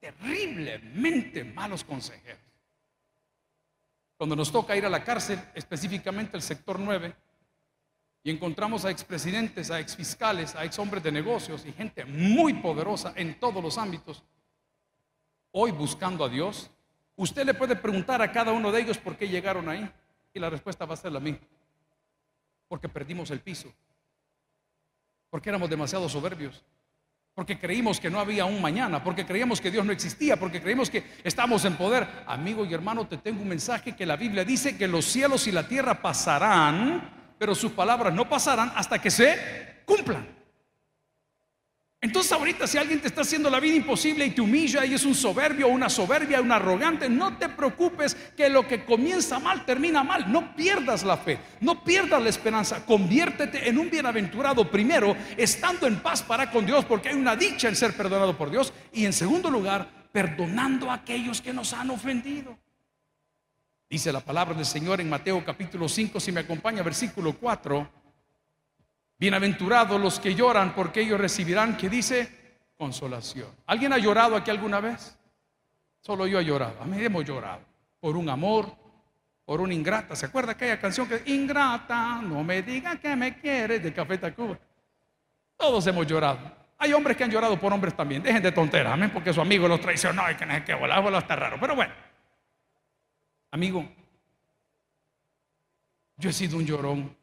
terriblemente 0.02 1.46
malos 1.46 1.86
consejeros. 1.86 2.44
Cuando 4.18 4.36
nos 4.36 4.52
toca 4.52 4.76
ir 4.76 4.86
a 4.86 4.90
la 4.90 5.06
cárcel, 5.06 5.40
específicamente 5.56 6.36
el 6.36 6.44
sector 6.44 6.78
9, 6.78 7.16
y 8.24 8.30
encontramos 8.30 8.84
a 8.84 8.92
expresidentes, 8.92 9.72
a 9.72 9.80
exfiscales, 9.80 10.54
a 10.54 10.66
ex 10.66 10.78
hombres 10.80 11.02
de 11.02 11.14
negocios 11.14 11.66
y 11.66 11.72
gente 11.72 12.04
muy 12.04 12.56
poderosa 12.56 13.14
en 13.16 13.40
todos 13.40 13.64
los 13.64 13.78
ámbitos, 13.78 14.22
hoy 15.52 15.72
buscando 15.72 16.26
a 16.26 16.30
Dios, 16.30 16.70
usted 17.16 17.46
le 17.46 17.54
puede 17.54 17.78
preguntar 17.78 18.22
a 18.22 18.34
cada 18.34 18.52
uno 18.52 18.70
de 18.74 18.82
ellos 18.82 18.98
por 18.98 19.16
qué 19.16 19.30
llegaron 19.30 19.70
ahí. 19.70 19.90
Y 20.34 20.40
la 20.40 20.50
respuesta 20.50 20.86
va 20.86 20.94
a 20.94 20.98
ser 20.98 21.14
la 21.14 21.22
misma. 21.22 21.48
Porque 22.68 22.90
perdimos 22.90 23.32
el 23.32 23.40
piso. 23.40 23.72
Porque 25.30 25.50
éramos 25.50 25.70
demasiado 25.70 26.10
soberbios. 26.10 26.64
Porque 27.34 27.60
creímos 27.60 28.00
que 28.00 28.10
no 28.10 28.20
había 28.20 28.46
un 28.46 28.62
mañana. 28.62 29.04
Porque 29.04 29.26
creíamos 29.26 29.62
que 29.62 29.72
Dios 29.72 29.86
no 29.86 29.92
existía. 29.92 30.38
Porque 30.38 30.62
creímos 30.62 30.90
que 30.90 31.04
estamos 31.24 31.64
en 31.66 31.76
poder. 31.76 32.08
Amigo 32.28 32.66
y 32.66 32.74
hermano, 32.74 33.08
te 33.08 33.18
tengo 33.18 33.42
un 33.42 33.48
mensaje 33.48 33.96
que 33.96 34.06
la 34.06 34.16
Biblia 34.16 34.44
dice 34.44 34.78
que 34.78 34.88
los 34.88 35.06
cielos 35.06 35.48
y 35.48 35.52
la 35.52 35.68
tierra 35.68 36.02
pasarán, 36.02 37.36
pero 37.38 37.56
sus 37.56 37.72
palabras 37.72 38.14
no 38.14 38.28
pasarán 38.28 38.72
hasta 38.76 39.00
que 39.00 39.12
se 39.12 39.82
cumplan. 39.86 40.39
Entonces 42.02 42.32
ahorita 42.32 42.66
si 42.66 42.78
alguien 42.78 43.02
te 43.02 43.08
está 43.08 43.22
haciendo 43.22 43.50
la 43.50 43.60
vida 43.60 43.76
imposible 43.76 44.26
y 44.26 44.30
te 44.30 44.40
humilla 44.40 44.86
y 44.86 44.94
es 44.94 45.04
un 45.04 45.14
soberbio 45.14 45.68
una 45.68 45.90
soberbia, 45.90 46.42
un 46.42 46.52
arrogante, 46.52 47.10
no 47.10 47.38
te 47.38 47.50
preocupes 47.50 48.16
que 48.36 48.50
lo 48.50 48.68
que 48.68 48.86
comienza 48.86 49.40
mal 49.40 49.66
termina 49.66 50.04
mal. 50.04 50.32
No 50.32 50.56
pierdas 50.56 51.04
la 51.04 51.18
fe, 51.18 51.40
no 51.62 51.84
pierdas 51.84 52.22
la 52.22 52.30
esperanza. 52.30 52.86
Conviértete 52.86 53.68
en 53.68 53.78
un 53.78 53.90
bienaventurado 53.90 54.70
primero, 54.70 55.16
estando 55.38 55.88
en 55.88 56.02
paz 56.02 56.22
para 56.22 56.52
con 56.52 56.66
Dios, 56.66 56.86
porque 56.86 57.10
hay 57.10 57.16
una 57.16 57.36
dicha 57.36 57.68
en 57.68 57.76
ser 57.76 57.94
perdonado 57.94 58.38
por 58.38 58.50
Dios. 58.50 58.74
Y 58.94 59.06
en 59.06 59.14
segundo 59.14 59.50
lugar, 59.50 59.90
perdonando 60.12 60.90
a 60.90 60.96
aquellos 60.96 61.42
que 61.42 61.54
nos 61.54 61.74
han 61.74 61.90
ofendido. 61.92 62.58
Dice 63.90 64.12
la 64.12 64.20
palabra 64.20 64.56
del 64.56 64.66
Señor 64.66 65.02
en 65.02 65.10
Mateo 65.10 65.44
capítulo 65.44 65.90
5, 65.90 66.20
si 66.20 66.32
me 66.32 66.42
acompaña, 66.42 66.84
versículo 66.84 67.34
4. 67.34 67.99
Bienaventurados 69.20 70.00
los 70.00 70.18
que 70.18 70.34
lloran 70.34 70.74
porque 70.74 71.02
ellos 71.02 71.20
recibirán, 71.20 71.76
que 71.76 71.90
dice, 71.90 72.56
consolación. 72.78 73.50
¿Alguien 73.66 73.92
ha 73.92 73.98
llorado 73.98 74.38
aquí 74.38 74.50
alguna 74.50 74.80
vez? 74.80 75.18
Solo 76.00 76.26
yo 76.26 76.40
he 76.40 76.46
llorado. 76.46 76.82
A 76.82 76.86
mí 76.86 77.04
hemos 77.04 77.26
llorado 77.26 77.60
por 78.00 78.16
un 78.16 78.30
amor, 78.30 78.74
por 79.44 79.60
una 79.60 79.74
ingrata. 79.74 80.16
¿Se 80.16 80.26
acuerda 80.26 80.54
aquella 80.54 80.80
canción 80.80 81.10
que 81.10 81.22
ingrata, 81.26 82.22
no 82.22 82.46
me 82.46 82.62
diga 82.62 82.96
que 82.96 83.14
me 83.18 83.38
quieres 83.38 83.84
de 83.84 83.94
Café 83.94 84.18
Tacuba? 84.18 84.58
Todos 85.58 85.86
hemos 85.88 86.08
llorado. 86.08 86.40
Hay 86.78 86.94
hombres 86.94 87.18
que 87.18 87.26
han 87.26 87.32
llorado 87.32 87.60
por 87.60 87.74
hombres 87.74 87.94
también. 87.98 88.24
Dejen 88.24 88.42
de 88.42 88.54
tonteras, 88.54 88.94
amén, 88.94 89.12
porque 89.14 89.34
su 89.34 89.42
amigo 89.42 89.68
los 89.68 89.82
traicionó 89.82 90.32
y 90.32 90.36
que 90.36 90.46
no 90.46 90.54
sé 90.54 90.64
qué, 90.64 90.74
volar, 90.76 91.04
volar 91.04 91.22
está 91.24 91.36
raro. 91.36 91.58
Pero 91.60 91.76
bueno, 91.76 91.94
amigo, 93.52 93.86
yo 96.16 96.30
he 96.30 96.34
sido 96.34 96.56
un 96.56 96.66
llorón. 96.66 97.19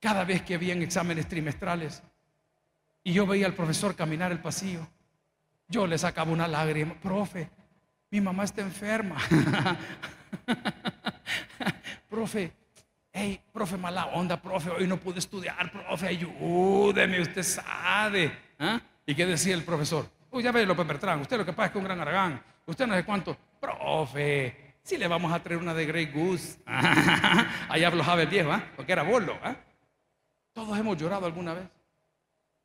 Cada 0.00 0.24
vez 0.24 0.42
que 0.42 0.54
habían 0.54 0.80
exámenes 0.80 1.28
trimestrales 1.28 2.02
y 3.04 3.12
yo 3.12 3.26
veía 3.26 3.46
al 3.46 3.54
profesor 3.54 3.94
caminar 3.94 4.32
el 4.32 4.40
pasillo, 4.40 4.88
yo 5.68 5.86
le 5.86 5.98
sacaba 5.98 6.32
una 6.32 6.48
lágrima, 6.48 6.94
profe, 6.94 7.50
mi 8.10 8.20
mamá 8.20 8.44
está 8.44 8.62
enferma. 8.62 9.16
profe, 12.08 12.52
hey, 13.12 13.40
profe, 13.52 13.76
mala 13.76 14.06
onda, 14.06 14.40
profe, 14.40 14.70
hoy 14.70 14.86
no 14.86 14.96
pude 14.96 15.18
estudiar, 15.18 15.70
profe, 15.70 16.08
ayúdeme, 16.08 17.20
usted 17.20 17.42
sabe. 17.42 18.32
¿Ah? 18.58 18.80
¿Y 19.04 19.14
qué 19.14 19.26
decía 19.26 19.54
el 19.54 19.64
profesor? 19.64 20.08
Uy, 20.30 20.42
ya 20.42 20.50
ve 20.50 20.64
López 20.64 20.86
Bertrán, 20.86 21.20
usted 21.20 21.36
lo 21.36 21.44
que 21.44 21.52
pasa 21.52 21.66
es 21.66 21.72
que 21.72 21.78
un 21.78 21.84
gran 21.84 22.00
aragán, 22.00 22.42
usted 22.66 22.86
no 22.86 22.94
sé 22.94 23.04
cuánto, 23.04 23.36
profe, 23.60 24.76
si 24.82 24.96
le 24.96 25.06
vamos 25.06 25.32
a 25.32 25.42
traer 25.42 25.60
una 25.60 25.74
de 25.74 25.86
Grey 25.86 26.06
Goose. 26.06 26.58
Allá 26.66 27.86
hablaba 27.86 28.22
el 28.22 28.28
viejo, 28.28 28.50
¿ah? 28.50 28.64
porque 28.74 28.92
era 28.92 29.02
bolo. 29.02 29.38
¿ah? 29.42 29.54
Todos 30.52 30.78
hemos 30.78 30.96
llorado 30.96 31.26
alguna 31.26 31.54
vez. 31.54 31.68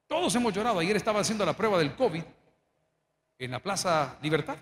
Todos 0.08 0.34
hemos 0.36 0.54
llorado. 0.54 0.80
Ayer 0.80 0.96
estaba 0.96 1.20
haciendo 1.20 1.46
la 1.46 1.54
prueba 1.54 1.78
del 1.78 1.96
COVID 1.96 2.24
en 3.40 3.52
la 3.52 3.60
Plaza 3.60 4.18
Libertad. 4.22 4.58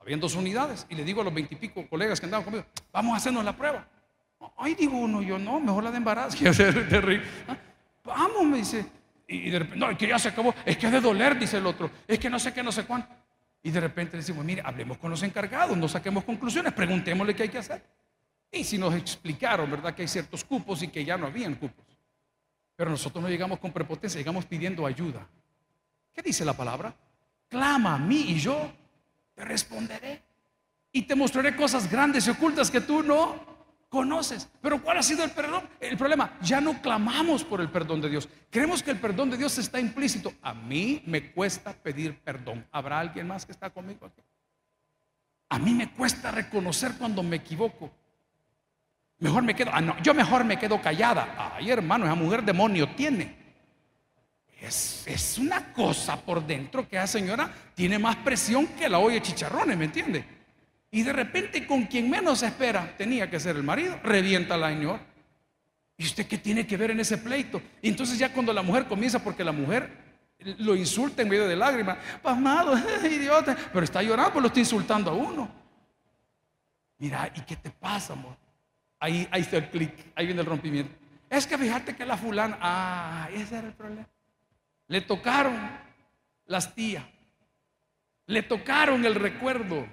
Habían 0.00 0.20
dos 0.20 0.34
unidades 0.34 0.86
y 0.88 0.94
le 0.94 1.04
digo 1.04 1.20
a 1.20 1.24
los 1.24 1.32
veintipico 1.32 1.86
colegas 1.88 2.18
que 2.18 2.26
andaban 2.26 2.44
conmigo, 2.44 2.64
vamos 2.92 3.14
a 3.14 3.16
hacernos 3.18 3.44
la 3.44 3.56
prueba. 3.56 3.86
Ay, 4.56 4.74
digo 4.74 4.96
uno, 4.96 5.22
yo 5.22 5.38
no, 5.38 5.60
mejor 5.60 5.84
la 5.84 5.90
de 5.92 5.98
embarazo. 5.98 6.36
¿Ah? 7.48 7.56
Vamos, 8.04 8.44
me 8.44 8.58
dice. 8.58 8.84
Y 9.28 9.50
de 9.50 9.60
repente, 9.60 9.78
no, 9.78 9.90
es 9.90 9.96
que 9.96 10.08
ya 10.08 10.18
se 10.18 10.28
acabó, 10.28 10.54
es 10.64 10.76
que 10.76 10.86
es 10.86 10.92
de 10.92 11.00
doler, 11.00 11.38
dice 11.38 11.58
el 11.58 11.66
otro, 11.66 11.90
es 12.06 12.18
que 12.18 12.28
no 12.28 12.38
sé 12.38 12.52
qué, 12.52 12.62
no 12.62 12.72
sé 12.72 12.84
cuánto. 12.84 13.08
Y 13.62 13.70
de 13.70 13.80
repente 13.80 14.16
decimos, 14.16 14.44
mire, 14.44 14.60
hablemos 14.64 14.98
con 14.98 15.10
los 15.10 15.22
encargados, 15.22 15.76
no 15.76 15.88
saquemos 15.88 16.24
conclusiones, 16.24 16.72
preguntémosle 16.72 17.34
qué 17.34 17.44
hay 17.44 17.48
que 17.48 17.58
hacer. 17.58 17.82
Y 18.50 18.64
si 18.64 18.76
nos 18.76 18.94
explicaron, 18.94 19.70
¿verdad?, 19.70 19.94
que 19.94 20.02
hay 20.02 20.08
ciertos 20.08 20.44
cupos 20.44 20.82
y 20.82 20.88
que 20.88 21.04
ya 21.04 21.16
no 21.16 21.26
habían 21.26 21.54
cupos. 21.54 21.86
Pero 22.76 22.90
nosotros 22.90 23.22
no 23.22 23.28
llegamos 23.28 23.58
con 23.58 23.72
prepotencia, 23.72 24.18
llegamos 24.18 24.46
pidiendo 24.46 24.86
ayuda. 24.86 25.26
¿Qué 26.12 26.22
dice 26.22 26.44
la 26.44 26.52
palabra? 26.52 26.94
Clama 27.48 27.94
a 27.94 27.98
mí 27.98 28.24
y 28.28 28.38
yo 28.38 28.72
te 29.34 29.44
responderé. 29.44 30.22
Y 30.90 31.02
te 31.02 31.14
mostraré 31.14 31.56
cosas 31.56 31.90
grandes 31.90 32.26
y 32.26 32.30
ocultas 32.30 32.70
que 32.70 32.80
tú 32.80 33.02
no 33.02 33.52
conoces. 33.88 34.48
Pero 34.60 34.82
¿cuál 34.82 34.98
ha 34.98 35.02
sido 35.02 35.24
el 35.24 35.30
perdón? 35.30 35.68
El 35.80 35.96
problema, 35.96 36.38
ya 36.40 36.60
no 36.60 36.80
clamamos 36.80 37.44
por 37.44 37.60
el 37.60 37.70
perdón 37.70 38.00
de 38.00 38.08
Dios. 38.08 38.28
Creemos 38.50 38.82
que 38.82 38.90
el 38.90 38.98
perdón 38.98 39.30
de 39.30 39.36
Dios 39.36 39.56
está 39.58 39.80
implícito. 39.80 40.32
A 40.42 40.54
mí 40.54 41.02
me 41.06 41.32
cuesta 41.32 41.72
pedir 41.72 42.18
perdón. 42.20 42.66
¿Habrá 42.72 43.00
alguien 43.00 43.28
más 43.28 43.46
que 43.46 43.52
está 43.52 43.70
conmigo 43.70 44.06
aquí? 44.06 44.22
A 45.50 45.58
mí 45.58 45.74
me 45.74 45.92
cuesta 45.92 46.30
reconocer 46.30 46.92
cuando 46.98 47.22
me 47.22 47.36
equivoco. 47.36 47.90
Mejor 49.22 49.44
me 49.44 49.54
quedo, 49.54 49.70
ah, 49.72 49.80
no, 49.80 49.96
yo 50.02 50.14
mejor 50.14 50.42
me 50.44 50.58
quedo 50.58 50.82
callada. 50.82 51.54
Ay, 51.54 51.70
hermano, 51.70 52.06
esa 52.06 52.16
mujer 52.16 52.42
demonio 52.42 52.88
tiene. 52.88 53.36
Es, 54.60 55.04
es 55.06 55.38
una 55.38 55.72
cosa 55.72 56.20
por 56.20 56.44
dentro 56.44 56.88
que 56.88 56.96
esa 56.96 57.06
señora 57.06 57.48
tiene 57.72 58.00
más 58.00 58.16
presión 58.16 58.66
que 58.66 58.88
la 58.88 58.98
olla 58.98 59.14
de 59.14 59.22
chicharrones, 59.22 59.78
¿me 59.78 59.84
entiende? 59.84 60.24
Y 60.90 61.04
de 61.04 61.12
repente, 61.12 61.64
con 61.68 61.84
quien 61.84 62.10
menos 62.10 62.42
espera, 62.42 62.96
tenía 62.98 63.30
que 63.30 63.38
ser 63.38 63.54
el 63.54 63.62
marido, 63.62 63.96
revienta 64.02 64.56
la 64.56 64.70
señora. 64.70 65.00
¿Y 65.96 66.04
usted 66.04 66.26
qué 66.26 66.38
tiene 66.38 66.66
que 66.66 66.76
ver 66.76 66.90
en 66.90 66.98
ese 66.98 67.16
pleito? 67.16 67.62
Y 67.80 67.90
entonces 67.90 68.18
ya 68.18 68.32
cuando 68.32 68.52
la 68.52 68.62
mujer 68.62 68.86
comienza, 68.86 69.22
porque 69.22 69.44
la 69.44 69.52
mujer 69.52 69.88
lo 70.58 70.74
insulta 70.74 71.22
en 71.22 71.28
medio 71.28 71.46
de 71.46 71.54
lágrimas, 71.54 71.96
pasmado, 72.20 72.74
idiota, 73.08 73.56
pero 73.72 73.84
está 73.84 74.02
llorando, 74.02 74.32
pues 74.32 74.42
lo 74.42 74.48
está 74.48 74.58
insultando 74.58 75.12
a 75.12 75.14
uno. 75.14 75.48
Mira, 76.98 77.30
¿y 77.36 77.40
qué 77.42 77.54
te 77.54 77.70
pasa, 77.70 78.14
amor? 78.14 78.41
Ahí, 79.02 79.26
ahí 79.32 79.40
está 79.40 79.56
el 79.56 79.68
clic, 79.68 79.92
ahí 80.14 80.26
viene 80.26 80.42
el 80.42 80.46
rompimiento. 80.46 80.94
Es 81.28 81.44
que 81.44 81.58
fíjate 81.58 81.96
que 81.96 82.06
la 82.06 82.16
fulana, 82.16 82.56
ah, 82.60 83.28
ese 83.34 83.58
era 83.58 83.66
el 83.66 83.74
problema. 83.74 84.06
Le 84.86 85.00
tocaron 85.00 85.58
las 86.46 86.72
tías, 86.72 87.02
le 88.26 88.44
tocaron 88.44 89.04
el 89.04 89.16
recuerdo, 89.16 89.88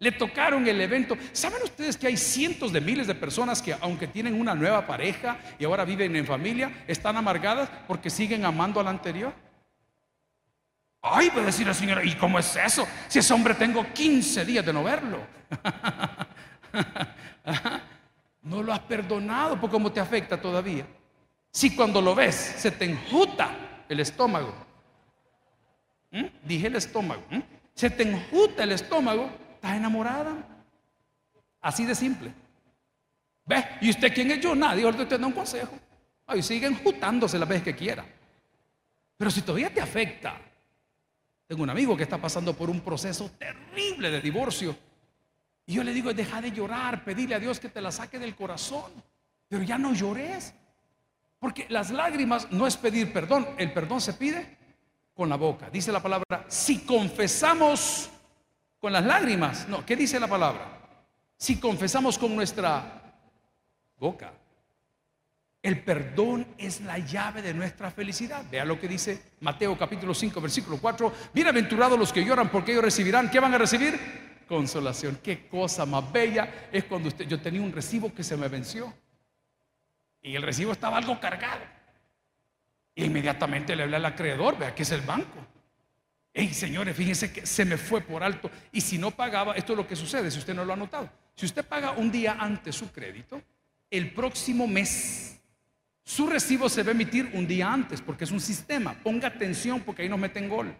le 0.00 0.10
tocaron 0.10 0.66
el 0.66 0.80
evento. 0.80 1.16
¿Saben 1.30 1.62
ustedes 1.62 1.96
que 1.96 2.08
hay 2.08 2.16
cientos 2.16 2.72
de 2.72 2.80
miles 2.80 3.06
de 3.06 3.14
personas 3.14 3.62
que 3.62 3.76
aunque 3.80 4.08
tienen 4.08 4.34
una 4.34 4.56
nueva 4.56 4.88
pareja 4.88 5.38
y 5.56 5.64
ahora 5.64 5.84
viven 5.84 6.16
en 6.16 6.26
familia, 6.26 6.82
están 6.88 7.16
amargadas 7.16 7.70
porque 7.86 8.10
siguen 8.10 8.44
amando 8.44 8.80
al 8.80 8.88
anterior? 8.88 9.32
Ay, 11.00 11.30
puede 11.30 11.46
decir 11.46 11.64
la 11.64 11.74
señora, 11.74 12.04
¿y 12.04 12.16
cómo 12.16 12.40
es 12.40 12.56
eso? 12.56 12.88
Si 13.06 13.20
ese 13.20 13.32
hombre 13.32 13.54
tengo 13.54 13.86
15 13.92 14.44
días 14.44 14.66
de 14.66 14.72
no 14.72 14.82
verlo. 14.82 15.24
No 18.46 18.62
lo 18.62 18.72
has 18.72 18.78
perdonado 18.80 19.60
por 19.60 19.68
cómo 19.70 19.90
te 19.90 19.98
afecta 19.98 20.40
todavía. 20.40 20.86
Si 21.50 21.74
cuando 21.74 22.00
lo 22.00 22.14
ves 22.14 22.34
se 22.34 22.70
te 22.70 22.84
enjuta 22.84 23.84
el 23.88 23.98
estómago, 23.98 24.54
dije 26.44 26.68
el 26.68 26.76
estómago, 26.76 27.22
se 27.74 27.90
te 27.90 28.04
enjuta 28.04 28.62
el 28.62 28.72
estómago, 28.72 29.28
estás 29.54 29.76
enamorada. 29.76 30.36
Así 31.60 31.84
de 31.84 31.96
simple. 31.96 32.32
¿Ves? 33.44 33.64
¿Y 33.80 33.90
usted 33.90 34.14
quién 34.14 34.30
es 34.30 34.40
yo? 34.40 34.54
Nadie, 34.54 34.84
ahorita 34.84 35.08
te 35.08 35.18
da 35.18 35.26
un 35.26 35.32
consejo. 35.32 35.76
Ay, 36.24 36.40
sigue 36.40 36.68
enjutándose 36.68 37.40
la 37.40 37.46
vez 37.46 37.64
que 37.64 37.74
quiera. 37.74 38.06
Pero 39.16 39.30
si 39.30 39.42
todavía 39.42 39.74
te 39.74 39.80
afecta, 39.80 40.40
tengo 41.48 41.64
un 41.64 41.70
amigo 41.70 41.96
que 41.96 42.04
está 42.04 42.18
pasando 42.18 42.54
por 42.54 42.70
un 42.70 42.80
proceso 42.80 43.28
terrible 43.38 44.08
de 44.08 44.20
divorcio 44.20 44.76
y 45.66 45.74
yo 45.74 45.82
le 45.82 45.92
digo, 45.92 46.14
deja 46.14 46.40
de 46.40 46.52
llorar, 46.52 47.04
pedirle 47.04 47.34
a 47.34 47.40
Dios 47.40 47.58
que 47.58 47.68
te 47.68 47.80
la 47.80 47.90
saque 47.90 48.20
del 48.20 48.36
corazón. 48.36 48.92
Pero 49.48 49.64
ya 49.64 49.76
no 49.76 49.92
llores. 49.92 50.54
Porque 51.40 51.66
las 51.68 51.90
lágrimas 51.90 52.50
no 52.52 52.66
es 52.66 52.76
pedir 52.76 53.12
perdón, 53.12 53.48
el 53.58 53.72
perdón 53.72 54.00
se 54.00 54.14
pide 54.14 54.56
con 55.12 55.28
la 55.28 55.36
boca. 55.36 55.68
Dice 55.68 55.90
la 55.90 56.00
palabra, 56.00 56.44
si 56.48 56.80
confesamos 56.80 58.10
con 58.78 58.92
las 58.92 59.04
lágrimas. 59.04 59.68
No, 59.68 59.84
¿qué 59.84 59.96
dice 59.96 60.20
la 60.20 60.28
palabra? 60.28 60.78
Si 61.36 61.58
confesamos 61.58 62.16
con 62.18 62.34
nuestra 62.34 63.02
boca. 63.98 64.32
El 65.60 65.82
perdón 65.82 66.46
es 66.56 66.80
la 66.82 66.98
llave 66.98 67.42
de 67.42 67.52
nuestra 67.52 67.90
felicidad. 67.90 68.44
Vea 68.48 68.64
lo 68.64 68.78
que 68.78 68.86
dice 68.86 69.32
Mateo 69.40 69.76
capítulo 69.76 70.14
5, 70.14 70.40
versículo 70.40 70.78
4. 70.78 71.12
Bienaventurados 71.34 71.98
los 71.98 72.12
que 72.12 72.24
lloran 72.24 72.50
porque 72.50 72.70
ellos 72.70 72.84
recibirán. 72.84 73.28
¿Qué 73.28 73.40
van 73.40 73.52
a 73.54 73.58
recibir? 73.58 74.25
Consolación. 74.46 75.18
Qué 75.22 75.48
cosa 75.48 75.86
más 75.86 76.10
bella 76.12 76.68
es 76.72 76.84
cuando 76.84 77.08
usted, 77.08 77.26
yo 77.26 77.40
tenía 77.40 77.60
un 77.60 77.72
recibo 77.72 78.14
que 78.14 78.22
se 78.22 78.36
me 78.36 78.48
venció. 78.48 78.92
Y 80.22 80.36
el 80.36 80.42
recibo 80.42 80.72
estaba 80.72 80.98
algo 80.98 81.18
cargado. 81.20 81.62
Y 82.94 83.04
inmediatamente 83.04 83.76
le 83.76 83.82
hablé 83.82 83.96
al 83.96 84.04
acreedor, 84.04 84.58
vea 84.58 84.74
que 84.74 84.82
es 84.82 84.92
el 84.92 85.02
banco. 85.02 85.46
Hey, 86.32 86.52
señores, 86.52 86.96
fíjense 86.96 87.32
que 87.32 87.46
se 87.46 87.64
me 87.64 87.76
fue 87.76 88.00
por 88.00 88.22
alto. 88.22 88.50
Y 88.72 88.80
si 88.80 88.98
no 88.98 89.10
pagaba, 89.10 89.54
esto 89.54 89.72
es 89.72 89.76
lo 89.76 89.86
que 89.86 89.96
sucede, 89.96 90.30
si 90.30 90.38
usted 90.38 90.54
no 90.54 90.64
lo 90.64 90.72
ha 90.72 90.76
notado. 90.76 91.10
Si 91.34 91.46
usted 91.46 91.64
paga 91.64 91.92
un 91.92 92.10
día 92.10 92.36
antes 92.38 92.74
su 92.74 92.90
crédito, 92.92 93.42
el 93.90 94.12
próximo 94.12 94.66
mes 94.66 95.36
su 96.06 96.28
recibo 96.28 96.68
se 96.68 96.84
va 96.84 96.90
a 96.90 96.92
emitir 96.92 97.28
un 97.34 97.48
día 97.48 97.72
antes 97.72 98.00
porque 98.00 98.22
es 98.22 98.30
un 98.30 98.40
sistema. 98.40 98.94
Ponga 98.94 99.26
atención 99.26 99.80
porque 99.80 100.02
ahí 100.02 100.08
nos 100.08 100.20
meten 100.20 100.48
gol. 100.48 100.72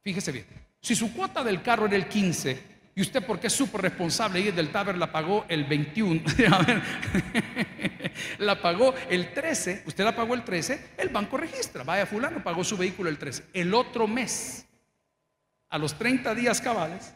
Fíjese 0.00 0.30
bien. 0.30 0.46
Si 0.80 0.94
su 0.94 1.12
cuota 1.12 1.42
del 1.42 1.60
carro 1.60 1.86
era 1.86 1.96
el 1.96 2.06
15 2.06 2.79
y 3.00 3.02
usted 3.02 3.24
porque 3.24 3.46
es 3.46 3.54
súper 3.54 3.80
responsable 3.80 4.46
es 4.46 4.54
del 4.54 4.68
Taber 4.68 4.98
la 4.98 5.10
pagó 5.10 5.46
el 5.48 5.64
21, 5.64 6.20
la 8.40 8.60
pagó 8.60 8.94
el 9.08 9.32
13, 9.32 9.84
usted 9.86 10.04
la 10.04 10.14
pagó 10.14 10.34
el 10.34 10.44
13, 10.44 10.90
el 10.98 11.08
banco 11.08 11.38
registra, 11.38 11.82
vaya 11.82 12.04
fulano, 12.04 12.44
pagó 12.44 12.62
su 12.62 12.76
vehículo 12.76 13.08
el 13.08 13.16
13. 13.16 13.44
El 13.54 13.72
otro 13.72 14.06
mes, 14.06 14.66
a 15.70 15.78
los 15.78 15.96
30 15.96 16.34
días 16.34 16.60
cabales, 16.60 17.14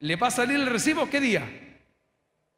le 0.00 0.16
va 0.16 0.26
a 0.26 0.30
salir 0.32 0.56
el 0.56 0.66
recibo, 0.66 1.08
¿qué 1.08 1.20
día? 1.20 1.48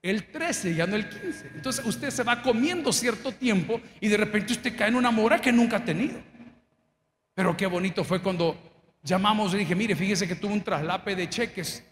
el 0.00 0.28
13, 0.28 0.74
ya 0.74 0.86
no 0.86 0.96
el 0.96 1.10
15. 1.10 1.50
Entonces 1.54 1.84
usted 1.84 2.08
se 2.08 2.22
va 2.22 2.40
comiendo 2.40 2.90
cierto 2.90 3.32
tiempo 3.32 3.82
y 4.00 4.08
de 4.08 4.16
repente 4.16 4.54
usted 4.54 4.74
cae 4.74 4.88
en 4.88 4.94
una 4.94 5.10
mora 5.10 5.38
que 5.42 5.52
nunca 5.52 5.76
ha 5.76 5.84
tenido. 5.84 6.18
Pero 7.34 7.54
qué 7.54 7.66
bonito 7.66 8.02
fue 8.02 8.22
cuando 8.22 8.56
llamamos 9.02 9.52
y 9.52 9.58
dije, 9.58 9.74
mire, 9.74 9.94
fíjese 9.94 10.26
que 10.26 10.36
tuve 10.36 10.54
un 10.54 10.62
traslape 10.62 11.14
de 11.14 11.28
cheques 11.28 11.84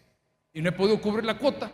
y 0.52 0.62
no 0.62 0.68
he 0.68 0.72
podido 0.72 1.00
cubrir 1.00 1.24
la 1.24 1.38
cuota. 1.38 1.70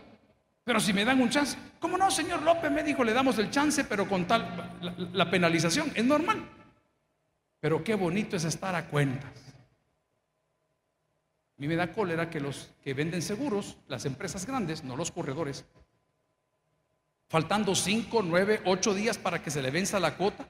Pero 0.65 0.81
si 0.81 0.93
me 0.93 1.05
dan 1.05 1.21
un 1.21 1.31
chance, 1.31 1.57
¿cómo 1.79 1.97
no, 1.97 2.11
señor 2.11 2.43
López? 2.43 2.71
Me 2.71 2.83
dijo, 2.83 3.05
le 3.05 3.12
damos 3.12 3.39
el 3.39 3.51
chance, 3.51 3.85
pero 3.85 4.09
con 4.09 4.27
tal 4.27 4.79
la, 5.12 5.31
penalización. 5.31 5.93
Es 5.95 6.05
normal. 6.05 6.45
Pero 7.61 7.85
qué 7.85 7.95
bonito 7.95 8.37
es 8.37 8.45
estar 8.45 8.75
a 8.75 8.87
cuentas. 8.89 9.31
A 11.57 11.61
mí 11.61 11.69
me 11.69 11.77
da 11.77 11.93
cólera 11.93 12.29
que 12.29 12.41
los 12.41 12.71
que 12.83 12.95
venden 12.95 13.23
seguros, 13.23 13.79
las 13.87 14.05
empresas 14.07 14.45
grandes, 14.45 14.83
no 14.83 14.97
los 14.97 15.12
corredores, 15.12 15.65
faltando 17.29 17.75
5, 17.75 18.23
9, 18.23 18.62
8 18.65 18.95
días 18.95 19.19
para 19.19 19.43
que 19.43 19.51
se 19.51 19.62
le 19.62 19.71
venza 19.71 20.01
la 20.01 20.17
cuota, 20.17 20.47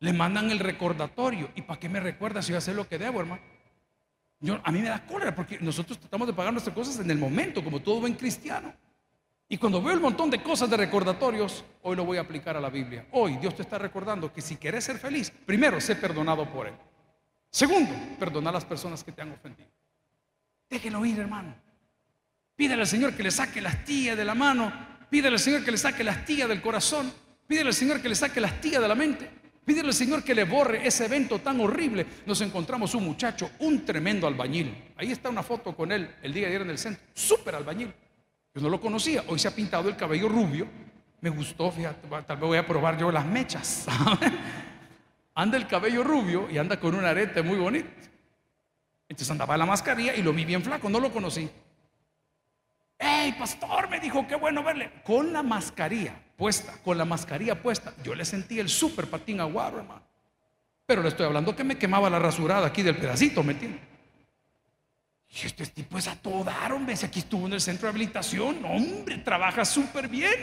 le 0.00 0.12
mandan 0.14 0.50
el 0.50 0.58
recordatorio. 0.58 1.50
¿Y 1.54 1.62
para 1.62 1.78
qué 1.78 1.90
me 1.90 2.00
recuerda 2.00 2.40
si 2.40 2.54
a 2.54 2.72
lo 2.72 2.88
que 2.88 2.98
debo, 2.98 3.20
hermano? 3.20 3.42
A 4.64 4.72
mí 4.72 4.80
me 4.80 4.88
da 4.88 5.06
cólera 5.06 5.34
porque 5.34 5.58
nosotros 5.60 5.98
tratamos 5.98 6.26
de 6.26 6.32
pagar 6.32 6.52
nuestras 6.52 6.74
cosas 6.74 6.98
en 6.98 7.10
el 7.10 7.18
momento, 7.18 7.62
como 7.62 7.80
todo 7.80 8.00
buen 8.00 8.14
cristiano. 8.14 8.72
Y 9.48 9.58
cuando 9.58 9.82
veo 9.82 9.94
el 9.94 10.00
montón 10.00 10.30
de 10.30 10.42
cosas 10.42 10.68
de 10.70 10.76
recordatorios, 10.76 11.64
hoy 11.82 11.94
lo 11.94 12.04
voy 12.04 12.16
a 12.16 12.22
aplicar 12.22 12.56
a 12.56 12.60
la 12.60 12.70
Biblia. 12.70 13.06
Hoy 13.12 13.36
Dios 13.36 13.54
te 13.54 13.62
está 13.62 13.78
recordando 13.78 14.32
que 14.32 14.40
si 14.40 14.56
quieres 14.56 14.84
ser 14.84 14.98
feliz, 14.98 15.30
primero, 15.30 15.80
sé 15.80 15.96
perdonado 15.96 16.48
por 16.50 16.66
Él. 16.66 16.74
Segundo, 17.50 17.94
perdona 18.18 18.50
a 18.50 18.54
las 18.54 18.64
personas 18.64 19.04
que 19.04 19.12
te 19.12 19.22
han 19.22 19.32
ofendido. 19.32 19.68
Déjenlo 20.70 21.04
ir, 21.04 21.18
hermano. 21.20 21.54
Pídele 22.56 22.82
al 22.82 22.88
Señor 22.88 23.14
que 23.14 23.22
le 23.22 23.30
saque 23.30 23.60
la 23.60 23.68
astilla 23.70 24.16
de 24.16 24.24
la 24.24 24.34
mano 24.34 24.92
Pídele 25.12 25.34
al 25.34 25.40
Señor 25.40 25.62
que 25.62 25.70
le 25.70 25.76
saque 25.76 26.02
la 26.02 26.12
astilla 26.12 26.48
del 26.48 26.62
corazón. 26.62 27.12
Pídele 27.46 27.68
al 27.68 27.74
Señor 27.74 28.00
que 28.00 28.08
le 28.08 28.14
saque 28.14 28.40
la 28.40 28.48
astilla 28.48 28.80
de 28.80 28.88
la 28.88 28.94
mente. 28.94 29.28
Pídele 29.64 29.88
al 29.88 29.94
Señor 29.94 30.24
que 30.24 30.34
le 30.34 30.44
borre 30.44 30.86
ese 30.86 31.04
evento 31.04 31.38
tan 31.38 31.60
horrible. 31.60 32.04
Nos 32.26 32.40
encontramos 32.40 32.94
un 32.94 33.04
muchacho, 33.04 33.52
un 33.60 33.84
tremendo 33.84 34.26
albañil. 34.26 34.74
Ahí 34.96 35.12
está 35.12 35.28
una 35.28 35.42
foto 35.42 35.74
con 35.74 35.92
él 35.92 36.16
el 36.20 36.32
día 36.32 36.42
de 36.42 36.48
ayer 36.48 36.62
en 36.62 36.70
el 36.70 36.78
centro. 36.78 37.02
Súper 37.14 37.54
albañil. 37.54 37.92
Yo 38.54 38.60
no 38.60 38.68
lo 38.68 38.80
conocía. 38.80 39.22
Hoy 39.28 39.38
se 39.38 39.46
ha 39.46 39.54
pintado 39.54 39.88
el 39.88 39.96
cabello 39.96 40.28
rubio. 40.28 40.66
Me 41.20 41.30
gustó, 41.30 41.70
fíjate, 41.70 42.08
tal 42.26 42.36
vez 42.36 42.46
voy 42.48 42.58
a 42.58 42.66
probar 42.66 42.98
yo 42.98 43.12
las 43.12 43.24
mechas. 43.24 43.86
anda 45.34 45.56
el 45.56 45.68
cabello 45.68 46.02
rubio 46.02 46.50
y 46.50 46.58
anda 46.58 46.80
con 46.80 46.96
un 46.96 47.04
arete 47.04 47.40
muy 47.42 47.58
bonito. 47.58 47.88
Entonces 49.08 49.30
andaba 49.30 49.56
la 49.56 49.66
mascarilla 49.66 50.16
y 50.16 50.22
lo 50.22 50.32
vi 50.32 50.44
bien 50.44 50.62
flaco, 50.62 50.88
no 50.88 50.98
lo 50.98 51.12
conocí. 51.12 51.48
¡Hey, 52.98 53.34
pastor! 53.38 53.88
Me 53.88 54.00
dijo, 54.00 54.26
qué 54.26 54.34
bueno 54.34 54.64
verle. 54.64 54.90
Con 55.04 55.32
la 55.32 55.42
mascarilla 55.44 56.14
puesta, 56.42 56.72
con 56.82 56.98
la 56.98 57.04
mascarilla 57.04 57.62
puesta, 57.62 57.94
yo 58.02 58.16
le 58.16 58.24
sentí 58.24 58.58
el 58.58 58.68
super 58.68 59.06
patín 59.06 59.40
aguado, 59.40 59.78
hermano. 59.78 60.02
Pero 60.84 61.00
le 61.00 61.08
estoy 61.08 61.24
hablando 61.24 61.54
que 61.54 61.62
me 61.62 61.78
quemaba 61.78 62.10
la 62.10 62.18
rasurada 62.18 62.66
aquí 62.66 62.82
del 62.82 62.96
pedacito, 62.96 63.44
¿me 63.44 63.52
entiendes? 63.52 63.80
Y 65.28 65.46
este 65.46 65.66
tipo 65.66 65.98
es 65.98 66.08
a 66.08 66.16
todo 66.16 66.42
dar, 66.42 66.72
hombre. 66.72 66.96
Si 66.96 67.06
aquí 67.06 67.20
estuvo 67.20 67.46
en 67.46 67.52
el 67.52 67.60
centro 67.60 67.86
de 67.86 67.90
habilitación, 67.90 68.60
hombre, 68.64 69.18
trabaja 69.18 69.64
súper 69.64 70.08
bien. 70.08 70.34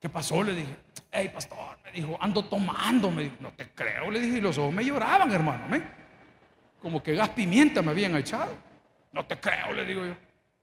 ¿Qué 0.00 0.08
pasó? 0.08 0.42
Le 0.42 0.52
dije, 0.52 0.76
hey, 1.12 1.30
pastor, 1.32 1.78
me 1.84 1.92
dijo, 1.92 2.18
ando 2.20 2.44
tomando. 2.44 3.12
Me 3.12 3.22
dijo, 3.22 3.36
no 3.38 3.52
te 3.52 3.70
creo, 3.70 4.10
le 4.10 4.18
dije, 4.18 4.38
y 4.38 4.40
los 4.40 4.58
ojos 4.58 4.74
me 4.74 4.84
lloraban, 4.84 5.30
hermano. 5.30 5.68
¿me? 5.68 5.80
Como 6.82 7.00
que 7.00 7.14
gas 7.14 7.28
pimienta 7.28 7.82
me 7.82 7.92
habían 7.92 8.16
echado. 8.16 8.52
No 9.12 9.24
te 9.24 9.38
creo, 9.38 9.72
le 9.74 9.84
digo 9.84 10.04
yo. 10.04 10.16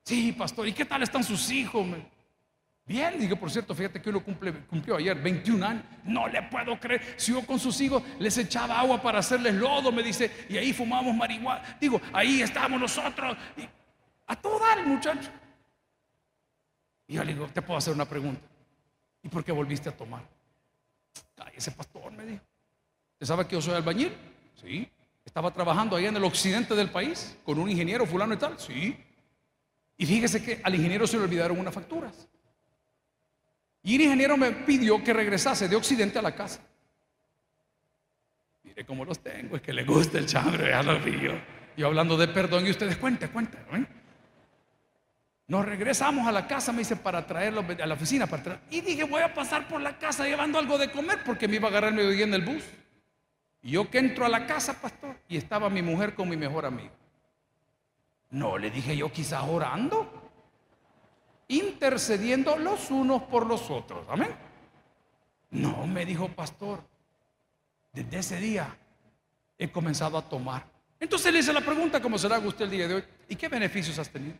Sí, 0.04 0.34
pastor, 0.34 0.68
¿y 0.68 0.74
qué 0.74 0.84
tal 0.84 1.04
están 1.04 1.24
sus 1.24 1.50
hijos? 1.50 1.88
Bien, 2.88 3.20
digo, 3.20 3.36
por 3.36 3.50
cierto, 3.50 3.74
fíjate 3.74 4.00
que 4.00 4.12
uno 4.12 4.24
cumple, 4.24 4.54
cumplió 4.66 4.96
ayer 4.96 5.20
21 5.20 5.66
años. 5.66 5.84
No 6.04 6.28
le 6.28 6.44
puedo 6.44 6.80
creer. 6.80 7.16
Si 7.18 7.32
yo 7.32 7.44
con 7.44 7.60
sus 7.60 7.82
hijos 7.82 8.04
les 8.20 8.38
echaba 8.38 8.80
agua 8.80 9.02
para 9.02 9.20
hacerles 9.20 9.56
lodo, 9.56 9.92
me 9.92 10.04
dice, 10.04 10.46
y 10.50 10.58
ahí 10.58 10.72
fumamos 10.72 11.16
marihuana. 11.16 11.78
Digo, 11.82 12.00
ahí 12.14 12.44
estábamos 12.44 12.80
nosotros. 12.80 13.36
a 14.28 14.36
todo 14.36 14.60
dar, 14.60 14.86
muchacho. 14.86 15.32
Y 17.08 17.16
yo 17.16 17.24
le 17.24 17.34
digo, 17.34 17.48
te 17.48 17.62
puedo 17.64 17.80
hacer 17.80 17.94
una 17.94 18.06
pregunta. 18.06 18.42
¿Y 19.24 19.30
por 19.30 19.44
qué 19.44 19.52
volviste 19.52 19.90
a 19.90 19.98
tomar? 19.98 20.22
Ay, 21.38 21.54
ese 21.56 21.72
pastor 21.72 22.12
me 22.12 22.24
dijo. 22.24 22.44
¿Usted 23.14 23.26
sabe 23.26 23.48
que 23.48 23.56
yo 23.56 23.62
soy 23.62 23.74
albañil? 23.74 24.14
Sí. 24.62 24.88
Estaba 25.26 25.52
trabajando 25.52 25.96
ahí 25.96 26.06
en 26.06 26.16
el 26.16 26.24
occidente 26.24 26.76
del 26.76 26.92
país 26.92 27.36
con 27.44 27.58
un 27.58 27.68
ingeniero 27.68 28.06
fulano 28.06 28.36
y 28.36 28.38
tal. 28.38 28.60
Sí. 28.60 28.96
Y 29.98 30.06
fíjese 30.06 30.44
que 30.44 30.62
al 30.64 30.76
ingeniero 30.76 31.08
se 31.08 31.18
le 31.18 31.24
olvidaron 31.24 31.60
unas 31.60 31.74
facturas. 31.74 32.28
Y 33.86 33.96
el 33.96 34.02
ingeniero 34.02 34.36
me 34.36 34.52
pidió 34.52 35.02
que 35.04 35.14
regresase 35.14 35.70
de 35.70 35.76
Occidente 35.76 36.18
a 36.18 36.22
la 36.24 36.34
casa. 36.34 36.60
Mire 38.64 38.84
cómo 38.84 39.06
los 39.06 39.20
tengo, 39.20 39.56
es 39.56 39.62
que 39.62 39.72
le 39.72 39.84
gusta 39.84 40.18
el 40.18 40.26
chambre, 40.26 40.72
ya 40.72 40.82
lo 40.82 41.00
vi 41.00 41.20
yo. 41.22 41.86
Hablando 41.86 42.18
de 42.18 42.28
perdón 42.28 42.66
y 42.66 42.72
ustedes 42.72 42.98
cuenten, 42.98 43.30
cuenten. 43.30 43.60
¿eh? 43.74 43.86
Nos 45.48 45.64
regresamos 45.64 46.28
a 46.28 46.32
la 46.32 46.48
casa, 46.48 46.72
me 46.72 46.80
dice, 46.80 46.96
para 46.96 47.28
traerlo 47.28 47.64
a 47.64 47.86
la 47.86 47.94
oficina. 47.94 48.26
Para 48.26 48.60
Y 48.72 48.82
dije, 48.82 49.04
voy 49.04 49.22
a 49.22 49.32
pasar 49.32 49.68
por 49.68 49.80
la 49.80 50.00
casa 50.00 50.26
llevando 50.26 50.58
algo 50.58 50.80
de 50.80 50.92
comer 50.92 51.20
porque 51.24 51.48
me 51.48 51.58
iba 51.58 51.68
a 51.68 51.70
agarrar 51.70 51.92
el 51.92 51.98
mediodía 51.98 52.26
en 52.26 52.34
el 52.34 52.42
bus. 52.42 52.64
Y 53.62 53.72
yo 53.72 53.92
que 53.92 54.00
entro 54.00 54.26
a 54.26 54.30
la 54.30 54.48
casa, 54.48 54.82
pastor, 54.82 55.16
y 55.30 55.38
estaba 55.38 55.70
mi 55.70 55.84
mujer 55.84 56.16
con 56.16 56.28
mi 56.28 56.38
mejor 56.38 56.66
amigo. 56.66 56.94
No, 58.32 58.58
le 58.58 58.72
dije 58.72 58.98
yo 58.98 59.12
quizás 59.12 59.44
orando, 59.48 60.25
intercediendo 61.48 62.58
los 62.58 62.90
unos 62.92 63.24
por 63.24 63.46
los 63.46 63.70
otros. 63.70 64.06
Amén. 64.10 64.36
No, 65.52 65.86
me 65.88 66.06
dijo 66.06 66.28
pastor, 66.30 66.84
desde 67.94 68.20
ese 68.20 68.38
día 68.38 68.76
he 69.58 69.72
comenzado 69.72 70.18
a 70.18 70.28
tomar. 70.28 70.66
Entonces 71.00 71.32
le 71.32 71.40
hice 71.40 71.54
la 71.54 71.62
pregunta, 71.62 72.02
¿cómo 72.02 72.18
será 72.18 72.40
usted 72.40 72.66
el 72.66 72.72
día 72.72 72.88
de 72.88 72.96
hoy? 72.96 73.04
¿Y 73.30 73.36
qué 73.36 73.48
beneficios 73.48 73.98
has 74.00 74.10
tenido? 74.10 74.38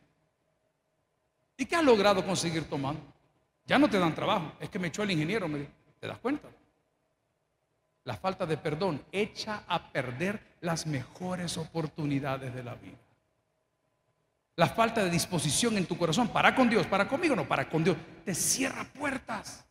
¿Y 1.58 1.66
qué 1.66 1.76
has 1.76 1.84
logrado 1.84 2.26
conseguir 2.26 2.68
tomando? 2.68 3.02
Ya 3.66 3.80
no 3.80 3.90
te 3.90 3.98
dan 3.98 4.14
trabajo, 4.14 4.54
es 4.60 4.70
que 4.70 4.80
me 4.80 4.88
echó 4.88 5.04
el 5.04 5.12
ingeniero, 5.12 5.48
me 5.48 5.60
dijo, 5.60 5.72
¿te 6.00 6.08
das 6.08 6.20
cuenta? 6.20 6.50
La 8.04 8.16
falta 8.16 8.46
de 8.46 8.58
perdón 8.58 9.04
echa 9.12 9.64
a 9.68 9.92
perder 9.92 10.58
las 10.62 10.86
mejores 10.86 11.58
oportunidades 11.58 12.54
de 12.54 12.64
la 12.64 12.76
vida 12.76 12.98
la 14.56 14.68
falta 14.68 15.04
de 15.04 15.10
disposición 15.10 15.78
en 15.78 15.86
tu 15.86 15.98
corazón 15.98 16.30
para 16.30 16.56
con 16.56 16.70
Dios, 16.70 16.88
para 16.88 17.08
conmigo, 17.08 17.36
no, 17.36 17.48
para 17.48 17.70
con 17.70 17.84
Dios, 17.84 17.98
te 18.24 18.34
cierra 18.34 18.86
puertas. 18.86 19.66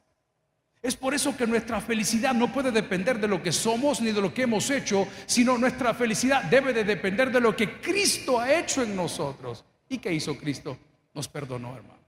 Es 0.83 0.97
por 0.97 1.15
eso 1.15 1.35
que 1.35 1.47
nuestra 1.47 1.81
felicidad 1.81 2.35
no 2.35 2.53
puede 2.53 2.71
depender 2.71 3.19
de 3.19 3.27
lo 3.27 3.43
que 3.43 3.53
somos 3.53 4.03
ni 4.03 4.13
de 4.13 4.21
lo 4.21 4.35
que 4.35 4.43
hemos 4.43 4.69
hecho, 4.69 5.09
sino 5.25 5.57
nuestra 5.57 5.95
felicidad 5.95 6.45
debe 6.45 6.75
de 6.75 6.85
depender 6.85 7.33
de 7.33 7.41
lo 7.41 7.57
que 7.57 7.81
Cristo 7.81 8.39
ha 8.39 8.53
hecho 8.53 8.83
en 8.83 8.95
nosotros. 8.95 9.65
¿Y 9.89 9.97
qué 9.97 10.13
hizo 10.13 10.37
Cristo? 10.37 10.77
Nos 11.15 11.27
perdonó, 11.27 11.75
hermano. 11.75 12.05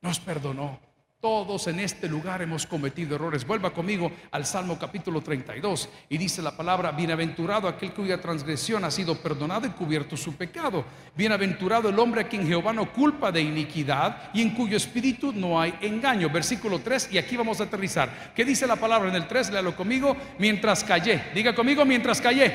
Nos 0.00 0.18
perdonó. 0.18 0.80
Todos 1.20 1.66
en 1.66 1.80
este 1.80 2.08
lugar 2.08 2.40
hemos 2.40 2.66
cometido 2.66 3.14
errores. 3.14 3.46
Vuelva 3.46 3.74
conmigo 3.74 4.10
al 4.30 4.46
Salmo 4.46 4.78
capítulo 4.78 5.20
32 5.20 5.90
y 6.08 6.16
dice 6.16 6.40
la 6.40 6.56
palabra, 6.56 6.92
bienaventurado 6.92 7.68
aquel 7.68 7.92
cuya 7.92 8.18
transgresión 8.18 8.86
ha 8.86 8.90
sido 8.90 9.14
perdonada 9.16 9.66
y 9.66 9.70
cubierto 9.72 10.16
su 10.16 10.34
pecado. 10.34 10.82
Bienaventurado 11.14 11.90
el 11.90 11.98
hombre 11.98 12.22
a 12.22 12.28
quien 12.28 12.46
Jehová 12.46 12.72
no 12.72 12.90
culpa 12.90 13.30
de 13.30 13.42
iniquidad 13.42 14.30
y 14.32 14.40
en 14.40 14.54
cuyo 14.54 14.78
espíritu 14.78 15.30
no 15.30 15.60
hay 15.60 15.74
engaño. 15.82 16.30
Versículo 16.30 16.78
3 16.78 17.10
y 17.12 17.18
aquí 17.18 17.36
vamos 17.36 17.60
a 17.60 17.64
aterrizar. 17.64 18.32
¿Qué 18.34 18.42
dice 18.42 18.66
la 18.66 18.76
palabra 18.76 19.10
en 19.10 19.16
el 19.16 19.28
3? 19.28 19.50
Léalo 19.50 19.76
conmigo. 19.76 20.16
Mientras 20.38 20.82
callé. 20.82 21.24
Diga 21.34 21.54
conmigo 21.54 21.84
mientras 21.84 22.18
callé. 22.18 22.54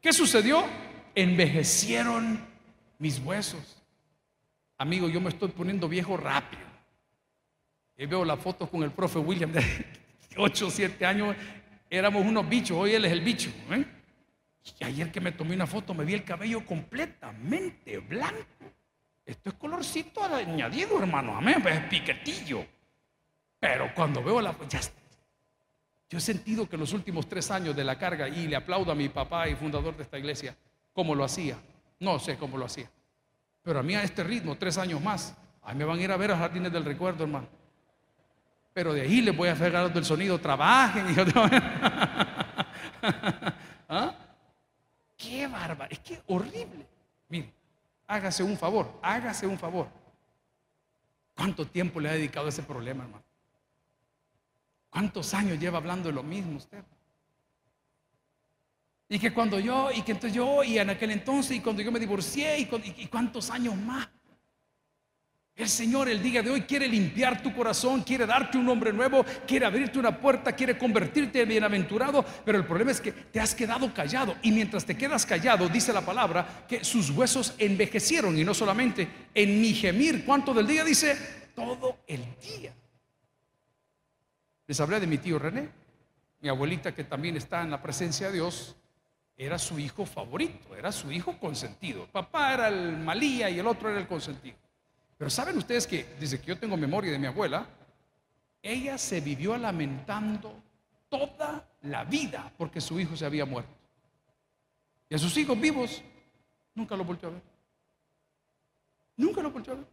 ¿Qué 0.00 0.14
sucedió? 0.14 0.64
Envejecieron 1.14 2.40
mis 2.98 3.18
huesos. 3.18 3.76
Amigo, 4.78 5.10
yo 5.10 5.20
me 5.20 5.28
estoy 5.28 5.50
poniendo 5.50 5.90
viejo 5.90 6.16
rápido. 6.16 6.75
Y 7.98 8.06
veo 8.06 8.24
la 8.24 8.36
foto 8.36 8.68
con 8.68 8.82
el 8.82 8.90
profe 8.90 9.18
William 9.18 9.52
de 9.52 9.62
8 10.36 10.66
o 10.66 10.70
7 10.70 11.06
años. 11.06 11.36
Éramos 11.88 12.24
unos 12.24 12.48
bichos, 12.48 12.76
hoy 12.76 12.94
él 12.94 13.04
es 13.04 13.12
el 13.12 13.20
bicho. 13.20 13.50
¿eh? 13.70 13.84
Y 14.80 14.84
ayer 14.84 15.10
que 15.10 15.20
me 15.20 15.32
tomé 15.32 15.54
una 15.54 15.66
foto 15.66 15.94
me 15.94 16.04
vi 16.04 16.14
el 16.14 16.24
cabello 16.24 16.64
completamente 16.64 17.98
blanco. 17.98 18.44
Esto 19.24 19.50
es 19.50 19.54
colorcito 19.56 20.22
añadido, 20.22 20.98
hermano. 21.00 21.36
Amén, 21.36 21.56
pues 21.62 21.74
es 21.76 21.84
piquetillo. 21.84 22.64
Pero 23.58 23.92
cuando 23.94 24.22
veo 24.22 24.40
la 24.40 24.54
ya 24.68 24.80
yo 26.08 26.18
he 26.18 26.20
sentido 26.20 26.68
que 26.68 26.76
los 26.76 26.92
últimos 26.92 27.28
tres 27.28 27.50
años 27.50 27.74
de 27.74 27.82
la 27.82 27.98
carga, 27.98 28.28
y 28.28 28.46
le 28.46 28.54
aplaudo 28.54 28.92
a 28.92 28.94
mi 28.94 29.08
papá 29.08 29.48
y 29.48 29.56
fundador 29.56 29.96
de 29.96 30.04
esta 30.04 30.18
iglesia, 30.18 30.56
cómo 30.92 31.14
lo 31.14 31.24
hacía. 31.24 31.58
No 31.98 32.18
sé 32.20 32.36
cómo 32.36 32.56
lo 32.56 32.66
hacía. 32.66 32.88
Pero 33.62 33.80
a 33.80 33.82
mí 33.82 33.96
a 33.96 34.04
este 34.04 34.22
ritmo, 34.22 34.56
tres 34.56 34.78
años 34.78 35.00
más, 35.00 35.36
a 35.62 35.72
mí 35.72 35.78
me 35.78 35.84
van 35.84 35.98
a 35.98 36.02
ir 36.02 36.12
a 36.12 36.16
ver 36.16 36.30
a 36.30 36.36
Jardines 36.36 36.72
del 36.72 36.84
Recuerdo, 36.84 37.24
hermano. 37.24 37.48
Pero 38.76 38.92
de 38.92 39.00
ahí 39.00 39.22
les 39.22 39.34
voy 39.34 39.48
a 39.48 39.52
hacer 39.52 39.72
del 39.72 40.04
sonido, 40.04 40.38
trabajen. 40.38 41.06
¿Ah? 43.88 44.14
Qué 45.16 45.46
bárbaro, 45.46 45.90
es 45.90 45.98
que 46.00 46.20
horrible. 46.26 46.86
Mire, 47.30 47.54
hágase 48.06 48.42
un 48.42 48.54
favor, 48.58 49.00
hágase 49.00 49.46
un 49.46 49.58
favor. 49.58 49.88
¿Cuánto 51.34 51.66
tiempo 51.66 52.00
le 52.00 52.10
ha 52.10 52.12
dedicado 52.12 52.44
a 52.44 52.48
ese 52.50 52.62
problema, 52.64 53.04
hermano? 53.04 53.24
¿Cuántos 54.90 55.32
años 55.32 55.58
lleva 55.58 55.78
hablando 55.78 56.10
de 56.10 56.14
lo 56.14 56.22
mismo 56.22 56.58
usted? 56.58 56.84
Y 59.08 59.18
que 59.18 59.32
cuando 59.32 59.58
yo, 59.58 59.90
y 59.90 60.02
que 60.02 60.12
entonces 60.12 60.36
yo, 60.36 60.62
y 60.62 60.78
en 60.78 60.90
aquel 60.90 61.12
entonces, 61.12 61.56
y 61.56 61.60
cuando 61.60 61.80
yo 61.80 61.90
me 61.90 61.98
divorcié, 61.98 62.58
y 62.58 63.06
cuántos 63.06 63.48
años 63.48 63.74
más. 63.74 64.06
El 65.56 65.70
Señor 65.70 66.06
el 66.10 66.22
día 66.22 66.42
de 66.42 66.50
hoy 66.50 66.62
quiere 66.62 66.86
limpiar 66.86 67.42
tu 67.42 67.54
corazón, 67.54 68.02
quiere 68.02 68.26
darte 68.26 68.58
un 68.58 68.66
nombre 68.66 68.92
nuevo, 68.92 69.24
quiere 69.46 69.64
abrirte 69.64 69.98
una 69.98 70.20
puerta, 70.20 70.52
quiere 70.52 70.76
convertirte 70.76 71.40
en 71.40 71.48
bienaventurado, 71.48 72.22
pero 72.44 72.58
el 72.58 72.66
problema 72.66 72.90
es 72.90 73.00
que 73.00 73.10
te 73.10 73.40
has 73.40 73.54
quedado 73.54 73.92
callado 73.94 74.36
y 74.42 74.52
mientras 74.52 74.84
te 74.84 74.98
quedas 74.98 75.24
callado, 75.24 75.66
dice 75.70 75.94
la 75.94 76.02
palabra, 76.02 76.66
que 76.68 76.84
sus 76.84 77.08
huesos 77.08 77.54
envejecieron 77.56 78.36
y 78.38 78.44
no 78.44 78.52
solamente 78.52 79.08
en 79.32 79.58
mi 79.58 79.72
gemir, 79.72 80.26
¿cuánto 80.26 80.52
del 80.52 80.66
día? 80.66 80.84
Dice, 80.84 81.16
todo 81.54 82.00
el 82.06 82.22
día. 82.38 82.74
Les 84.66 84.78
hablé 84.78 85.00
de 85.00 85.06
mi 85.06 85.16
tío 85.16 85.38
René, 85.38 85.70
mi 86.40 86.50
abuelita 86.50 86.94
que 86.94 87.04
también 87.04 87.34
está 87.34 87.62
en 87.62 87.70
la 87.70 87.80
presencia 87.80 88.26
de 88.26 88.34
Dios, 88.34 88.76
era 89.38 89.58
su 89.58 89.78
hijo 89.78 90.04
favorito, 90.04 90.76
era 90.76 90.92
su 90.92 91.10
hijo 91.10 91.38
consentido. 91.38 92.06
Papá 92.12 92.52
era 92.52 92.68
el 92.68 92.98
malía 92.98 93.48
y 93.48 93.58
el 93.58 93.66
otro 93.66 93.88
era 93.88 93.98
el 93.98 94.06
consentido. 94.06 94.65
Pero 95.16 95.30
saben 95.30 95.56
ustedes 95.56 95.86
que 95.86 96.14
desde 96.20 96.40
que 96.40 96.46
yo 96.46 96.58
tengo 96.58 96.76
memoria 96.76 97.10
de 97.10 97.18
mi 97.18 97.26
abuela, 97.26 97.66
ella 98.62 98.98
se 98.98 99.20
vivió 99.20 99.56
lamentando 99.56 100.62
toda 101.08 101.66
la 101.82 102.04
vida 102.04 102.52
porque 102.56 102.80
su 102.80 103.00
hijo 103.00 103.16
se 103.16 103.24
había 103.24 103.44
muerto. 103.44 103.72
Y 105.08 105.14
a 105.14 105.18
sus 105.18 105.36
hijos 105.36 105.58
vivos 105.58 106.02
nunca 106.74 106.96
lo 106.96 107.04
volvió 107.04 107.28
a 107.28 107.32
ver. 107.32 107.42
Nunca 109.16 109.40
lo 109.40 109.50
volvió 109.50 109.72
a 109.72 109.76
ver. 109.76 109.86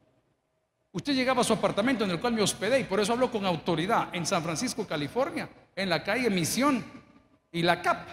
Usted 0.91 1.13
llegaba 1.13 1.41
a 1.41 1.43
su 1.43 1.53
apartamento 1.53 2.03
en 2.03 2.11
el 2.11 2.19
cual 2.19 2.33
me 2.33 2.41
hospedé 2.41 2.79
y 2.79 2.83
por 2.83 2.99
eso 2.99 3.13
hablo 3.13 3.31
con 3.31 3.45
autoridad 3.45 4.13
en 4.13 4.25
San 4.25 4.43
Francisco, 4.43 4.85
California, 4.85 5.49
en 5.75 5.89
la 5.89 6.03
calle 6.03 6.29
Misión 6.29 6.83
y 7.51 7.61
la 7.61 7.81
CAP. 7.81 8.09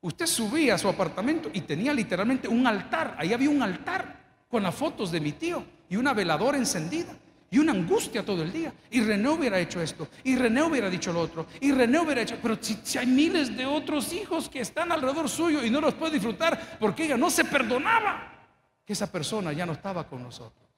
Usted 0.00 0.26
subía 0.26 0.74
a 0.74 0.78
su 0.78 0.88
apartamento 0.88 1.50
y 1.52 1.62
tenía 1.62 1.92
literalmente 1.92 2.46
un 2.46 2.66
altar. 2.66 3.16
Ahí 3.18 3.32
había 3.32 3.50
un 3.50 3.62
altar 3.62 4.23
con 4.54 4.62
las 4.62 4.76
fotos 4.76 5.10
de 5.10 5.18
mi 5.18 5.32
tío 5.32 5.64
y 5.88 5.96
una 5.96 6.14
veladora 6.14 6.56
encendida 6.56 7.12
y 7.50 7.58
una 7.58 7.72
angustia 7.72 8.24
todo 8.24 8.40
el 8.44 8.52
día. 8.52 8.72
Y 8.88 9.00
René 9.00 9.28
hubiera 9.28 9.58
hecho 9.58 9.82
esto, 9.82 10.06
y 10.22 10.36
René 10.36 10.62
hubiera 10.62 10.88
dicho 10.88 11.12
lo 11.12 11.22
otro, 11.22 11.48
y 11.60 11.72
René 11.72 11.98
hubiera 11.98 12.22
hecho, 12.22 12.38
pero 12.40 12.56
si, 12.60 12.96
hay 12.96 13.06
miles 13.08 13.56
de 13.56 13.66
otros 13.66 14.12
hijos 14.12 14.48
que 14.48 14.60
están 14.60 14.92
alrededor 14.92 15.28
suyo 15.28 15.64
y 15.64 15.70
no 15.70 15.80
los 15.80 15.94
puede 15.94 16.12
disfrutar 16.12 16.78
porque 16.78 17.06
ella 17.06 17.16
no 17.16 17.30
se 17.30 17.44
perdonaba 17.44 18.46
que 18.86 18.92
esa 18.92 19.10
persona 19.10 19.52
ya 19.52 19.66
no 19.66 19.72
estaba 19.72 20.06
con 20.06 20.22
nosotros. 20.22 20.68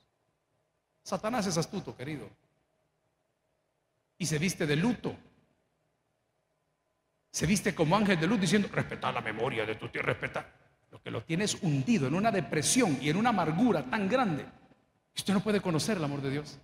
Satanás 1.02 1.46
es 1.46 1.58
astuto, 1.58 1.94
querido. 1.94 2.30
Y 4.16 4.24
se 4.24 4.38
viste 4.38 4.66
de 4.66 4.76
luto. 4.76 5.14
Se 7.30 7.44
viste 7.44 7.74
como 7.74 7.94
ángel 7.94 8.18
de 8.18 8.26
luz 8.26 8.40
diciendo, 8.40 8.70
respeta 8.72 9.12
la 9.12 9.20
memoria 9.20 9.66
de 9.66 9.74
tu 9.74 9.90
tío, 9.90 10.00
respeta 10.00 10.65
que 11.02 11.10
lo 11.10 11.22
tienes 11.22 11.58
hundido 11.62 12.06
en 12.06 12.14
una 12.14 12.30
depresión 12.30 12.98
y 13.00 13.10
en 13.10 13.16
una 13.16 13.30
amargura 13.30 13.82
tan 13.82 14.08
grande 14.08 14.44
que 14.44 15.20
usted 15.20 15.34
no 15.34 15.40
puede 15.40 15.60
conocer 15.60 15.96
el 15.96 16.04
amor 16.04 16.20
de 16.20 16.30
Dios. 16.30 16.58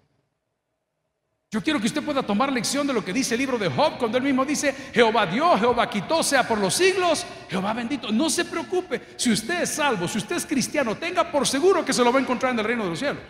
Yo 1.51 1.62
quiero 1.62 1.79
que 1.79 1.87
usted 1.87 2.03
pueda 2.03 2.23
tomar 2.23 2.51
lección 2.51 2.87
de 2.87 2.95
lo 2.95 3.05
que 3.05 3.12
dice 3.12 3.35
el 3.35 3.40
libro 3.40 3.59
de 3.59 3.68
Job 3.68 3.99
cuando 3.99 4.16
él 4.16 4.25
mismo 4.25 4.42
dice, 4.45 4.73
Jehová 4.95 5.27
dio, 5.27 5.59
Jehová 5.59 5.90
quitó, 5.90 6.23
sea 6.23 6.49
por 6.49 6.59
los 6.59 6.73
siglos, 6.73 7.27
Jehová 7.51 7.75
bendito. 7.75 8.11
No 8.11 8.31
se 8.31 8.47
preocupe, 8.47 9.03
si 9.16 9.31
usted 9.31 9.62
es 9.62 9.71
salvo, 9.71 10.09
si 10.09 10.16
usted 10.16 10.37
es 10.37 10.47
cristiano, 10.47 10.97
tenga 10.97 11.31
por 11.31 11.47
seguro 11.47 11.85
que 11.85 11.92
se 11.92 12.03
lo 12.03 12.11
va 12.11 12.18
a 12.18 12.23
encontrar 12.23 12.53
en 12.53 12.61
el 12.61 12.64
reino 12.64 12.85
de 12.85 12.90
los 12.90 12.99
cielos. 12.99 13.23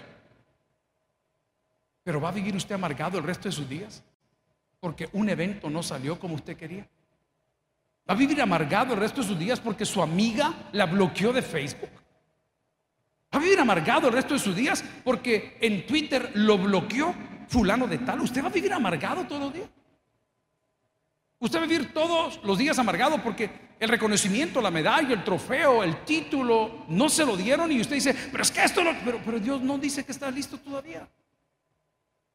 Pero 2.04 2.20
va 2.20 2.28
a 2.28 2.32
vivir 2.32 2.54
usted 2.54 2.76
amargado 2.76 3.18
el 3.18 3.24
resto 3.24 3.48
de 3.48 3.52
sus 3.52 3.68
días 3.68 4.04
porque 4.82 5.08
un 5.12 5.28
evento 5.28 5.70
no 5.70 5.80
salió 5.80 6.18
como 6.18 6.34
usted 6.34 6.56
quería. 6.56 6.88
Va 8.08 8.14
a 8.14 8.16
vivir 8.16 8.40
amargado 8.42 8.94
el 8.94 9.00
resto 9.00 9.20
de 9.20 9.28
sus 9.28 9.38
días 9.38 9.60
porque 9.60 9.84
su 9.84 10.02
amiga 10.02 10.52
la 10.72 10.86
bloqueó 10.86 11.32
de 11.32 11.42
Facebook. 11.42 11.90
Va 13.32 13.38
a 13.38 13.42
vivir 13.42 13.60
amargado 13.60 14.08
el 14.08 14.14
resto 14.14 14.34
de 14.34 14.40
sus 14.40 14.54
días 14.54 14.84
porque 15.04 15.56
en 15.60 15.86
Twitter 15.86 16.32
lo 16.34 16.58
bloqueó 16.58 17.14
fulano 17.48 17.86
de 17.86 17.98
tal. 17.98 18.20
Usted 18.20 18.42
va 18.42 18.48
a 18.48 18.52
vivir 18.52 18.72
amargado 18.72 19.24
todos 19.26 19.40
los 19.40 19.54
días. 19.54 19.68
Usted 21.38 21.58
va 21.58 21.64
a 21.64 21.66
vivir 21.66 21.92
todos 21.92 22.40
los 22.44 22.58
días 22.58 22.78
amargado 22.78 23.22
porque 23.22 23.50
el 23.80 23.88
reconocimiento, 23.88 24.60
la 24.60 24.70
medalla, 24.70 25.12
el 25.12 25.24
trofeo, 25.24 25.82
el 25.82 26.04
título, 26.04 26.84
no 26.88 27.08
se 27.08 27.24
lo 27.26 27.36
dieron 27.36 27.72
y 27.72 27.80
usted 27.80 27.96
dice, 27.96 28.14
pero 28.30 28.42
es 28.42 28.50
que 28.50 28.62
esto 28.62 28.84
no, 28.84 28.92
pero, 29.04 29.20
pero 29.24 29.40
Dios 29.40 29.60
no 29.60 29.76
dice 29.78 30.04
que 30.04 30.12
está 30.12 30.30
listo 30.30 30.58
todavía. 30.58 31.08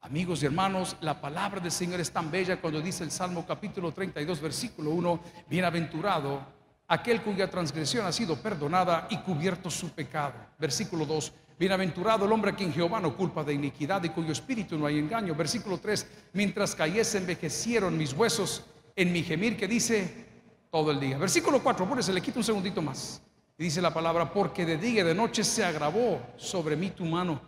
Amigos 0.00 0.42
y 0.42 0.46
hermanos, 0.46 0.96
la 1.00 1.20
palabra 1.20 1.60
del 1.60 1.72
Señor 1.72 1.98
es 1.98 2.12
tan 2.12 2.30
bella 2.30 2.60
cuando 2.60 2.80
dice 2.80 3.02
el 3.02 3.10
Salmo 3.10 3.44
capítulo 3.44 3.92
32, 3.92 4.40
versículo 4.40 4.90
1, 4.90 5.20
bienaventurado 5.50 6.40
aquel 6.86 7.20
cuya 7.20 7.50
transgresión 7.50 8.06
ha 8.06 8.12
sido 8.12 8.36
perdonada 8.40 9.08
y 9.10 9.18
cubierto 9.18 9.68
su 9.70 9.90
pecado. 9.90 10.34
Versículo 10.56 11.04
2, 11.04 11.32
bienaventurado 11.58 12.26
el 12.26 12.32
hombre 12.32 12.52
a 12.52 12.56
quien 12.56 12.72
Jehová 12.72 13.00
no 13.00 13.16
culpa 13.16 13.42
de 13.42 13.54
iniquidad 13.54 14.02
y 14.04 14.10
cuyo 14.10 14.30
espíritu 14.30 14.78
no 14.78 14.86
hay 14.86 14.98
engaño. 15.00 15.34
Versículo 15.34 15.78
3, 15.78 16.06
mientras 16.32 16.76
cayese 16.76 17.18
envejecieron 17.18 17.98
mis 17.98 18.12
huesos 18.12 18.64
en 18.94 19.12
mi 19.12 19.24
gemir 19.24 19.56
que 19.56 19.66
dice 19.66 20.26
todo 20.70 20.92
el 20.92 21.00
día. 21.00 21.18
Versículo 21.18 21.60
4, 21.60 22.02
se 22.02 22.12
le 22.12 22.22
quita 22.22 22.38
un 22.38 22.44
segundito 22.44 22.80
más. 22.80 23.20
Y 23.58 23.64
dice 23.64 23.82
la 23.82 23.92
palabra, 23.92 24.32
porque 24.32 24.64
de 24.64 24.78
día 24.78 25.00
y 25.00 25.04
de 25.04 25.14
noche 25.14 25.42
se 25.42 25.64
agravó 25.64 26.22
sobre 26.36 26.76
mí 26.76 26.90
tu 26.90 27.04
mano. 27.04 27.40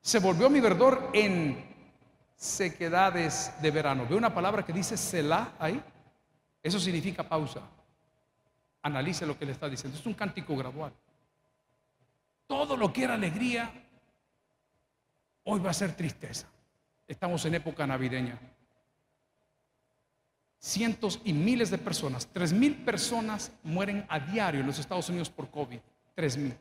Se 0.00 0.18
volvió 0.18 0.48
mi 0.48 0.60
verdor 0.60 1.10
en 1.12 1.67
sequedades 2.38 3.52
de 3.60 3.70
verano. 3.72 4.06
Ve 4.08 4.14
una 4.14 4.32
palabra 4.32 4.64
que 4.64 4.72
dice 4.72 4.96
Selah 4.96 5.54
ahí. 5.58 5.82
Eso 6.62 6.78
significa 6.78 7.28
pausa. 7.28 7.60
Analice 8.80 9.26
lo 9.26 9.36
que 9.36 9.44
le 9.44 9.52
está 9.52 9.68
diciendo. 9.68 9.98
Es 9.98 10.06
un 10.06 10.14
cántico 10.14 10.56
gradual. 10.56 10.92
Todo 12.46 12.76
lo 12.76 12.92
que 12.92 13.04
era 13.04 13.14
alegría, 13.14 13.70
hoy 15.44 15.58
va 15.58 15.70
a 15.70 15.74
ser 15.74 15.96
tristeza. 15.96 16.46
Estamos 17.08 17.44
en 17.44 17.56
época 17.56 17.86
navideña. 17.86 18.38
Cientos 20.60 21.20
y 21.24 21.32
miles 21.32 21.70
de 21.70 21.78
personas, 21.78 22.26
tres 22.32 22.52
mil 22.52 22.84
personas 22.84 23.52
mueren 23.62 24.06
a 24.08 24.18
diario 24.18 24.60
en 24.60 24.66
los 24.66 24.78
Estados 24.78 25.08
Unidos 25.08 25.28
por 25.28 25.50
COVID. 25.50 25.78
Tres 26.14 26.36
mil. 26.36 26.56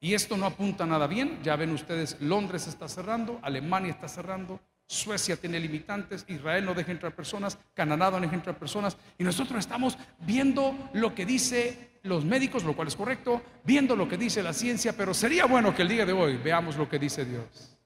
Y 0.00 0.14
esto 0.14 0.36
no 0.36 0.46
apunta 0.46 0.86
nada 0.86 1.06
bien. 1.06 1.40
Ya 1.42 1.56
ven 1.56 1.70
ustedes, 1.70 2.16
Londres 2.20 2.66
está 2.66 2.88
cerrando, 2.88 3.38
Alemania 3.42 3.92
está 3.92 4.08
cerrando, 4.08 4.60
Suecia 4.86 5.36
tiene 5.36 5.58
limitantes, 5.58 6.24
Israel 6.28 6.64
no 6.64 6.74
deja 6.74 6.92
entrar 6.92 7.14
personas, 7.14 7.58
Canadá 7.74 8.10
no 8.10 8.20
deja 8.20 8.34
entrar 8.34 8.58
personas. 8.58 8.96
Y 9.18 9.24
nosotros 9.24 9.58
estamos 9.58 9.98
viendo 10.20 10.90
lo 10.92 11.14
que 11.14 11.26
dice 11.26 11.98
los 12.02 12.24
médicos, 12.24 12.62
lo 12.62 12.76
cual 12.76 12.88
es 12.88 12.96
correcto, 12.96 13.42
viendo 13.64 13.96
lo 13.96 14.08
que 14.08 14.16
dice 14.16 14.42
la 14.42 14.52
ciencia, 14.52 14.96
pero 14.96 15.12
sería 15.12 15.46
bueno 15.46 15.74
que 15.74 15.82
el 15.82 15.88
día 15.88 16.06
de 16.06 16.12
hoy 16.12 16.36
veamos 16.36 16.76
lo 16.76 16.88
que 16.88 16.98
dice 16.98 17.24
Dios. 17.24 17.76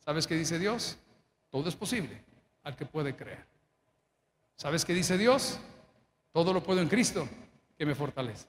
¿Sabes 0.00 0.26
qué 0.26 0.34
dice 0.34 0.58
Dios? 0.58 0.98
Todo 1.48 1.68
es 1.68 1.76
posible 1.76 2.24
al 2.64 2.74
que 2.74 2.86
puede 2.86 3.14
creer. 3.14 3.46
¿Sabes 4.56 4.84
qué 4.84 4.94
dice 4.94 5.16
Dios? 5.16 5.60
Todo 6.32 6.52
lo 6.52 6.62
puedo 6.62 6.80
en 6.80 6.88
Cristo 6.88 7.28
que 7.78 7.86
me 7.86 7.94
fortalece. 7.94 8.46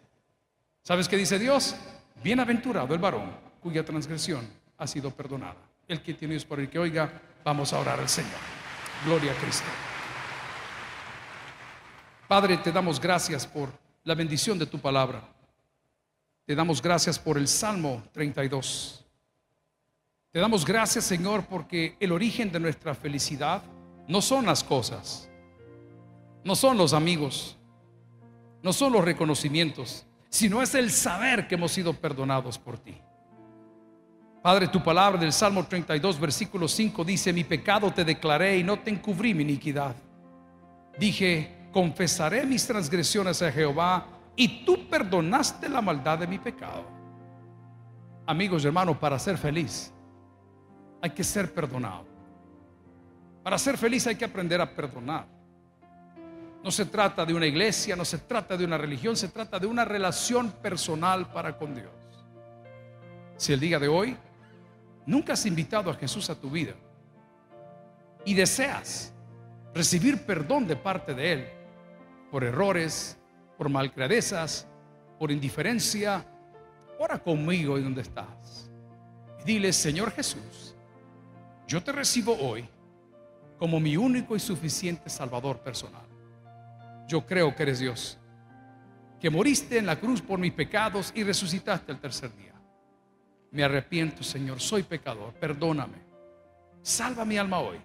¿Sabes 0.82 1.08
qué 1.08 1.16
dice 1.16 1.38
Dios? 1.38 1.76
Bienaventurado 2.24 2.94
el 2.94 3.00
varón 3.00 3.32
cuya 3.62 3.84
transgresión 3.84 4.48
ha 4.78 4.88
sido 4.88 5.12
perdonada. 5.12 5.58
El 5.88 6.02
que 6.02 6.14
tiene 6.14 6.36
Dios 6.36 6.46
por 6.46 6.60
el 6.60 6.70
que 6.70 6.80
oiga, 6.80 7.22
vamos 7.44 7.74
a 7.74 7.80
orar 7.80 8.00
al 8.00 8.10
Señor. 8.10 8.32
Gloria 9.06 9.32
a 9.32 9.36
Cristo. 9.36 9.68
Padre, 12.28 12.58
te 12.58 12.72
damos 12.72 13.00
gracias 13.00 13.46
por 13.46 13.70
la 14.04 14.16
bendición 14.16 14.58
de 14.58 14.66
tu 14.66 14.80
palabra. 14.80 15.22
Te 16.46 16.56
damos 16.56 16.82
gracias 16.82 17.20
por 17.20 17.38
el 17.38 17.48
Salmo 17.48 18.04
32. 18.14 19.06
Te 20.32 20.40
damos 20.40 20.66
gracias, 20.66 21.06
Señor, 21.06 21.46
porque 21.46 21.98
el 22.00 22.12
origen 22.12 22.52
de 22.52 22.60
nuestra 22.60 22.96
felicidad 22.96 23.64
no 24.08 24.22
son 24.22 24.46
las 24.46 24.64
cosas, 24.64 25.30
no 26.44 26.56
son 26.56 26.78
los 26.78 26.94
amigos, 26.94 27.58
no 28.64 28.72
son 28.72 28.94
los 28.94 29.04
reconocimientos, 29.04 30.06
sino 30.32 30.62
es 30.62 30.74
el 30.76 30.90
saber 30.92 31.46
que 31.46 31.56
hemos 31.56 31.74
sido 31.74 31.94
perdonados 31.94 32.58
por 32.58 32.80
ti. 32.80 32.98
Padre, 34.42 34.70
tu 34.70 34.82
palabra 34.82 35.20
del 35.20 35.34
Salmo 35.34 35.66
32, 35.66 36.20
versículo 36.20 36.70
5 36.70 37.04
dice, 37.04 37.34
mi 37.34 37.44
pecado 37.44 37.92
te 37.92 38.06
declaré 38.06 38.58
y 38.58 38.64
no 38.64 38.80
te 38.80 38.90
encubrí 38.90 39.34
mi 39.34 39.44
iniquidad. 39.44 39.94
Dije, 40.98 41.68
confesaré 41.74 42.46
mis 42.46 42.66
transgresiones 42.66 43.42
a 43.42 43.52
Jehová 43.52 44.08
y 44.38 44.64
tú 44.66 44.88
perdonaste 44.90 45.68
la 45.68 45.82
maldad 45.82 46.20
de 46.20 46.28
mi 46.28 46.40
pecado. 46.40 46.86
Amigos 48.26 48.64
y 48.64 48.68
hermanos, 48.68 48.98
para 48.98 49.20
ser 49.20 49.38
feliz 49.38 49.92
hay 51.02 51.10
que 51.10 51.26
ser 51.26 51.54
perdonado. 51.54 52.06
Para 53.44 53.58
ser 53.58 53.78
feliz 53.78 54.08
hay 54.08 54.16
que 54.16 54.26
aprender 54.26 54.62
a 54.62 54.74
perdonar. 54.74 55.41
No 56.64 56.70
se 56.72 56.86
trata 56.86 57.26
de 57.26 57.34
una 57.34 57.48
iglesia, 57.48 57.96
no 57.96 58.06
se 58.06 58.20
trata 58.20 58.56
de 58.56 58.66
una 58.66 58.78
religión, 58.78 59.16
se 59.18 59.30
trata 59.30 59.58
de 59.58 59.66
una 59.66 59.84
relación 59.84 60.52
personal 60.52 61.32
para 61.32 61.58
con 61.58 61.74
Dios. 61.74 61.92
Si 63.38 63.52
el 63.52 63.60
día 63.60 63.80
de 63.80 63.88
hoy 63.88 64.16
nunca 65.06 65.34
has 65.34 65.46
invitado 65.46 65.90
a 65.90 65.96
Jesús 65.96 66.30
a 66.30 66.36
tu 66.36 66.52
vida 66.52 66.74
y 68.24 68.36
deseas 68.36 69.12
recibir 69.74 70.24
perdón 70.24 70.68
de 70.68 70.76
parte 70.76 71.16
de 71.16 71.34
Él 71.34 71.50
por 72.30 72.44
errores, 72.44 73.18
por 73.58 73.68
malcredezas, 73.70 74.68
por 75.18 75.32
indiferencia, 75.32 76.26
ora 77.00 77.18
conmigo 77.18 77.78
en 77.78 77.86
donde 77.86 78.04
estás. 78.04 78.70
Y 79.42 79.44
dile, 79.46 79.74
Señor 79.74 80.12
Jesús, 80.12 80.76
yo 81.68 81.82
te 81.82 81.92
recibo 81.92 82.38
hoy 82.38 82.68
como 83.58 83.80
mi 83.80 83.98
único 83.98 84.36
y 84.36 84.40
suficiente 84.40 85.10
Salvador 85.10 85.60
personal. 85.60 86.11
Yo 87.08 87.26
creo 87.26 87.56
que 87.56 87.64
eres 87.64 87.80
Dios, 87.80 88.18
que 89.20 89.30
moriste 89.30 89.78
en 89.78 89.86
la 89.86 90.00
cruz 90.00 90.22
por 90.22 90.40
mis 90.40 90.54
pecados 90.54 91.12
y 91.16 91.24
resucitaste 91.24 91.92
el 91.92 92.00
tercer 92.00 92.36
día. 92.36 92.54
Me 93.52 93.64
arrepiento, 93.64 94.24
Señor, 94.24 94.60
soy 94.60 94.84
pecador, 94.84 95.34
perdóname. 95.34 95.98
Salva 96.82 97.26
mi 97.26 97.38
alma 97.38 97.60
hoy, 97.60 97.78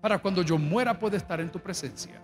para 0.00 0.18
cuando 0.18 0.42
yo 0.42 0.58
muera 0.58 0.98
pueda 0.98 1.16
estar 1.16 1.40
en 1.40 1.50
tu 1.50 1.58
presencia. 1.58 2.20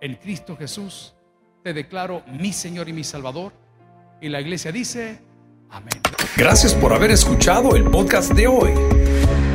En 0.00 0.14
Cristo 0.16 0.56
Jesús 0.56 1.14
te 1.62 1.72
declaro 1.72 2.22
mi 2.26 2.52
Señor 2.52 2.88
y 2.88 2.92
mi 2.92 3.04
Salvador. 3.04 3.52
Y 4.20 4.28
la 4.28 4.40
iglesia 4.40 4.72
dice, 4.72 5.20
amén. 5.70 6.00
Gracias 6.36 6.74
por 6.74 6.92
haber 6.92 7.10
escuchado 7.10 7.76
el 7.76 7.84
podcast 7.84 8.32
de 8.32 8.46
hoy. 8.46 8.72